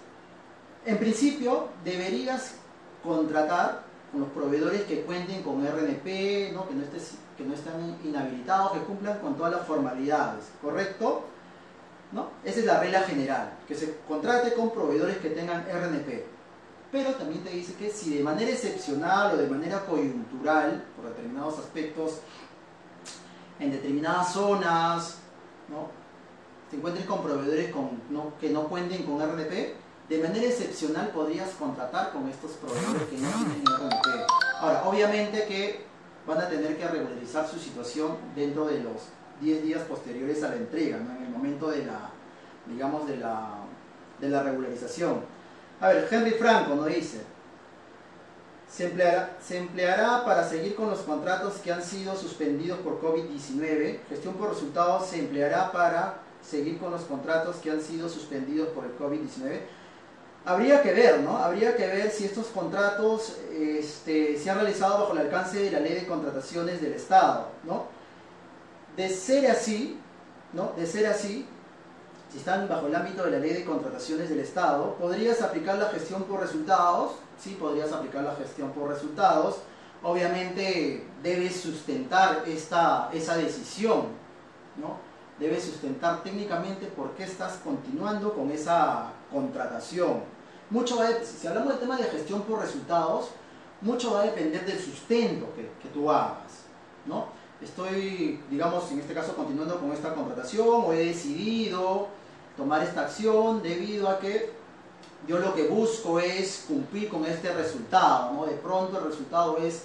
[0.86, 2.56] en principio, deberías
[3.04, 6.68] contratar con los proveedores que cuenten con RNP, ¿no?
[6.68, 11.26] que, no estés, que no están inhabilitados, que cumplan con todas las formalidades, ¿correcto?
[12.12, 12.30] ¿No?
[12.44, 16.26] Esa es la regla general, que se contrate con proveedores que tengan RNP.
[16.92, 21.60] Pero también te dice que si de manera excepcional o de manera coyuntural, por determinados
[21.60, 22.22] aspectos,
[23.60, 25.18] en determinadas zonas,
[25.68, 25.90] ¿no?
[26.70, 27.90] te encuentres con proveedores con,
[28.40, 29.76] que no cuenten con RNP,
[30.10, 34.26] de manera excepcional podrías contratar con estos proveedores que no tienen RNP.
[34.62, 35.86] Ahora, obviamente que
[36.28, 39.04] van a tener que regularizar su situación dentro de los
[39.42, 42.10] 10 días posteriores a la entrega, en el momento de la,
[42.66, 43.60] digamos, de la,
[44.20, 45.22] de la regularización.
[45.80, 47.22] A ver, Henry Franco nos dice,
[48.70, 54.00] se empleará, se empleará para seguir con los contratos que han sido suspendidos por COVID-19.
[54.10, 58.84] Gestión por resultados se empleará para seguir con los contratos que han sido suspendidos por
[58.86, 59.62] el COVID-19
[60.46, 61.38] habría que ver, ¿no?
[61.38, 65.80] Habría que ver si estos contratos este, se han realizado bajo el alcance de la
[65.80, 67.86] ley de contrataciones del Estado, ¿no?
[68.96, 70.00] De ser así,
[70.54, 70.72] ¿no?
[70.78, 71.46] De ser así,
[72.32, 75.90] si están bajo el ámbito de la ley de contrataciones del Estado, podrías aplicar la
[75.90, 79.58] gestión por resultados, sí, podrías aplicar la gestión por resultados.
[80.04, 84.08] Obviamente debes sustentar esta, esa decisión,
[84.76, 85.07] ¿no?
[85.40, 90.22] Debes sustentar técnicamente por qué estás continuando con esa contratación,
[90.70, 93.30] mucho va si hablamos del tema de gestión por resultados,
[93.82, 96.66] mucho va a depender del sustento que, tú hagas,
[97.06, 97.28] ¿no?
[97.62, 102.08] estoy, digamos, en este caso continuando con esta contratación o he decidido
[102.56, 104.52] tomar esta acción debido a que
[105.28, 108.46] yo lo que busco es cumplir con este resultado, ¿no?
[108.46, 109.84] De pronto el resultado es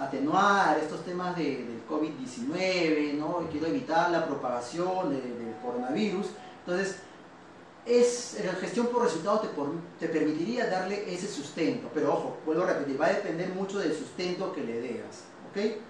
[0.00, 3.46] atenuar estos temas de, del COVID-19, ¿no?
[3.50, 6.26] Quiero evitar la propagación del coronavirus.
[6.60, 7.00] Entonces,
[7.86, 9.48] es, la gestión por resultados te,
[10.06, 13.94] te, permitiría darle ese sustento, pero ojo, vuelvo a repetir, va a depender mucho del
[13.94, 15.82] sustento que le deas, ¿ok?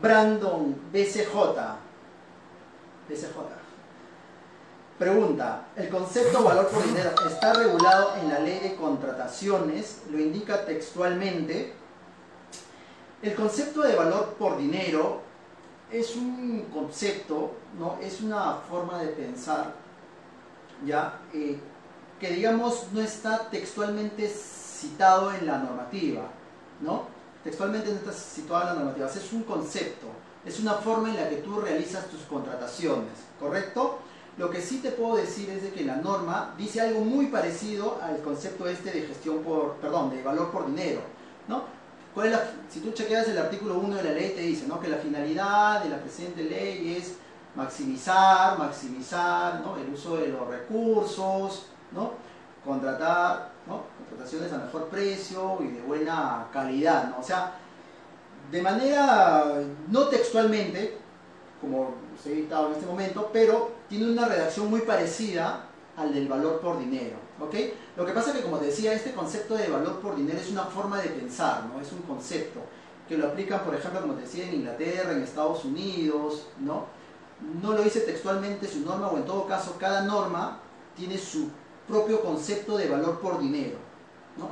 [0.00, 1.34] Brandon BCJ.
[3.08, 3.67] BCJ.
[4.98, 10.02] Pregunta, ¿el concepto valor por dinero está regulado en la ley de contrataciones?
[10.10, 11.72] Lo indica textualmente.
[13.22, 15.20] El concepto de valor por dinero
[15.92, 17.96] es un concepto, ¿no?
[18.02, 19.72] es una forma de pensar,
[20.84, 21.20] ¿ya?
[21.32, 21.60] Eh,
[22.18, 26.22] que digamos no está textualmente citado en la normativa,
[26.80, 27.04] ¿no?
[27.44, 30.08] textualmente no está situada en la normativa, es un concepto,
[30.44, 34.00] es una forma en la que tú realizas tus contrataciones, ¿correcto?
[34.38, 37.98] Lo que sí te puedo decir es de que la norma dice algo muy parecido
[38.00, 41.00] al concepto este de gestión por, perdón, de valor por dinero,
[41.48, 41.64] ¿no?
[42.14, 42.38] ¿Cuál es
[42.68, 44.80] si tú chequeas el artículo 1 de la ley te dice, ¿no?
[44.80, 47.16] Que la finalidad de la presente ley es
[47.56, 49.76] maximizar, maximizar, ¿no?
[49.76, 52.12] El uso de los recursos, ¿no?
[52.64, 53.82] Contratar, ¿no?
[54.08, 57.18] contrataciones a mejor precio y de buena calidad, ¿no?
[57.18, 57.54] O sea,
[58.50, 59.44] de manera,
[59.88, 60.96] no textualmente,
[61.60, 61.90] como
[62.22, 65.64] se ha editado en este momento, pero tiene una redacción muy parecida
[65.96, 67.54] al del valor por dinero, ¿ok?
[67.96, 70.64] Lo que pasa es que, como decía, este concepto de valor por dinero es una
[70.64, 71.80] forma de pensar, ¿no?
[71.80, 72.60] Es un concepto
[73.08, 76.86] que lo aplican, por ejemplo, como decía, en Inglaterra, en Estados Unidos, ¿no?
[77.62, 80.60] No lo dice textualmente su norma, o en todo caso, cada norma
[80.96, 81.48] tiene su
[81.88, 83.78] propio concepto de valor por dinero.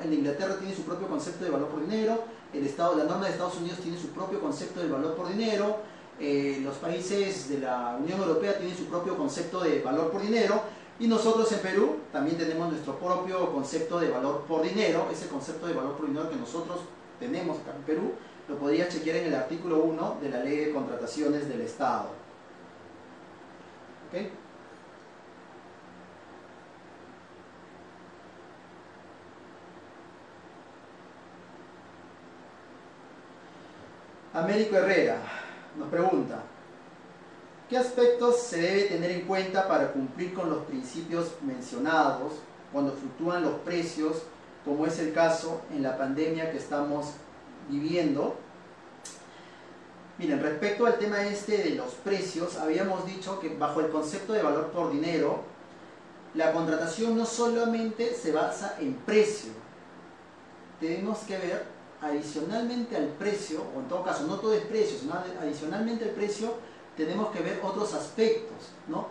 [0.03, 3.33] En Inglaterra tiene su propio concepto de valor por dinero, el estado, la norma de
[3.33, 5.79] Estados Unidos tiene su propio concepto de valor por dinero,
[6.19, 10.63] eh, los países de la Unión Europea tienen su propio concepto de valor por dinero
[10.99, 15.67] y nosotros en Perú también tenemos nuestro propio concepto de valor por dinero, ese concepto
[15.67, 16.81] de valor por dinero que nosotros
[17.21, 18.13] tenemos acá en Perú,
[18.49, 22.09] lo podrías chequear en el artículo 1 de la Ley de Contrataciones del Estado.
[34.33, 35.46] Américo Herrera
[35.79, 36.43] nos pregunta,
[37.69, 42.35] ¿qué aspectos se debe tener en cuenta para cumplir con los principios mencionados
[42.73, 44.23] cuando fluctúan los precios,
[44.65, 47.13] como es el caso en la pandemia que estamos
[47.69, 48.37] viviendo?
[50.19, 54.43] Miren, respecto al tema este de los precios, habíamos dicho que bajo el concepto de
[54.43, 55.43] valor por dinero,
[56.35, 59.53] la contratación no solamente se basa en precio,
[60.81, 65.15] tenemos que ver adicionalmente al precio, o en todo caso no todo es precio, sino
[65.41, 66.55] adicionalmente al precio,
[66.97, 69.07] tenemos que ver otros aspectos, ¿no?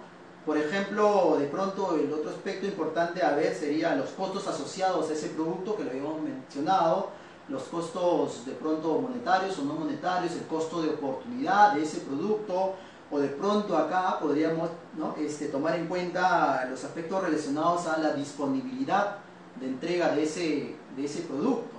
[0.45, 5.13] Por ejemplo, de pronto el otro aspecto importante a ver sería los costos asociados a
[5.13, 7.09] ese producto que lo habíamos mencionado,
[7.49, 12.75] los costos de pronto monetarios o no monetarios, el costo de oportunidad de ese producto,
[13.11, 15.15] o de pronto acá podríamos ¿no?
[15.17, 19.17] este, tomar en cuenta los aspectos relacionados a la disponibilidad
[19.59, 21.74] de entrega de ese, de ese producto.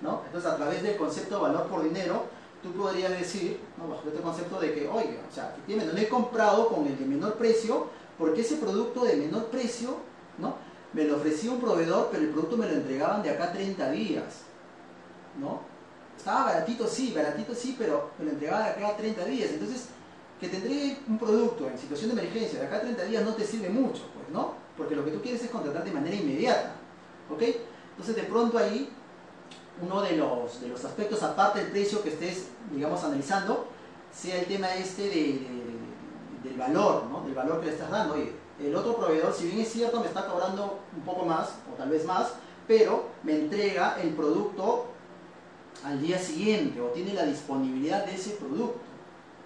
[0.00, 2.24] Entonces, a través del concepto de valor por dinero,
[2.62, 6.68] tú podrías decir, bajo este concepto de que, oiga, o sea, efectivamente no he comprado
[6.68, 9.96] con el de menor precio, porque ese producto de menor precio,
[10.38, 10.54] ¿no?
[10.92, 14.24] Me lo ofrecía un proveedor, pero el producto me lo entregaban de acá 30 días,
[15.38, 15.60] ¿no?
[16.16, 19.50] Estaba baratito, sí, baratito, sí, pero me lo entregaban de acá 30 días.
[19.50, 19.88] Entonces,
[20.40, 23.44] que te entregue un producto en situación de emergencia de acá 30 días no te
[23.44, 24.54] sirve mucho, pues, ¿no?
[24.76, 26.72] Porque lo que tú quieres es contratar de manera inmediata,
[27.30, 27.42] ¿ok?
[27.90, 28.90] Entonces, de pronto ahí
[29.82, 33.68] uno de los, de los aspectos, aparte del precio que estés, digamos, analizando,
[34.12, 35.08] sea el tema este
[36.42, 37.22] del valor, ¿no?
[37.22, 38.14] Del valor que le estás dando.
[38.14, 41.76] Oye, el otro proveedor, si bien es cierto, me está cobrando un poco más, o
[41.76, 42.32] tal vez más,
[42.66, 44.86] pero me entrega el producto
[45.84, 48.80] al día siguiente, o tiene la disponibilidad de ese producto,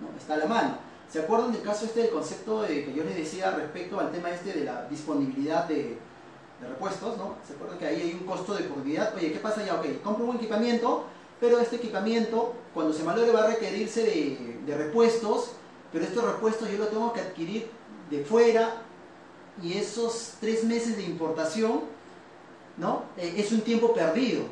[0.00, 0.16] ¿no?
[0.16, 0.78] Está a la mano.
[1.10, 4.30] ¿Se acuerdan del caso este del concepto de, que yo les decía respecto al tema
[4.30, 5.98] este de la disponibilidad de,
[6.60, 7.36] de repuestos, ¿no?
[7.46, 9.14] Se acuerdan que ahí hay un costo de oportunidad.
[9.14, 9.74] Oye, ¿qué pasa ya?
[9.76, 11.04] Ok, compro un equipamiento,
[11.40, 14.02] pero este equipamiento, cuando se malogre, va a requerirse
[14.66, 15.52] de, repuestos,
[15.92, 17.68] pero estos repuestos yo los tengo que adquirir
[18.10, 18.82] de fuera
[19.62, 21.80] y esos tres meses de importación,
[22.76, 23.04] ¿no?
[23.16, 24.42] Eh, es un tiempo perdido,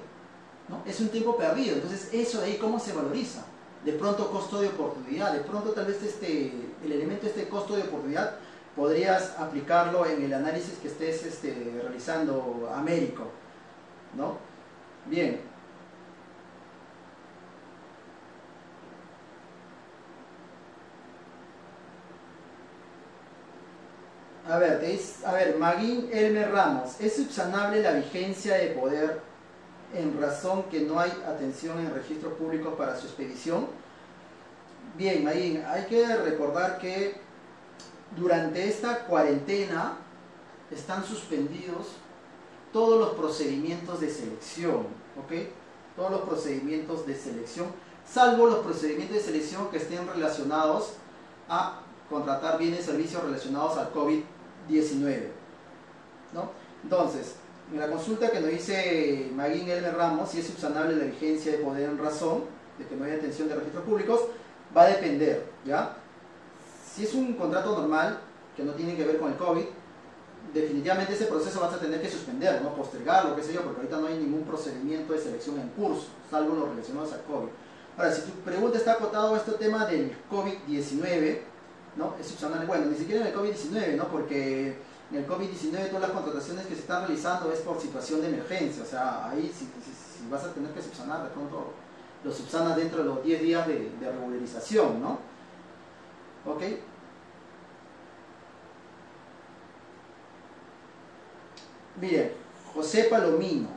[0.69, 0.83] ¿no?
[0.87, 1.77] Es un tiempo perdido.
[1.77, 3.45] Entonces, eso de ahí, ¿cómo se valoriza?
[3.85, 6.53] De pronto, costo de oportunidad, de pronto, tal vez este,
[6.85, 8.39] el elemento este costo de oportunidad
[8.79, 11.53] podrías aplicarlo en el análisis que estés este,
[11.83, 13.25] realizando Américo,
[14.17, 14.39] ¿no?
[15.07, 15.41] Bien.
[24.49, 24.81] A ver,
[25.27, 29.21] a ver, Maguín Elmer Ramos, ¿es subsanable la vigencia de poder
[29.93, 33.67] en razón que no hay atención en registros públicos para su expedición?
[34.97, 37.28] Bien, Maguín, hay que recordar que
[38.17, 39.97] durante esta cuarentena
[40.71, 41.89] están suspendidos
[42.73, 44.87] todos los procedimientos de selección,
[45.17, 45.33] ¿ok?
[45.97, 47.67] Todos los procedimientos de selección,
[48.07, 50.93] salvo los procedimientos de selección que estén relacionados
[51.49, 55.29] a contratar bienes y servicios relacionados al COVID-19,
[56.33, 56.51] ¿no?
[56.83, 57.35] Entonces,
[57.73, 61.59] en la consulta que nos dice Maguín Elmer Ramos, si es subsanable la vigencia de
[61.59, 62.45] poder en razón,
[62.79, 64.21] de que no haya atención de registros públicos,
[64.77, 65.97] va a depender, ¿ya?
[66.99, 68.19] Si es un contrato normal,
[68.57, 69.63] que no tiene que ver con el COVID,
[70.53, 72.75] definitivamente ese proceso vas a tener que suspender, ¿no?
[72.75, 76.57] postergarlo, qué sé yo, porque ahorita no hay ningún procedimiento de selección en curso, salvo
[76.57, 77.51] los relacionados al COVID.
[77.97, 81.39] Ahora, si tu pregunta está acotado a este tema del COVID-19,
[81.95, 82.17] ¿no?
[82.21, 84.09] Es bueno, ni siquiera en el COVID-19, ¿no?
[84.09, 84.77] Porque
[85.13, 88.83] en el COVID-19 todas las contrataciones que se están realizando es por situación de emergencia,
[88.83, 89.69] o sea, ahí si,
[90.29, 91.75] vas a tener que subsanar, de pronto
[92.25, 95.38] lo subsanas dentro de los 10 días de regularización, ¿no?
[96.47, 96.63] ¿Ok?
[101.97, 102.33] Bien,
[102.75, 103.69] José Palomino,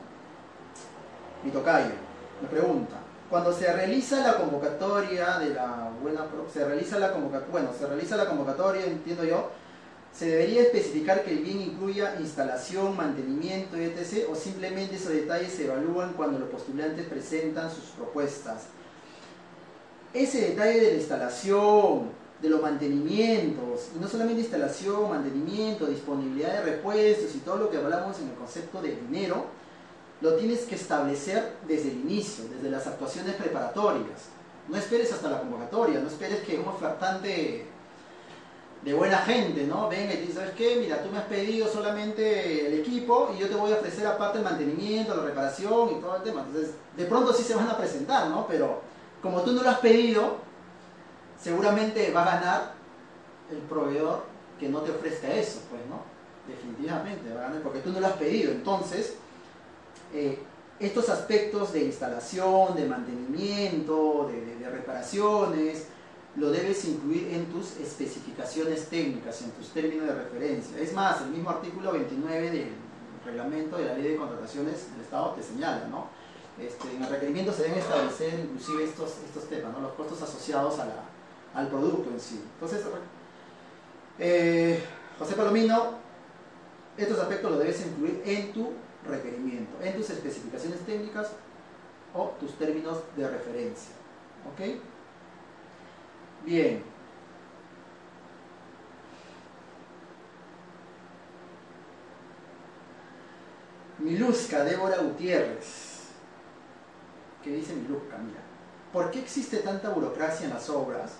[1.42, 1.90] mi tocayo,
[2.40, 2.96] me pregunta,
[3.28, 8.16] cuando se realiza la convocatoria de la buena se realiza la convocatoria, bueno, se realiza
[8.16, 9.50] la convocatoria, entiendo yo,
[10.12, 14.28] se debería especificar que el bien incluya instalación, mantenimiento, etc.
[14.30, 18.64] o simplemente esos detalles se evalúan cuando los postulantes presentan sus propuestas.
[20.12, 22.10] Ese detalle de la instalación,
[22.42, 27.76] de los mantenimientos, y no solamente instalación, mantenimiento, disponibilidad de repuestos y todo lo que
[27.76, 29.46] hablamos en el concepto de dinero,
[30.20, 34.28] lo tienes que establecer desde el inicio, desde las actuaciones preparatorias.
[34.68, 37.66] No esperes hasta la convocatoria, no esperes que un ofertante
[38.84, 39.88] de buena gente, ¿no?
[39.88, 40.76] Venga y te ¿sabes qué?
[40.80, 44.38] Mira, tú me has pedido solamente el equipo y yo te voy a ofrecer aparte
[44.38, 46.44] el mantenimiento, la reparación y todo el tema.
[46.46, 48.46] Entonces, de pronto sí se van a presentar, ¿no?
[48.48, 48.80] Pero
[49.22, 50.38] como tú no lo has pedido,
[51.42, 52.74] seguramente va a ganar
[53.50, 54.24] el proveedor
[54.58, 56.02] que no te ofrezca eso, pues, ¿no?
[56.46, 58.52] Definitivamente, va a ganar porque tú no lo has pedido.
[58.52, 59.14] Entonces,
[60.14, 60.38] eh,
[60.78, 65.86] estos aspectos de instalación, de mantenimiento, de, reparaciones,
[66.36, 70.78] lo debes incluir en tus especificaciones técnicas, en tus términos de referencia.
[70.78, 72.68] Es más, el mismo artículo 29 del
[73.24, 76.06] reglamento de la ley de contrataciones del Estado te señala, ¿no?
[76.58, 79.80] Este, en el requerimiento se deben establecer inclusive estos, estos temas, ¿no?
[79.80, 81.11] los costos asociados a la,
[81.54, 82.42] al producto en sí.
[82.54, 82.84] Entonces,
[84.18, 84.82] eh,
[85.18, 85.94] José Palomino,
[86.96, 88.72] estos aspectos los debes incluir en tu
[89.06, 91.32] requerimiento, en tus especificaciones técnicas
[92.14, 93.92] o tus términos de referencia.
[94.52, 94.80] ¿Ok?
[96.44, 96.82] Bien.
[103.98, 105.92] Milusca, Débora Gutiérrez.
[107.42, 108.18] ¿Qué dice Milusca?
[108.18, 108.40] Mira,
[108.92, 111.18] ¿por qué existe tanta burocracia en las obras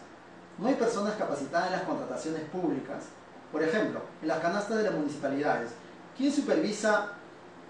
[0.58, 3.04] no hay personas capacitadas en las contrataciones públicas.
[3.50, 5.70] Por ejemplo, en las canastas de las municipalidades,
[6.16, 7.12] ¿quién supervisa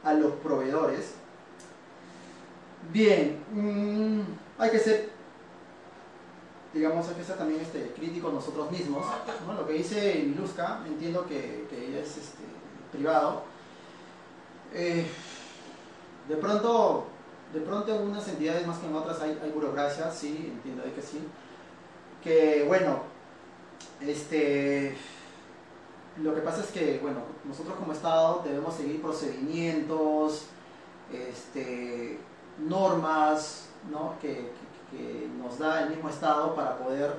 [0.04, 1.14] a los proveedores?
[2.92, 4.22] Bien, mm,
[4.58, 5.10] hay que ser,
[6.72, 9.04] digamos, hay que ser también este, críticos nosotros mismos.
[9.46, 11.66] Lo que dice Miluska, entiendo que,
[12.00, 12.42] es este,
[12.92, 13.44] privado.
[14.72, 15.06] Eh,
[16.28, 17.06] de pronto,
[17.52, 21.02] de pronto en unas entidades más que en otras hay, hay burocracia, sí, entiendo que
[21.02, 21.20] sí
[22.22, 23.00] que bueno,
[24.00, 24.96] este,
[26.22, 30.46] lo que pasa es que, bueno, nosotros como Estado debemos seguir procedimientos,
[31.12, 32.18] este,
[32.58, 34.14] normas, ¿no?
[34.20, 34.52] que,
[35.42, 37.14] nos da el mismo Estado para poder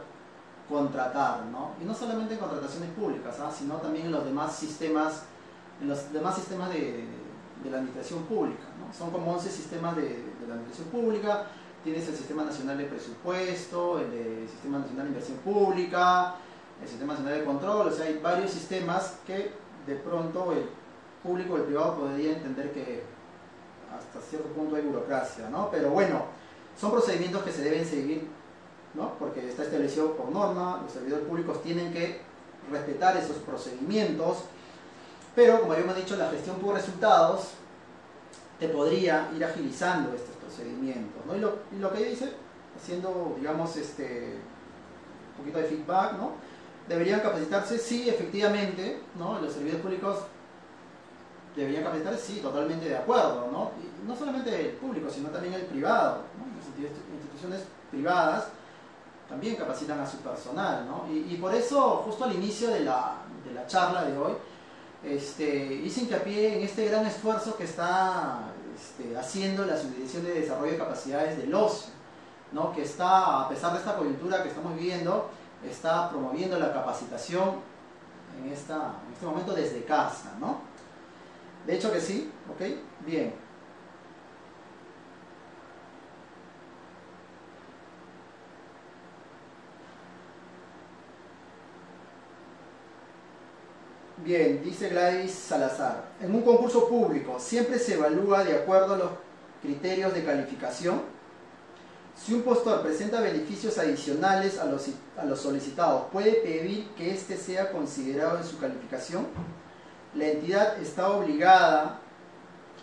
[0.69, 1.71] contratar, ¿no?
[1.81, 3.51] Y no solamente en contrataciones públicas, ¿ah?
[3.51, 5.23] sino también en los demás sistemas,
[5.81, 7.03] en los demás sistemas de,
[7.67, 8.93] la administración pública, ¿no?
[8.93, 11.47] Son como 11 sistemas de, de la administración pública,
[11.83, 16.35] tienes el Sistema Nacional de Presupuesto, el Sistema Nacional de Inversión Pública,
[16.81, 19.51] el Sistema Nacional de Control, o sea, hay varios sistemas que
[19.85, 20.65] de pronto el
[21.21, 23.03] público o el privado podría entender que
[23.93, 25.69] hasta cierto punto hay burocracia, ¿no?
[25.69, 26.23] Pero bueno,
[26.79, 28.27] son procedimientos que se deben seguir,
[28.93, 29.13] ¿no?
[29.19, 32.21] Porque está establecido por norma, los servidores públicos tienen que
[32.71, 34.37] respetar esos procedimientos,
[35.35, 37.49] pero como habíamos dicho, la gestión por resultados
[38.59, 41.25] te podría ir agilizando esto procedimientos.
[41.25, 41.35] ¿no?
[41.35, 42.33] Y, lo, que dice,
[42.75, 44.37] haciendo, digamos, este,
[45.31, 46.31] un poquito de feedback, ¿no?
[46.87, 47.77] ¿Deberían capacitarse?
[47.77, 49.39] Sí, efectivamente, ¿no?
[49.39, 50.19] Los servidores públicos
[51.55, 53.71] deberían capacitarse, sí, totalmente de acuerdo, ¿no?
[54.05, 56.45] No solamente el público, sino también el privado, ¿no?
[56.55, 56.65] Las
[57.13, 58.47] instituciones privadas
[59.29, 61.07] también capacitan a su personal, ¿no?
[61.11, 63.15] Y, por eso, justo al inicio de la,
[63.45, 64.33] de la charla de hoy,
[65.03, 68.52] este, hice hincapié en este gran esfuerzo que está
[68.83, 71.89] este, haciendo la Subdirección de Desarrollo de Capacidades del OSCE,
[72.51, 72.73] ¿no?
[72.73, 75.29] que está, a pesar de esta coyuntura que estamos viviendo,
[75.67, 77.55] está promoviendo la capacitación
[78.37, 80.33] en, esta, en este momento desde casa.
[80.39, 80.57] ¿no?
[81.65, 82.61] De hecho que sí, ¿ok?
[83.05, 83.33] Bien.
[94.23, 96.05] Bien, dice Gladys Salazar.
[96.21, 99.09] En un concurso público siempre se evalúa de acuerdo a los
[99.61, 101.01] criterios de calificación.
[102.15, 108.37] Si un postor presenta beneficios adicionales a los, solicitados, ¿puede pedir que éste sea considerado
[108.37, 109.27] en su calificación?
[110.15, 111.99] La entidad está obligada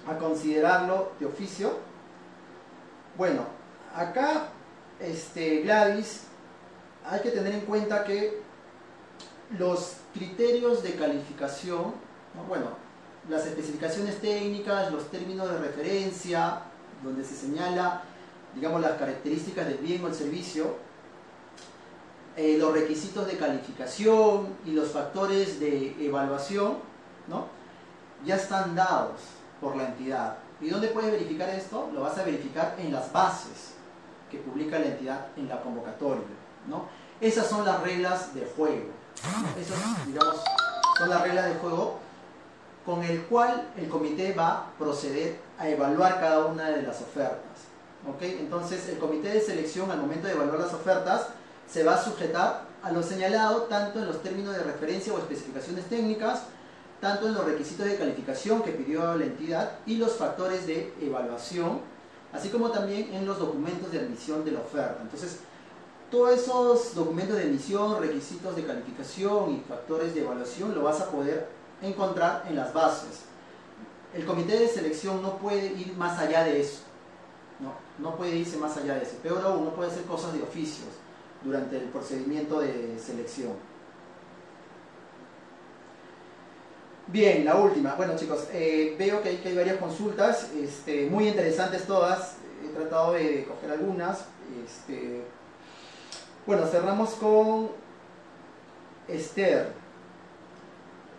[0.06, 1.70] a considerarlo de oficio.
[3.16, 3.46] Bueno,
[3.96, 4.48] acá
[5.00, 6.24] este, Gladys
[7.08, 8.42] hay que tener en cuenta que
[9.58, 11.94] los criterios de calificación,
[12.48, 12.66] bueno,
[13.28, 16.62] las especificaciones técnicas, los términos de referencia,
[17.02, 18.02] donde se señala,
[18.54, 20.76] digamos, las características del bien o el servicio,
[22.36, 26.78] eh, los requisitos de calificación y los factores de evaluación,
[27.28, 27.46] ¿no?
[28.24, 29.20] ya están dados
[29.60, 30.36] por la entidad.
[30.60, 31.90] ¿Y dónde puedes verificar esto?
[31.92, 33.74] Lo vas a verificar en las bases
[34.30, 36.22] que publica la entidad en la convocatoria.
[36.68, 36.84] ¿no?
[37.20, 38.99] Esas son las reglas de juego.
[39.60, 40.36] Esas, digamos,
[40.98, 41.98] son las reglas de juego
[42.84, 47.70] con el cual el comité va a proceder a evaluar cada una de las ofertas.
[48.08, 48.22] ¿ok?
[48.22, 51.28] Entonces, el comité de selección al momento de evaluar las ofertas
[51.70, 55.84] se va a sujetar a lo señalado tanto en los términos de referencia o especificaciones
[55.86, 56.44] técnicas,
[57.00, 61.80] tanto en los requisitos de calificación que pidió la entidad y los factores de evaluación,
[62.32, 64.98] así como también en los documentos de admisión de la oferta.
[65.02, 65.40] Entonces,
[66.10, 71.10] todos esos documentos de emisión, requisitos de calificación y factores de evaluación lo vas a
[71.10, 71.48] poder
[71.82, 73.22] encontrar en las bases.
[74.12, 76.80] El comité de selección no puede ir más allá de eso.
[77.98, 79.16] No, puede irse más allá de eso.
[79.22, 80.88] Peor aún, no puede hacer cosas de oficios
[81.44, 83.52] durante el procedimiento de selección.
[87.06, 87.94] Bien, la última.
[87.94, 92.36] Bueno chicos, eh, veo que hay, que hay varias consultas, este, muy interesantes todas.
[92.64, 94.24] He tratado de coger algunas.
[94.64, 95.24] Este,
[96.50, 97.70] bueno, cerramos con
[99.06, 99.72] Esther.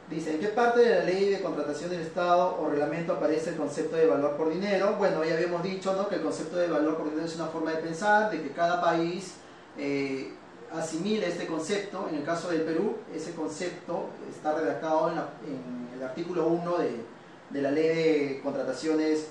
[0.10, 3.56] Dice, ¿en qué parte de la ley de contratación del Estado o reglamento aparece el
[3.56, 4.96] concepto de valor por dinero?
[4.98, 6.10] Bueno, ya habíamos dicho ¿no?
[6.10, 8.82] que el concepto de valor por dinero es una forma de pensar, de que cada
[8.82, 9.36] país
[9.78, 10.34] eh,
[10.74, 12.10] asimile este concepto.
[12.10, 17.06] En el caso del Perú, ese concepto está redactado en, el artículo 1 de,
[17.52, 19.28] de la ley de contrataciones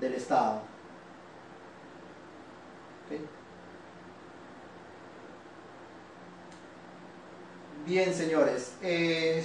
[0.00, 0.62] del Estado.
[7.86, 8.72] Bien, señores.
[8.80, 9.44] Eh,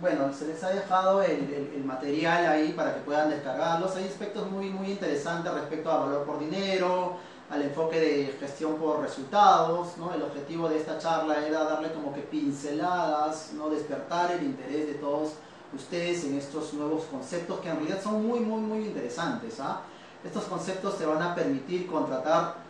[0.00, 3.96] bueno, se les ha dejado el, material ahí para que puedan descargarlos.
[3.96, 7.16] Hay aspectos muy, muy interesantes respecto a valor por dinero,
[7.50, 9.96] al enfoque de gestión por resultados.
[9.96, 10.14] ¿no?
[10.14, 13.68] El objetivo de esta charla era darle como que pinceladas, ¿no?
[13.68, 15.32] despertar el interés de todos
[15.74, 19.58] ustedes en estos nuevos conceptos que en realidad son muy, muy, muy interesantes.
[19.58, 19.80] ¿ah?
[20.24, 22.65] Estos conceptos te van a permitir contratar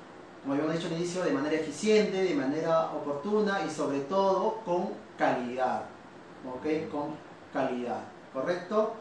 [0.47, 4.91] como habíamos dicho al inicio, de manera eficiente, de manera oportuna y sobre todo con
[5.19, 5.87] calidad.
[6.47, 6.89] ¿Ok?
[6.89, 7.17] Con
[7.53, 8.03] calidad.
[8.33, 8.95] ¿Correcto?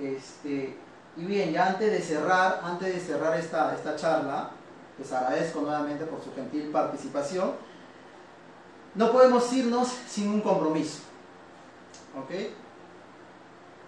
[0.00, 0.76] Este,
[1.16, 4.50] y bien, ya antes de cerrar, antes de cerrar esta, esta charla,
[4.96, 7.50] les agradezco nuevamente por su gentil participación.
[8.94, 11.00] No podemos irnos sin un compromiso.
[12.16, 12.30] ¿Ok?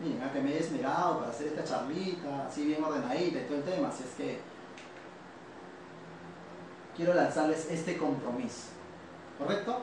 [0.00, 3.58] Miren, a que me he esmerado para hacer esta charlita, así bien ordenadita y todo
[3.58, 4.51] el tema, así es que
[6.96, 8.68] quiero lanzarles este compromiso.
[9.38, 9.78] ¿Correcto?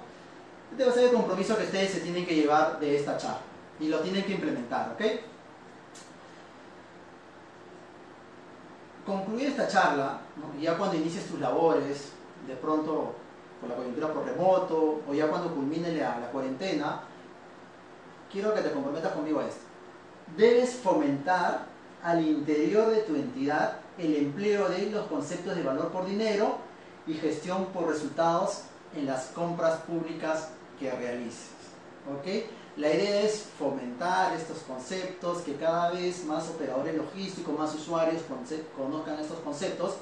[0.72, 3.42] Este va a ser el compromiso que ustedes se tienen que llevar de esta charla
[3.80, 5.02] y lo tienen que implementar, ¿ok?
[9.06, 10.20] Concluir esta charla,
[10.62, 12.12] ya cuando inicies tus labores,
[12.48, 13.16] de pronto
[13.60, 17.02] por la coyuntura por remoto, o ya cuando culmine la, la cuarentena,
[18.32, 19.62] quiero que te comprometas conmigo a esto.
[20.38, 21.66] Debes fomentar
[22.04, 26.69] al interior de tu entidad el empleo de los conceptos de valor por dinero
[27.10, 28.62] y gestión por resultados
[28.96, 30.50] en las compras públicas
[30.80, 31.50] que realices.
[32.08, 32.46] ¿ok?
[32.78, 38.22] La idea es fomentar estos conceptos, que cada vez más operadores logísticos, más usuarios
[38.78, 39.96] conozcan estos conceptos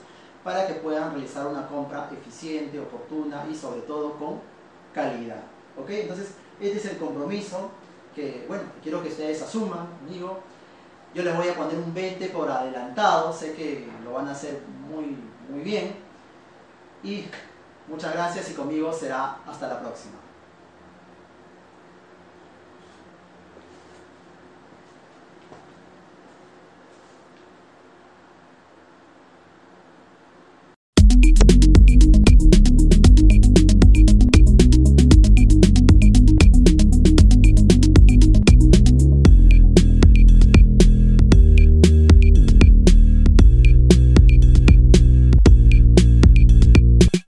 [0.43, 4.41] para que puedan realizar una compra eficiente, oportuna y sobre todo con
[4.93, 5.43] calidad.
[5.77, 5.89] ¿ok?
[5.89, 7.69] Entonces, Este es el compromiso
[8.15, 10.39] que, bueno, quiero que ustedes asuman conmigo.
[11.13, 14.61] Yo les voy a poner un 20 por adelantado, sé que lo van a hacer
[14.89, 15.15] muy,
[15.49, 16.06] muy bien.
[17.07, 17.25] Y
[17.87, 20.15] muchas gracias y conmigo será hasta la próxima.